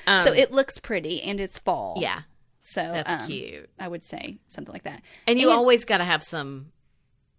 Um, 0.08 0.22
so 0.22 0.34
it 0.34 0.52
looks 0.52 0.80
pretty 0.80 1.22
and 1.22 1.40
it's 1.40 1.60
fall. 1.60 1.94
yeah, 2.00 2.22
So 2.60 2.82
that's 2.82 3.14
um, 3.14 3.28
cute. 3.28 3.70
I 3.80 3.88
would 3.88 4.04
say 4.04 4.40
something 4.48 4.74
like 4.74 4.84
that. 4.84 5.04
And 5.28 5.40
you 5.40 5.52
always 5.52 5.86
got 5.86 6.00
to 6.00 6.04
have 6.04 6.24
some 6.24 6.72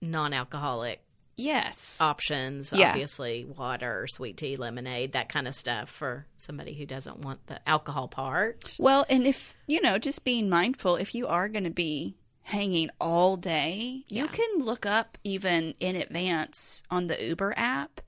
non-alcoholic 0.00 1.00
yes. 1.36 1.98
options. 2.00 2.72
Yeah. 2.72 2.90
Obviously, 2.90 3.44
water, 3.44 4.06
sweet 4.08 4.36
tea, 4.36 4.56
lemonade, 4.56 5.12
that 5.12 5.28
kind 5.28 5.48
of 5.48 5.54
stuff 5.54 5.90
for 5.90 6.26
somebody 6.36 6.74
who 6.74 6.86
doesn't 6.86 7.18
want 7.18 7.46
the 7.46 7.66
alcohol 7.68 8.08
part. 8.08 8.76
Well, 8.78 9.06
and 9.08 9.26
if, 9.26 9.56
you 9.66 9.80
know, 9.80 9.98
just 9.98 10.24
being 10.24 10.48
mindful, 10.48 10.96
if 10.96 11.14
you 11.14 11.26
are 11.26 11.48
going 11.48 11.64
to 11.64 11.70
be 11.70 12.16
hanging 12.42 12.90
all 13.00 13.36
day, 13.36 14.04
you 14.08 14.28
can 14.28 14.58
look 14.58 14.84
up 14.84 15.18
even 15.24 15.74
in 15.80 15.96
advance 15.96 16.82
on 16.90 17.06
the 17.06 17.24
Uber 17.24 17.54
app. 17.56 18.00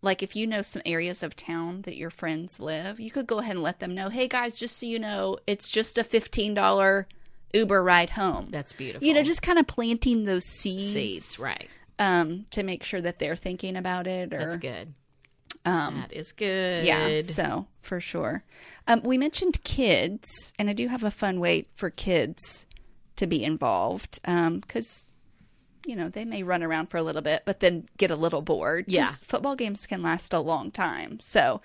Like 0.00 0.22
if 0.22 0.36
you 0.36 0.46
know 0.46 0.62
some 0.62 0.82
areas 0.86 1.22
of 1.22 1.34
town 1.34 1.82
that 1.82 1.96
your 1.96 2.10
friends 2.10 2.60
live, 2.60 3.00
you 3.00 3.10
could 3.10 3.26
go 3.26 3.40
ahead 3.40 3.56
and 3.56 3.62
let 3.62 3.80
them 3.80 3.94
know, 3.94 4.08
hey 4.08 4.28
guys, 4.28 4.56
just 4.56 4.78
so 4.78 4.86
you 4.86 4.98
know, 4.98 5.38
it's 5.46 5.68
just 5.68 5.98
a 5.98 6.04
$15 6.04 7.04
Uber 7.52 7.82
ride 7.82 8.10
home. 8.10 8.48
That's 8.50 8.72
beautiful. 8.72 9.06
you 9.06 9.12
know, 9.12 9.22
just 9.22 9.42
kind 9.42 9.58
of 9.58 9.66
planting 9.66 10.24
those 10.24 10.44
seeds, 10.44 10.92
seeds, 10.92 11.40
right? 11.42 11.68
Um, 11.98 12.46
to 12.50 12.62
make 12.62 12.84
sure 12.84 13.00
that 13.00 13.18
they're 13.18 13.36
thinking 13.36 13.76
about 13.76 14.06
it. 14.06 14.32
Or, 14.32 14.38
That's 14.38 14.56
good. 14.56 14.94
Um, 15.64 15.96
that 15.96 16.12
is 16.12 16.32
good. 16.32 16.84
Yeah, 16.84 17.20
so 17.20 17.66
for 17.82 18.00
sure. 18.00 18.44
Um, 18.86 19.02
we 19.02 19.18
mentioned 19.18 19.62
kids, 19.64 20.52
and 20.58 20.70
I 20.70 20.72
do 20.72 20.88
have 20.88 21.04
a 21.04 21.10
fun 21.10 21.40
way 21.40 21.66
for 21.74 21.90
kids 21.90 22.66
to 23.16 23.26
be 23.26 23.44
involved 23.44 24.20
because, 24.22 25.10
you 25.84 25.96
know, 25.96 26.08
they 26.08 26.24
may 26.24 26.42
run 26.42 26.62
around 26.62 26.86
for 26.86 26.96
a 26.96 27.02
little 27.02 27.22
bit, 27.22 27.42
but 27.44 27.60
then 27.60 27.86
get 27.96 28.10
a 28.10 28.16
little 28.16 28.42
bored. 28.42 28.86
Yeah. 28.88 29.10
Football 29.24 29.56
games 29.56 29.86
can 29.86 30.02
last 30.02 30.32
a 30.32 30.40
long 30.40 30.70
time. 30.70 31.18
So, 31.20 31.60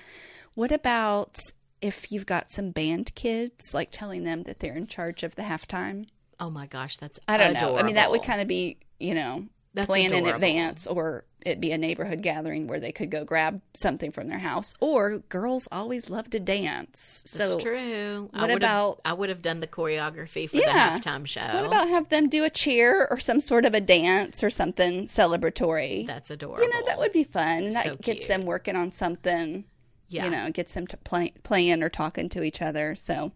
what 0.55 0.71
about 0.71 1.37
if 1.81 2.11
you've 2.11 2.25
got 2.25 2.51
some 2.51 2.71
band 2.71 3.13
kids, 3.15 3.73
like 3.73 3.89
telling 3.91 4.23
them 4.23 4.43
that 4.43 4.59
they're 4.59 4.75
in 4.75 4.87
charge 4.87 5.23
of 5.23 5.35
the 5.35 5.43
halftime? 5.43 6.07
Oh 6.39 6.49
my 6.49 6.65
gosh, 6.65 6.97
that's 6.97 7.19
I 7.27 7.37
don't 7.37 7.53
know. 7.53 7.77
I 7.77 7.83
mean, 7.83 7.95
that 7.95 8.11
would 8.11 8.23
kind 8.23 8.41
of 8.41 8.47
be, 8.47 8.77
you 8.99 9.13
know, 9.13 9.45
That's 9.73 9.87
plan 9.87 10.13
in 10.13 10.27
advance, 10.27 10.85
or 10.85 11.25
it 11.45 11.59
be 11.59 11.71
a 11.71 11.77
neighborhood 11.77 12.21
gathering 12.21 12.67
where 12.67 12.79
they 12.79 12.91
could 12.91 13.09
go 13.09 13.25
grab 13.25 13.59
something 13.73 14.11
from 14.11 14.27
their 14.27 14.37
house. 14.39 14.73
Or 14.79 15.17
girls 15.29 15.67
always 15.71 16.09
love 16.09 16.29
to 16.29 16.39
dance. 16.39 17.23
So 17.25 17.47
That's 17.49 17.63
true. 17.63 18.29
What 18.31 18.41
would've- 18.43 18.55
about- 18.57 19.01
I 19.03 19.13
would 19.13 19.29
have 19.29 19.41
done 19.41 19.59
the 19.59 19.67
choreography 19.67 20.49
for 20.49 20.57
Yeah. 20.57 20.97
the 20.97 20.99
halftime 21.09 21.25
show. 21.25 21.41
what 21.41 21.65
about 21.65 21.89
have 21.89 22.09
them 22.09 22.29
do 22.29 22.43
a 22.43 22.49
cheer 22.49 23.07
or 23.09 23.19
some 23.19 23.39
sort 23.39 23.65
of 23.65 23.73
a 23.73 23.81
dance 23.81 24.43
or 24.43 24.49
something 24.49 25.07
celebratory? 25.07 26.05
That's 26.05 26.29
adorable. 26.31 26.63
you 26.63 26.69
know, 26.71 26.85
that 26.85 26.99
would 26.99 27.11
be 27.11 27.23
fun. 27.23 27.71
That 27.71 27.83
So 27.83 27.95
gets 27.97 28.19
cute. 28.19 28.27
them 28.29 28.45
working 28.45 28.75
on 28.75 28.91
something. 28.91 29.65
yeah. 30.09 30.25
You 30.25 30.31
know, 30.31 30.49
gets 30.51 30.73
them 30.73 30.85
to 30.87 30.97
play, 30.97 31.33
playing 31.43 31.81
or 31.81 31.89
talking 31.89 32.29
to 32.29 32.43
each 32.43 32.61
other. 32.61 32.93
So, 32.95 33.31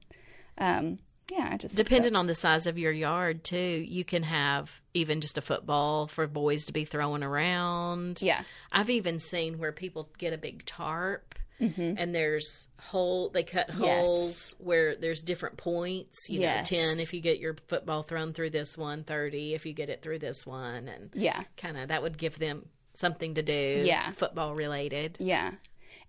um, 0.59 0.99
yeah, 1.31 1.49
I 1.53 1.57
just 1.57 1.75
Depending 1.75 2.15
on 2.15 2.27
the 2.27 2.35
size 2.35 2.67
of 2.67 2.77
your 2.77 2.91
yard, 2.91 3.43
too, 3.43 3.57
you 3.87 4.03
can 4.05 4.23
have 4.23 4.81
even 4.93 5.21
just 5.21 5.37
a 5.37 5.41
football 5.41 6.07
for 6.07 6.25
boys 6.27 6.65
to 6.65 6.73
be 6.73 6.85
throwing 6.85 7.23
around. 7.23 8.21
yeah, 8.21 8.43
I've 8.71 8.89
even 8.89 9.19
seen 9.19 9.57
where 9.59 9.71
people 9.71 10.09
get 10.17 10.33
a 10.33 10.37
big 10.37 10.65
tarp 10.65 11.35
Mm-hmm. 11.59 11.95
and 11.97 12.13
there's 12.13 12.69
hole 12.79 13.29
they 13.29 13.41
cut 13.41 13.71
holes 13.71 14.53
where 14.59 14.95
there's 14.95 15.23
different 15.23 15.57
points. 15.57 16.29
You 16.29 16.41
Yes. 16.41 16.69
know, 16.71 16.77
ten 16.77 16.99
if 16.99 17.15
you 17.15 17.19
get 17.19 17.39
your 17.39 17.55
football 17.67 18.03
thrown 18.03 18.31
through 18.33 18.51
this 18.51 18.77
one, 18.77 19.03
thirty 19.03 19.55
if 19.55 19.65
you 19.65 19.73
get 19.73 19.89
it 19.89 20.03
through 20.03 20.19
this 20.19 20.45
one, 20.45 20.87
and 20.87 21.09
yeah. 21.15 21.45
kind 21.57 21.75
of 21.75 21.87
that 21.87 22.03
would 22.03 22.19
give 22.19 22.37
them 22.37 22.67
something 22.93 23.33
to 23.33 23.41
do. 23.41 23.81
Yeah. 23.83 24.11
football 24.11 24.53
related. 24.53 25.17
Yeah. 25.19 25.53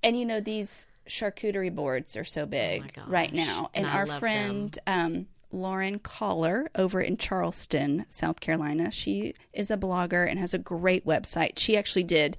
And 0.03 0.19
you 0.19 0.27
know, 0.27 0.41
these 0.41 0.87
charcuterie 1.09 1.75
boards 1.75 2.17
are 2.17 2.25
so 2.25 2.47
big 2.47 2.93
Oh 2.97 3.03
right 3.09 3.33
now. 3.33 3.71
And, 3.75 3.87
And 3.87 3.95
our 3.95 4.19
friend 4.19 4.79
um, 4.87 5.27
Lauren 5.51 5.99
Collar 5.99 6.71
over 6.75 7.01
in 7.01 7.17
Charleston, 7.17 8.05
South 8.09 8.41
Carolina, 8.41 8.91
she 8.91 9.35
is 9.53 9.71
a 9.71 9.77
blogger 9.77 10.29
and 10.29 10.39
has 10.39 10.55
a 10.55 10.59
great 10.59 11.07
website. 11.07 11.59
She 11.59 11.77
actually 11.77 12.05
did 12.05 12.37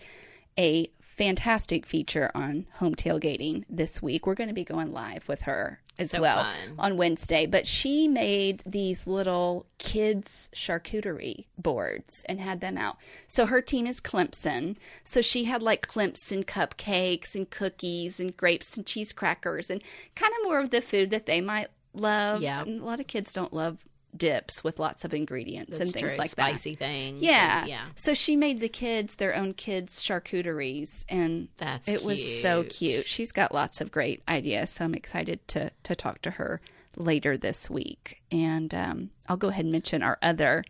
a 0.58 0.90
fantastic 1.02 1.86
feature 1.86 2.32
on 2.34 2.66
home 2.76 2.96
tailgating 2.96 3.66
this 3.70 4.02
week. 4.02 4.26
We're 4.26 4.36
going 4.36 4.48
to 4.48 4.54
be 4.54 4.64
going 4.64 4.94
live 4.94 5.28
with 5.28 5.42
her 5.42 5.82
as 6.00 6.12
So 6.12 6.22
well 6.22 6.44
fun. 6.44 6.56
on 6.80 6.98
Wednesday. 6.98 7.46
But 7.46 7.68
she 7.68 8.08
made 8.08 8.64
these 8.66 9.06
little 9.06 9.66
kids 9.78 10.50
charcuterie 10.56 11.46
boards 11.58 12.24
and 12.28 12.40
had 12.40 12.62
them 12.62 12.78
out. 12.78 12.98
So 13.28 13.46
her 13.46 13.62
team 13.62 13.86
is 13.86 14.00
Clemson. 14.00 14.78
So 15.04 15.22
she 15.22 15.44
had 15.44 15.62
like 15.62 15.88
Clemson 15.88 16.44
cupcakes 16.46 17.36
and 17.36 17.50
cookies 17.50 18.20
and 18.20 18.36
grapes 18.36 18.78
and 18.78 18.86
cheese 18.86 19.14
crackers 19.14 19.70
and 19.70 19.84
kind 20.16 20.34
of 20.40 20.44
more 20.48 20.60
of 20.60 20.70
the 20.72 20.82
food 20.82 21.12
that 21.12 21.26
they 21.26 21.42
might 21.42 21.68
love. 21.94 22.42
Yeah. 22.42 22.62
And 22.62 22.82
a 22.82 22.86
lot 22.86 23.00
of 23.00 23.08
kids 23.08 23.34
don't 23.34 23.54
love 23.54 23.78
dips 24.20 24.64
with 24.64 24.78
lots 24.78 25.04
of 25.04 25.14
ingredients 25.14 25.80
That's 25.80 25.92
and 25.92 26.02
things 26.02 26.14
true. 26.14 26.18
like 26.20 26.36
that. 26.36 26.48
Spicy 26.50 26.76
things. 26.76 27.22
Yeah. 27.22 27.62
and- 27.62 27.70
yeah. 27.70 27.86
So 27.96 28.14
she 28.14 28.36
made 28.36 28.60
the 28.60 28.70
kids 28.70 29.16
their 29.16 29.36
own 29.36 29.54
kids 29.56 30.04
charcuteries 30.04 31.06
and 31.10 31.48
That's 31.58 31.90
it 31.90 32.04
was 32.04 32.42
so 32.42 32.62
cute. 32.64 32.74
cute. 32.76 33.06
She's 33.08 33.32
got 33.32 33.54
lots 33.54 33.82
of 33.82 33.92
great 33.92 34.22
ideas, 34.30 34.70
so 34.70 34.86
I'm 34.86 34.94
excited 34.94 35.48
to 35.50 35.72
to 35.84 35.96
talk 35.96 36.22
to 36.24 36.32
her 36.32 36.62
later 36.96 37.38
this 37.38 37.70
week. 37.70 38.22
And 38.32 38.74
um, 38.76 39.10
I'll 39.28 39.38
go 39.38 39.48
ahead 39.50 39.66
and 39.66 39.72
mention 39.72 40.04
our 40.04 40.18
other 40.22 40.64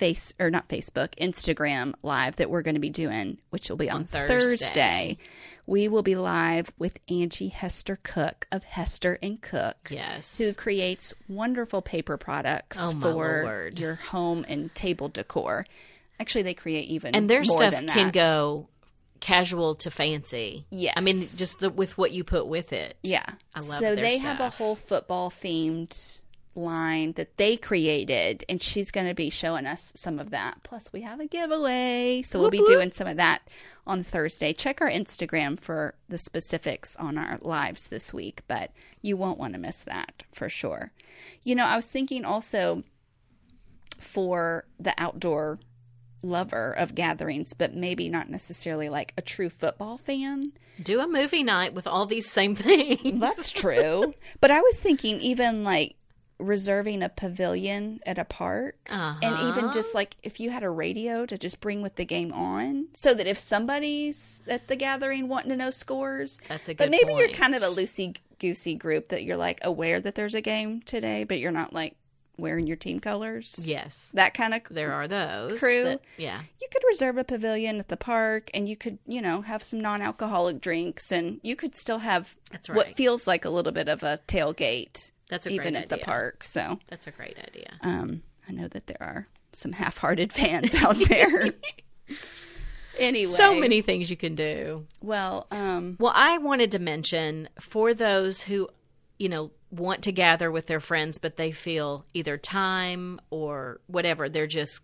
face 0.00 0.32
or 0.40 0.50
not 0.50 0.66
Facebook, 0.68 1.10
Instagram 1.20 1.92
live 2.02 2.36
that 2.36 2.48
we're 2.48 2.62
going 2.62 2.74
to 2.74 2.80
be 2.80 2.88
doing, 2.90 3.36
which 3.50 3.68
will 3.68 3.76
be 3.76 3.90
on, 3.90 4.04
Thursday. 4.04 4.34
Thursday. 4.34 5.18
We 5.66 5.88
will 5.88 6.02
be 6.02 6.16
live 6.16 6.72
with 6.78 6.98
Angie 7.08 7.48
Hester 7.48 7.98
Cook 8.02 8.46
of 8.50 8.64
Hester 8.64 9.18
and 9.22 9.40
Cook 9.42 9.76
Yes. 9.90 10.38
who 10.38 10.54
creates 10.54 11.12
wonderful 11.28 11.82
paper 11.82 12.16
products 12.16 12.78
Oh, 12.80 12.98
for 12.98 13.12
Lord. 13.44 13.78
your 13.78 13.94
home 13.96 14.44
and 14.48 14.74
table 14.74 15.08
decor. 15.08 15.66
Actually, 16.18 16.42
they 16.42 16.54
create 16.54 16.88
even 16.88 17.14
and 17.14 17.28
their 17.30 17.42
more 17.42 17.56
stuff 17.56 17.74
can 17.86 18.10
go 18.10 18.68
casual 19.20 19.74
to 19.76 19.90
fancy. 19.90 20.64
Yes. 20.70 20.94
I 20.96 21.02
mean, 21.02 21.20
just 21.20 21.60
the, 21.60 21.68
with 21.70 21.98
what 21.98 22.10
you 22.10 22.24
put 22.24 22.46
with 22.46 22.72
it. 22.72 22.96
Yeah, 23.02 23.26
I 23.54 23.60
love 23.60 23.80
So 23.80 23.94
they 23.94 24.16
have 24.18 24.40
a 24.40 24.48
whole 24.48 24.76
football 24.76 25.30
themed 25.30 26.19
line 26.54 27.12
that 27.12 27.36
they 27.36 27.56
created, 27.56 28.44
and 28.48 28.62
she's 28.62 28.90
going 28.90 29.06
to 29.06 29.14
be 29.14 29.30
showing 29.30 29.66
us 29.66 29.92
some 29.94 30.18
of 30.18 30.30
that. 30.30 30.62
Plus, 30.62 30.92
we 30.92 31.02
have 31.02 31.20
a 31.20 31.26
giveaway, 31.26 32.22
so 32.22 32.40
we'll 32.40 32.50
be 32.50 32.64
doing 32.66 32.92
some 32.92 33.06
of 33.06 33.16
that 33.16 33.42
on 33.86 34.02
Thursday. 34.02 34.52
Check 34.52 34.80
our 34.80 34.90
Instagram 34.90 35.58
for 35.58 35.94
the 36.08 36.18
specifics 36.18 36.96
on 36.96 37.16
our 37.16 37.38
lives 37.42 37.88
this 37.88 38.12
week, 38.12 38.42
but 38.48 38.72
you 39.02 39.16
won't 39.16 39.38
want 39.38 39.52
to 39.54 39.58
miss 39.58 39.84
that 39.84 40.24
for 40.32 40.48
sure. 40.48 40.92
You 41.42 41.54
know, 41.54 41.64
I 41.64 41.76
was 41.76 41.86
thinking 41.86 42.24
also 42.24 42.82
for 44.00 44.64
the 44.78 44.94
outdoor 44.98 45.58
lover 46.22 46.72
of 46.72 46.94
gatherings, 46.94 47.54
but 47.54 47.74
maybe 47.74 48.08
not 48.08 48.28
necessarily 48.28 48.88
like 48.88 49.12
a 49.16 49.22
true 49.22 49.48
football 49.48 49.98
fan. 49.98 50.52
Do 50.82 51.00
a 51.00 51.06
movie 51.06 51.42
night 51.42 51.74
with 51.74 51.86
all 51.86 52.06
these 52.06 52.30
same 52.30 52.54
things. 52.54 53.20
That's 53.20 53.50
true. 53.60 54.14
but 54.40 54.50
I 54.50 54.60
was 54.60 54.78
thinking 54.78 55.20
even 55.20 55.64
like 55.64 55.96
reserving 56.40 57.02
a 57.02 57.08
pavilion 57.08 58.00
at 58.06 58.18
a 58.18 58.24
park 58.24 58.76
and 58.88 59.22
even 59.24 59.64
Uh-huh. 59.66 59.72
just 59.72 59.94
like 59.94 60.16
if 60.22 60.40
you 60.40 60.50
had 60.50 60.62
a 60.62 60.70
radio 60.70 61.26
to 61.26 61.36
just 61.38 61.60
bring 61.60 61.82
with 61.82 61.96
the 61.96 62.04
game 62.04 62.32
on 62.32 62.88
so 62.94 63.12
that 63.14 63.26
if 63.26 63.38
somebody's 63.38 64.42
at 64.48 64.68
the 64.68 64.76
gathering 64.76 65.28
wanting 65.28 65.50
to 65.50 65.56
know 65.56 65.70
scores 65.70 66.40
That's 66.48 66.68
a 66.68 66.74
good 66.74 66.78
but 66.84 66.90
maybe 66.90 67.12
you're 67.14 67.28
kind 67.28 67.54
of 67.54 67.62
a 67.62 67.66
loosey 67.66 68.16
goosey 68.38 68.74
group 68.74 69.08
that 69.08 69.22
you're 69.22 69.36
like 69.36 69.60
aware 69.62 70.00
that 70.00 70.14
there's 70.14 70.34
a 70.34 70.40
game 70.40 70.80
today 70.82 71.24
but 71.24 71.38
you're 71.38 71.52
not 71.52 71.72
like 71.72 71.94
wearing 72.38 72.66
your 72.66 72.76
team 72.76 73.00
colors 73.00 73.66
Yes. 73.68 74.10
that 74.14 74.32
kind 74.32 74.54
of 74.54 74.62
There 74.70 74.94
are 74.94 75.06
those. 75.06 75.58
Crew. 75.58 75.84
that- 75.84 76.00
yeah. 76.16 76.40
you 76.60 76.68
could 76.72 76.82
reserve 76.88 77.18
a 77.18 77.24
pavilion 77.24 77.78
at 77.78 77.88
the 77.88 77.98
park 77.98 78.50
and 78.54 78.66
you 78.66 78.76
could 78.76 78.98
you 79.06 79.20
know 79.20 79.42
have 79.42 79.62
some 79.62 79.78
non-alcoholic 79.80 80.58
drinks 80.60 81.12
and 81.12 81.40
you 81.42 81.54
could 81.54 81.74
still 81.76 81.98
have 81.98 82.34
That's 82.50 82.68
what 82.70 82.96
feels 82.96 83.26
like 83.26 83.44
a 83.44 83.50
little 83.50 83.72
bit 83.72 83.88
of 83.90 84.02
a 84.02 84.20
tailgate 84.26 85.12
That's 85.30 85.46
a 85.46 85.50
even 85.50 85.74
at 85.76 85.88
the 85.88 85.96
park 85.98 86.44
so 86.44 86.78
That's 86.88 87.06
a 87.06 87.10
great 87.10 87.38
idea. 87.38 87.78
um 87.82 88.22
i 88.48 88.52
know 88.52 88.68
that 88.68 88.86
there 88.88 89.02
are 89.02 89.26
some 89.52 89.72
half-hearted 89.72 90.32
fans 90.40 90.74
out 90.74 90.96
there 91.08 91.52
anyway 92.98 93.32
So 93.32 93.58
many 93.58 93.80
things 93.82 94.10
you 94.10 94.16
can 94.16 94.34
do. 94.34 94.86
well 95.00 95.46
um 95.50 95.96
Well, 95.98 96.12
I 96.14 96.38
wanted 96.38 96.72
to 96.72 96.78
mention 96.78 97.48
for 97.60 97.94
those 97.94 98.42
who, 98.42 98.68
you 99.18 99.28
know, 99.28 99.50
want 99.70 100.02
to 100.02 100.12
gather 100.12 100.50
with 100.50 100.66
their 100.66 100.80
friends, 100.80 101.18
but 101.18 101.36
they 101.36 101.52
feel 101.52 102.04
either 102.12 102.36
time 102.36 103.20
or 103.30 103.80
whatever, 103.86 104.28
they're 104.28 104.46
just 104.48 104.82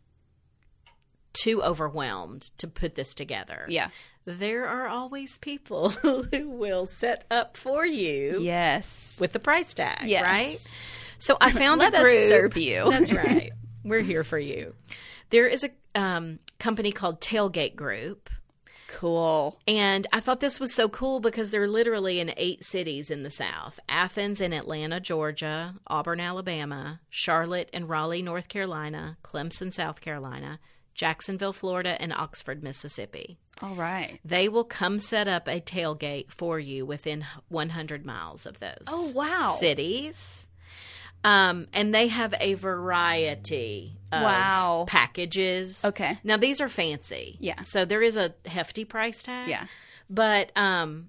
too 1.32 1.62
overwhelmed 1.62 2.42
to 2.58 2.66
put 2.68 2.94
this 2.94 3.12
together. 3.14 3.66
yeah 3.68 3.88
There 4.26 4.66
are 4.66 4.88
always 4.88 5.38
people 5.38 5.88
who 6.02 6.50
will 6.50 6.86
set 6.86 7.24
up 7.30 7.56
for 7.56 7.86
you 7.86 8.38
yes 8.40 9.18
with 9.20 9.32
the 9.32 9.38
price 9.38 9.72
tag, 9.72 10.02
yes 10.04 10.22
right? 10.22 10.78
So 11.18 11.36
I 11.40 11.52
found 11.62 11.78
Let 11.80 11.94
a 11.94 11.98
us 11.98 12.28
serve 12.28 12.56
you. 12.56 12.84
That's 12.90 13.12
right. 13.12 13.52
We're 13.84 14.00
here 14.00 14.24
for 14.24 14.38
you. 14.38 14.74
There 15.30 15.46
is 15.46 15.64
a 15.64 15.70
um, 16.00 16.40
company 16.58 16.92
called 16.92 17.20
Tailgate 17.20 17.76
Group. 17.76 18.28
cool 18.88 19.58
And 19.66 20.06
I 20.12 20.20
thought 20.20 20.40
this 20.40 20.60
was 20.60 20.74
so 20.74 20.88
cool 20.88 21.20
because 21.20 21.50
they're 21.50 21.68
literally 21.68 22.20
in 22.20 22.32
eight 22.36 22.64
cities 22.64 23.10
in 23.10 23.22
the 23.22 23.30
South 23.30 23.78
Athens 23.88 24.40
and 24.40 24.52
Atlanta, 24.52 25.00
Georgia, 25.00 25.76
Auburn, 25.86 26.20
Alabama, 26.20 27.00
Charlotte 27.10 27.70
and 27.72 27.88
Raleigh, 27.88 28.22
North 28.22 28.48
Carolina, 28.48 29.18
Clemson, 29.22 29.72
South 29.72 30.00
Carolina, 30.00 30.58
Jacksonville, 30.94 31.52
Florida, 31.52 32.00
and 32.00 32.12
Oxford, 32.12 32.62
Mississippi. 32.62 33.38
All 33.62 33.74
right 33.74 34.20
They 34.24 34.48
will 34.48 34.64
come 34.64 34.98
set 34.98 35.28
up 35.28 35.48
a 35.48 35.60
tailgate 35.60 36.30
for 36.30 36.58
you 36.60 36.84
within 36.86 37.24
100 37.48 38.04
miles 38.04 38.44
of 38.46 38.58
those 38.60 38.84
Oh, 38.88 39.12
wow. 39.14 39.56
cities. 39.58 40.48
Um, 41.24 41.66
and 41.72 41.92
they 41.94 42.08
have 42.08 42.34
a 42.40 42.54
variety 42.54 43.98
of 44.12 44.22
Wow. 44.22 44.84
packages. 44.88 45.84
Okay. 45.84 46.18
Now 46.22 46.36
these 46.36 46.60
are 46.60 46.68
fancy. 46.68 47.36
Yeah. 47.40 47.62
So 47.62 47.84
there 47.84 48.02
is 48.02 48.16
a 48.16 48.34
hefty 48.44 48.84
price 48.84 49.22
tag. 49.22 49.48
yeah 49.48 49.66
But 50.08 50.56
um, 50.56 51.08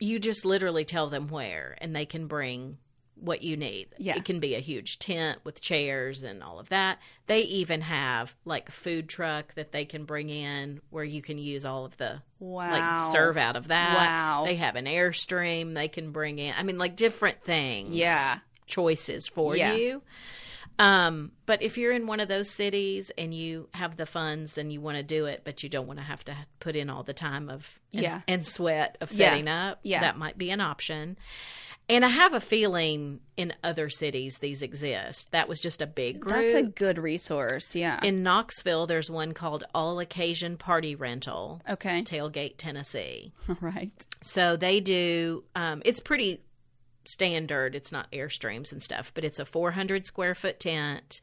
you 0.00 0.18
just 0.18 0.44
literally 0.44 0.84
tell 0.84 1.08
them 1.08 1.28
where, 1.28 1.76
and 1.80 1.94
they 1.94 2.06
can 2.06 2.26
bring 2.26 2.78
what 3.22 3.42
you 3.42 3.56
need. 3.56 3.88
Yeah. 3.98 4.16
It 4.16 4.24
can 4.24 4.40
be 4.40 4.54
a 4.54 4.58
huge 4.58 4.98
tent 4.98 5.38
with 5.44 5.60
chairs 5.60 6.22
and 6.24 6.42
all 6.42 6.58
of 6.58 6.68
that. 6.70 6.98
They 7.26 7.42
even 7.42 7.80
have 7.82 8.34
like 8.44 8.68
a 8.68 8.72
food 8.72 9.08
truck 9.08 9.54
that 9.54 9.70
they 9.72 9.84
can 9.84 10.04
bring 10.04 10.28
in 10.28 10.80
where 10.90 11.04
you 11.04 11.22
can 11.22 11.38
use 11.38 11.64
all 11.64 11.84
of 11.84 11.96
the 11.98 12.20
wow 12.40 12.70
like 12.72 13.12
serve 13.12 13.36
out 13.36 13.54
of 13.56 13.68
that. 13.68 13.94
Wow. 13.96 14.44
They 14.44 14.56
have 14.56 14.74
an 14.76 14.86
airstream 14.86 15.74
they 15.74 15.88
can 15.88 16.10
bring 16.10 16.38
in. 16.38 16.52
I 16.58 16.62
mean 16.64 16.78
like 16.78 16.96
different 16.96 17.42
things. 17.42 17.94
Yeah. 17.94 18.38
Choices 18.66 19.28
for 19.28 19.56
Yeah. 19.56 19.74
you. 19.74 20.02
Um, 20.78 21.32
but 21.46 21.62
if 21.62 21.76
you're 21.78 21.92
in 21.92 22.06
one 22.06 22.18
of 22.18 22.28
those 22.28 22.48
cities 22.50 23.12
and 23.16 23.32
you 23.32 23.68
have 23.74 23.96
the 23.96 24.06
funds 24.06 24.56
and 24.56 24.72
you 24.72 24.80
want 24.80 24.96
to 24.96 25.02
do 25.02 25.26
it, 25.26 25.42
but 25.44 25.62
you 25.62 25.68
don't 25.68 25.86
want 25.86 25.98
to 25.98 26.04
have 26.04 26.24
to 26.24 26.36
put 26.60 26.74
in 26.76 26.88
all 26.90 27.02
the 27.02 27.12
time 27.12 27.50
of 27.50 27.78
and, 27.92 28.02
Yeah. 28.02 28.20
and 28.26 28.46
sweat 28.46 28.96
of 29.00 29.12
Yeah. 29.12 29.30
setting 29.30 29.48
up, 29.48 29.80
Yeah. 29.82 30.00
that 30.00 30.16
might 30.16 30.38
be 30.38 30.50
an 30.50 30.60
option. 30.60 31.18
And 31.88 32.04
I 32.04 32.08
have 32.08 32.32
a 32.32 32.40
feeling 32.40 33.20
in 33.36 33.52
other 33.62 33.90
cities 33.90 34.38
these 34.38 34.62
exist. 34.62 35.32
That 35.32 35.48
was 35.48 35.60
just 35.60 35.82
a 35.82 35.86
big 35.86 36.20
group. 36.20 36.34
that's 36.34 36.54
a 36.54 36.62
good 36.62 36.98
resource 36.98 37.74
yeah 37.74 38.00
in 38.02 38.22
Knoxville, 38.22 38.86
there's 38.86 39.10
one 39.10 39.34
called 39.34 39.64
All 39.74 39.98
Occasion 40.00 40.56
Party 40.56 40.94
Rental, 40.94 41.60
okay 41.68 42.02
Tailgate, 42.02 42.54
Tennessee. 42.56 43.32
right 43.60 43.90
So 44.22 44.56
they 44.56 44.80
do. 44.80 45.44
Um, 45.54 45.82
it's 45.84 46.00
pretty 46.00 46.40
standard. 47.04 47.74
It's 47.74 47.92
not 47.92 48.10
airstreams 48.12 48.72
and 48.72 48.82
stuff, 48.82 49.12
but 49.14 49.24
it's 49.24 49.38
a 49.38 49.44
400 49.44 50.06
square 50.06 50.34
foot 50.34 50.60
tent, 50.60 51.20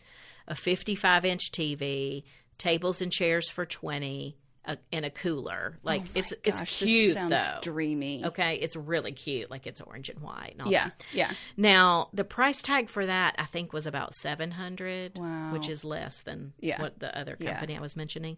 a 0.48 0.56
55 0.56 1.26
inch 1.26 1.52
TV, 1.52 2.24
tables 2.58 3.02
and 3.02 3.12
chairs 3.12 3.50
for 3.50 3.66
20, 3.66 4.36
a, 4.70 4.78
and 4.94 5.04
a 5.04 5.10
cooler. 5.10 5.76
Like 5.84 6.04
it's 6.16 6.32
Oh 6.32 6.36
Gosh, 6.44 6.46
it's 6.46 6.60
this 6.62 6.78
cute 6.88 7.14
sounds 7.16 7.32
though. 7.32 7.60
dreamy 7.62 8.24
Okay, 8.24 8.56
it's 8.56 8.76
really 8.78 9.12
cute. 9.12 9.50
Like 9.52 9.68
it's 9.68 9.82
orange 9.82 10.08
and 10.10 10.20
white. 10.20 10.52
And 10.54 10.62
all 10.62 10.72
yeah 10.72 10.86
that. 10.86 11.04
yeah 11.12 11.32
Now 11.58 12.08
the 12.14 12.24
price 12.24 12.62
tag 12.62 12.88
for 12.90 13.06
that 13.06 13.36
I 13.38 13.46
think 13.46 13.74
was 13.74 13.88
about 13.88 14.14
seven 14.14 14.52
hundred, 14.52 15.18
Wow. 15.18 15.52
which 15.52 15.68
is 15.68 15.84
less 15.84 16.22
than 16.22 16.54
Yeah. 16.60 16.82
what 16.82 17.00
the 17.00 17.18
other 17.18 17.36
Yeah. 17.40 17.52
company 17.52 17.76
I 17.78 17.82
was 17.82 17.96
mentioning. 17.98 18.38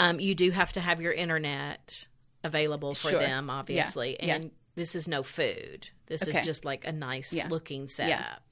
Um, 0.00 0.20
you 0.20 0.34
do 0.34 0.50
have 0.52 0.72
to 0.72 0.80
have 0.80 1.00
your 1.02 1.12
internet 1.12 2.06
available 2.44 2.94
for 2.94 3.08
Sure. 3.10 3.20
them, 3.20 3.50
obviously, 3.50 4.16
Yeah. 4.20 4.36
and 4.36 4.50
this 4.76 4.94
is 4.94 5.08
no 5.08 5.22
food. 5.22 5.88
This 6.06 6.22
Okay. 6.22 6.38
is 6.38 6.44
just 6.46 6.64
like 6.64 6.86
a 6.86 6.92
nice 6.92 7.32
Yeah. 7.32 7.48
looking 7.48 7.88
setup. 7.88 8.43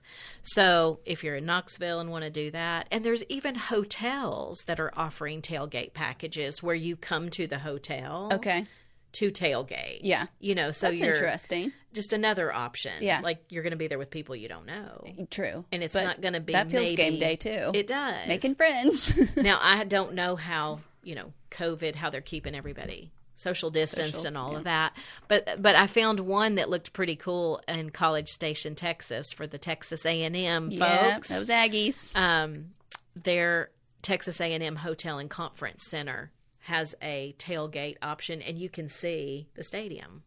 So 0.43 1.01
if 1.05 1.23
you're 1.25 1.37
in 1.37 1.47
Knoxville 1.47 2.01
and 2.01 2.11
want 2.11 2.25
to 2.25 2.31
do 2.31 2.51
that, 2.51 2.89
and 2.91 3.05
there's 3.05 3.25
even 3.29 3.55
hotels 3.55 4.59
that 4.67 4.81
are 4.81 4.93
offering 4.97 5.43
tailgate 5.43 5.95
packages 5.95 6.63
where 6.63 6.75
you 6.75 6.97
come 6.97 7.31
to 7.31 7.47
the 7.47 7.59
hotel 7.59 8.31
okay 8.33 8.67
to 9.13 9.31
tailgate. 9.31 9.99
Yeah. 10.01 10.25
you 10.41 10.55
know, 10.55 10.71
so 10.71 10.89
that's 10.89 11.01
you're 11.03 11.11
interesting 11.15 11.73
just 11.93 12.15
another 12.15 12.51
option. 12.51 12.93
Yeah. 13.03 13.21
Like 13.23 13.45
you're 13.51 13.63
going 13.63 13.73
to 13.73 13.77
be 13.77 13.87
there 13.87 13.99
with 13.99 14.09
people 14.11 14.35
you 14.35 14.49
don't 14.49 14.65
know. 14.65 15.05
true 15.31 15.67
And 15.71 15.83
it's 15.83 15.93
But 15.93 16.05
not 16.05 16.21
going 16.23 16.33
to 16.33 16.41
be 16.41 16.55
that 16.55 16.71
feels 16.71 16.85
maybe- 16.85 16.97
game 16.97 17.19
day 17.21 17.37
too 17.37 17.71
It 17.75 17.87
does. 17.87 18.27
making 18.27 18.55
friends 18.55 19.37
now 19.37 19.59
I 19.63 19.85
don't 19.85 20.15
know 20.15 20.35
how, 20.37 20.81
you 21.03 21.15
know, 21.15 21.33
COVID 21.51 21.95
how 21.95 22.09
they're 22.09 22.23
keeping 22.23 22.55
everybody 22.55 23.13
social 23.35 23.71
distance 23.71 24.13
Social, 24.13 24.27
and 24.29 24.37
all 24.39 24.53
yeah. 24.53 24.59
of 24.59 24.65
that. 24.65 24.93
But 25.29 25.61
but 25.63 25.75
I 25.75 25.87
found 25.87 26.21
one 26.21 26.57
that 26.57 26.69
looked 26.71 26.93
pretty 26.93 27.17
cool 27.17 27.61
in 27.67 27.91
College 27.91 28.29
Station, 28.29 28.75
Texas 28.75 29.33
for 29.33 29.47
the 29.47 29.59
Texas 29.59 30.05
A&M 30.07 30.71
folks. 30.71 31.29
those 31.29 31.49
aggies 31.49 32.15
um 32.17 32.67
their 33.15 33.71
Texas 34.03 34.41
A&M 34.41 34.77
Hotel 34.77 35.19
and 35.19 35.29
Conference 35.31 35.85
Center 35.87 36.31
has 36.61 36.95
a 37.03 37.35
tailgate 37.39 37.97
option 38.03 38.41
and 38.43 38.59
you 38.59 38.69
can 38.69 38.89
see 38.89 39.49
the 39.55 39.63
stadium 39.63 40.23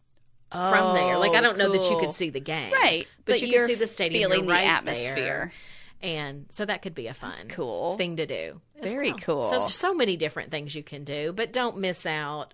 from 0.52 0.94
there. 0.96 1.18
Like 1.18 1.34
I 1.34 1.42
don't 1.42 1.58
know 1.58 1.70
that 1.72 1.90
you 1.90 1.98
Oh, 1.98 2.00
could 2.00 2.14
see 2.14 2.30
the 2.30 2.40
game, 2.40 2.72
right 2.72 3.08
But, 3.26 3.42
you 3.42 3.48
you're 3.48 3.66
can 3.68 3.76
see 3.76 3.80
the 3.80 3.88
stadium, 3.88 4.30
feeling 4.32 4.48
right 4.48 4.64
the 4.64 4.70
atmosphere 4.72 5.16
there. 5.16 5.54
and 6.02 6.46
so 6.50 6.66
that 6.66 6.82
could 6.82 6.96
be 6.96 7.08
a 7.08 7.14
fun, 7.14 7.34
cool. 7.50 7.98
thing 7.98 8.18
to 8.18 8.26
do. 8.26 8.62
Very 8.82 9.10
well. 9.12 9.20
cool. 9.20 9.50
So 9.50 9.60
there's 9.60 9.74
so 9.74 9.94
many 9.94 10.16
different 10.18 10.52
things 10.52 10.76
you 10.76 10.84
can 10.84 11.04
do, 11.04 11.34
but 11.34 11.52
don't 11.54 11.78
miss 11.78 12.06
out 12.06 12.54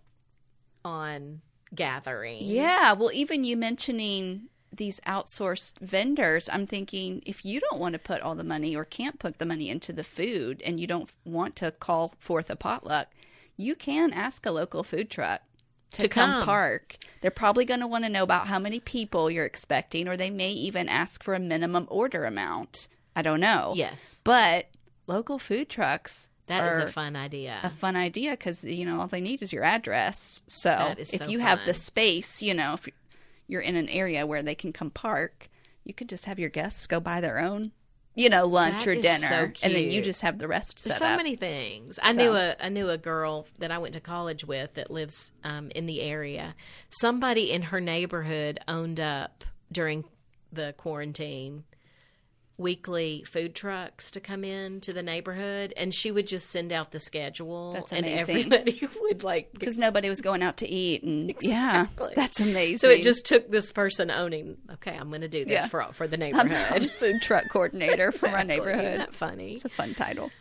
on 0.86 1.41
gathering. 1.73 2.39
Yeah, 2.41 2.93
well, 2.93 3.11
even 3.13 3.43
you 3.43 3.55
mentioning 3.57 4.43
these 4.73 4.99
outsourced 5.01 5.79
vendors, 5.79 6.49
I'm 6.51 6.65
thinking 6.67 7.21
if 7.25 7.43
you 7.45 7.59
don't 7.59 7.79
want 7.79 7.93
to 7.93 7.99
put 7.99 8.21
all 8.21 8.36
the 8.36 8.43
money 8.43 8.75
or 8.75 8.86
can't 8.86 9.19
put 9.19 9.38
the 9.39 9.45
money 9.45 9.69
into 9.69 9.91
the 9.93 10.03
food 10.03 10.61
and 10.65 10.79
you 10.79 10.88
don't 10.88 11.11
want 11.25 11.55
to 11.57 11.71
call 11.71 12.13
forth 12.19 12.49
a 12.49 12.55
potluck, 12.55 13.07
you 13.57 13.75
can 13.75 14.13
ask 14.13 14.45
a 14.45 14.51
local 14.51 14.84
food 14.84 15.09
truck 15.09 15.41
to, 15.91 16.03
To 16.03 16.07
come. 16.07 16.32
come. 16.32 16.43
park. 16.45 16.95
They're 17.19 17.32
probably 17.32 17.65
going 17.65 17.82
to 17.82 17.88
want 17.88 18.05
to 18.05 18.09
know 18.09 18.23
about 18.23 18.47
how 18.47 18.59
many 18.59 18.79
people 18.79 19.29
you're 19.29 19.45
expecting, 19.45 20.07
or 20.07 20.15
they 20.15 20.29
may 20.29 20.49
even 20.51 20.88
ask 20.88 21.21
for 21.21 21.34
a 21.34 21.39
minimum 21.39 21.86
order 21.89 22.23
amount. 22.25 22.88
I 23.13 23.21
don't 23.21 23.41
know. 23.41 23.73
Yes, 23.75 24.21
But 24.23 24.67
local 25.05 25.38
food 25.38 25.67
trucks 25.69 26.29
that 26.47 26.73
is 26.73 26.79
a 26.79 26.87
fun 26.87 27.15
idea. 27.15 27.59
a 27.63 27.69
fun 27.69 27.95
idea 27.95 28.31
because 28.31 28.63
you 28.63 28.85
know 28.85 28.99
all 29.01 29.07
they 29.07 29.21
need 29.21 29.41
is 29.41 29.53
your 29.53 29.63
address. 29.63 30.41
So 30.47 30.95
if 30.97 31.07
so 31.07 31.25
you 31.27 31.39
have 31.39 31.65
the 31.65 31.73
space, 31.73 32.41
you 32.41 32.53
know, 32.53 32.73
if 32.73 32.87
you're 33.47 33.61
in 33.61 33.75
an 33.75 33.89
area 33.89 34.25
where 34.25 34.43
they 34.43 34.55
can 34.55 34.73
come 34.73 34.89
park, 34.89 35.49
you 35.83 35.93
could 35.93 36.09
just 36.09 36.25
have 36.25 36.39
your 36.39 36.49
guests 36.49 36.87
go 36.87 36.99
buy 36.99 37.21
their 37.21 37.39
own 37.39 37.71
you 38.13 38.27
know, 38.27 38.45
lunch 38.45 38.83
That 38.83 38.87
or 38.89 38.95
dinner, 38.95 39.27
so 39.27 39.35
and 39.63 39.73
then 39.73 39.89
you 39.89 40.01
just 40.01 40.21
have 40.21 40.37
the 40.37 40.47
rest 40.49 40.83
There's 40.83 40.97
so 40.97 41.05
up. 41.05 41.15
many 41.15 41.37
things. 41.37 41.97
I 42.03 42.11
So- 42.11 42.17
knew 42.17 42.35
a 42.35 42.55
I 42.59 42.67
knew 42.67 42.89
a 42.89 42.97
girl 42.97 43.47
that 43.59 43.71
I 43.71 43.77
went 43.77 43.93
to 43.93 44.01
college 44.01 44.43
with 44.43 44.73
that 44.73 44.91
lives 44.91 45.31
um, 45.45 45.71
in 45.73 45.85
the 45.85 46.01
area. 46.01 46.53
Somebody 46.89 47.51
in 47.51 47.61
her 47.61 47.79
neighborhood 47.79 48.59
owned 48.67 48.99
up 48.99 49.45
during 49.71 50.03
the 50.51 50.73
quarantine 50.77 51.63
weekly 52.62 53.24
food 53.28 53.55
trucks 53.55 54.12
to 54.12 54.20
come 54.20 54.43
in 54.43 54.80
to 54.82 54.91
the 54.93 55.03
neighborhood, 55.03 55.74
and 55.76 55.93
she 55.93 56.12
would 56.12 56.28
just 56.28 56.49
send 56.49 56.72
out 56.72 56.91
the 56.91 56.99
schedule, 56.99 57.74
That's 57.74 57.91
and 57.91 58.05
everybody 58.05 58.88
would 59.01 59.24
like. 59.24 59.51
because 59.53 59.78
nobody 59.78 60.07
was 60.07 60.22
going 60.22 60.41
out 60.43 60.57
to 60.57 60.68
eat, 60.70 61.03
and 61.03 61.34
yeah, 61.41 61.88
that's 62.16 62.39
amazing. 62.39 62.78
So 62.78 62.89
it 62.89 63.01
just 63.03 63.26
took 63.26 63.49
this 63.51 63.72
person 63.72 64.09
owning. 64.12 64.57
Okay, 64.74 64.95
I'm 64.97 65.09
going 65.09 65.22
to 65.22 65.28
do 65.28 65.43
this 65.43 65.53
Yeah. 65.53 65.68
for 65.68 65.84
for 65.91 66.07
the 66.07 66.18
neighborhood. 66.18 66.84
I'm 66.84 66.89
food 66.89 67.22
truck 67.22 67.49
coordinator 67.49 68.12
for 68.12 68.30
my 68.30 68.43
neighborhood. 68.51 68.86
Isn't 68.86 68.97
that 68.99 69.16
funny? 69.16 69.55
It's 69.55 69.66
a 69.66 69.70
fun 69.70 69.93
title. 69.95 70.32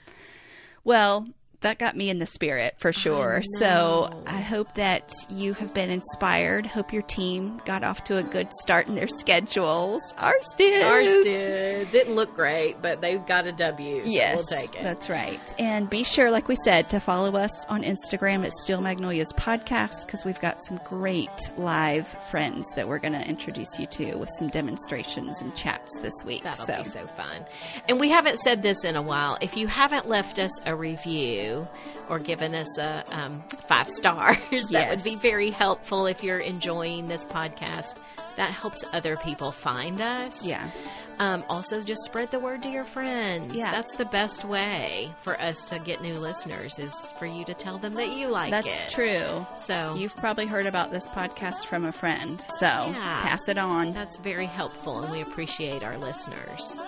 Well, 0.85 1.27
that 1.61 1.79
got 1.79 1.97
me 1.97 2.11
in 2.11 2.19
the 2.19 2.27
spirit 2.27 2.75
for 2.79 2.93
sure. 2.93 3.43
So. 3.59 4.11
I 4.27 4.41
hope 4.41 4.73
that 4.75 5.13
you 5.29 5.55
have 5.55 5.75
been 5.75 5.91
inspired. 5.91 6.65
Hope 6.67 6.93
your 6.93 7.03
team 7.03 7.61
got 7.65 7.83
off 7.85 8.05
to 8.05 8.17
a 8.17 8.23
good 8.23 8.53
start 8.55 8.87
in 8.87 8.95
their 8.95 9.09
schedules. 9.09 10.15
Ours 10.19 10.55
did. 10.57 10.85
Ours 10.85 11.25
did. 11.25 11.91
Didn't 11.91 12.15
look 12.15 12.35
great, 12.35 12.81
but 12.81 13.01
they 13.01 13.17
got 13.19 13.47
a 13.47 13.53
W. 13.53 14.03
So 14.03 14.09
Yes, 14.09 14.37
we'll 14.37 14.47
take 14.47 14.75
it. 14.77 14.83
that's 14.83 15.09
right. 15.09 15.55
And 15.59 15.89
be 15.91 16.05
sure, 16.05 16.31
like 16.31 16.49
we 16.49 16.57
said, 16.65 16.89
to 16.91 17.01
follow 17.01 17.37
us 17.37 17.67
on 17.67 17.83
Instagram 17.83 18.45
at 18.47 18.53
Steel 18.53 18.81
Magnolias 18.81 19.33
Podcast 19.33 20.07
because 20.07 20.25
we've 20.25 20.41
got 20.41 20.65
some 20.65 20.81
great 20.85 21.29
live 21.57 22.07
friends 22.31 22.67
that 22.77 22.89
we're 22.89 22.99
going 22.99 23.15
to 23.15 23.29
introduce 23.29 23.79
you 23.79 23.87
to 23.87 24.15
with 24.17 24.31
some 24.39 24.49
demonstrations 24.49 25.41
and 25.43 25.55
chats 25.57 25.99
this 26.01 26.25
week. 26.25 26.43
That'll 26.43 26.65
so 26.67 26.79
be 26.79 26.85
so 26.89 27.07
fun. 27.07 27.45
And 27.89 27.99
we 28.01 28.09
haven't 28.11 28.39
said 28.39 28.63
this 28.63 28.85
in 28.85 28.97
a 28.97 29.03
while. 29.03 29.39
If 29.41 29.57
you 29.57 29.67
haven't 29.67 30.09
left 30.09 30.39
us 30.39 30.53
a 30.67 30.75
review 30.75 31.50
or 32.09 32.19
given 32.19 32.55
us 32.55 32.79
a 32.79 33.05
um, 33.11 33.43
five 33.69 33.89
stars, 33.91 34.37
that 34.51 34.71
Yes. 34.71 34.91
would 34.97 35.05
be 35.05 35.17
very 35.17 35.51
helpful. 35.51 36.07
If 36.07 36.23
you're 36.25 36.39
enjoying 36.39 37.09
this 37.09 37.25
podcast, 37.27 37.97
that 38.37 38.51
helps 38.51 38.85
other 38.93 39.17
people 39.17 39.51
find 39.51 40.01
us. 40.01 40.45
yeah, 40.47 40.71
Um, 41.19 41.45
also, 41.51 41.81
just 41.83 42.03
spread 42.05 42.31
the 42.31 42.39
word 42.39 42.63
to 42.63 42.69
your 42.71 42.85
friends. 42.85 43.55
Yeah. 43.55 43.71
that's 43.73 43.95
the 43.97 44.07
best 44.07 44.45
way 44.45 45.11
for 45.23 45.39
us 45.41 45.65
to 45.67 45.79
get 45.79 46.01
new 46.01 46.15
listeners. 46.15 46.79
Is 46.79 46.95
for 47.19 47.27
you 47.27 47.45
to 47.45 47.55
tell 47.55 47.77
them 47.79 47.95
that 47.95 48.09
you 48.17 48.29
like 48.29 48.51
that's 48.51 48.85
it. 48.85 48.89
true. 48.89 49.47
So 49.59 49.95
You've 49.99 50.17
probably 50.17 50.47
heard 50.47 50.67
about 50.67 50.91
this 50.91 51.07
podcast 51.09 51.67
from 51.67 51.85
a 51.85 51.93
friend, 51.93 52.41
so 52.41 52.67
Yeah. 52.67 53.21
pass 53.23 53.49
it 53.49 53.59
on. 53.59 53.93
that's 53.93 54.17
very 54.19 54.47
helpful, 54.47 55.01
and 55.03 55.13
we 55.13 55.21
appreciate 55.21 55.83
our 55.83 55.99
listeners. 55.99 56.79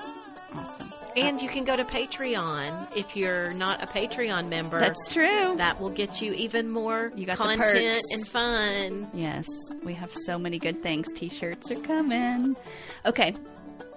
Awesome. 0.55 0.93
And 1.17 1.43
you 1.43 1.49
can 1.49 1.65
go 1.65 1.77
to 1.77 1.85
Patreon 1.85 2.97
if 2.97 3.17
you're 3.17 3.53
not 3.53 3.83
a 3.83 3.87
Patreon 3.87 4.49
member. 4.49 4.81
That's 4.81 5.09
true. 5.09 5.57
That 5.57 5.81
will 5.81 5.91
get 5.91 6.23
you 6.23 6.33
even 6.33 6.71
more 6.71 7.13
You 7.15 7.27
got 7.27 7.37
content 7.37 8.01
and 8.11 8.27
fun. 8.27 9.11
Yes, 9.13 9.47
we 9.85 9.93
have 9.95 10.13
so 10.13 10.39
many 10.39 10.59
good 10.59 10.83
things. 10.83 11.13
T-shirts 11.13 11.71
are 11.71 11.81
coming. 11.81 12.57
Okay, 13.05 13.35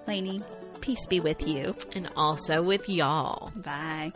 Lainey, 0.06 0.42
peace 0.80 1.06
be 1.08 1.20
with 1.20 1.46
you. 1.46 1.74
And 1.94 2.08
also 2.16 2.62
with 2.62 2.88
y'all. 2.88 3.50
Bye. 3.56 4.12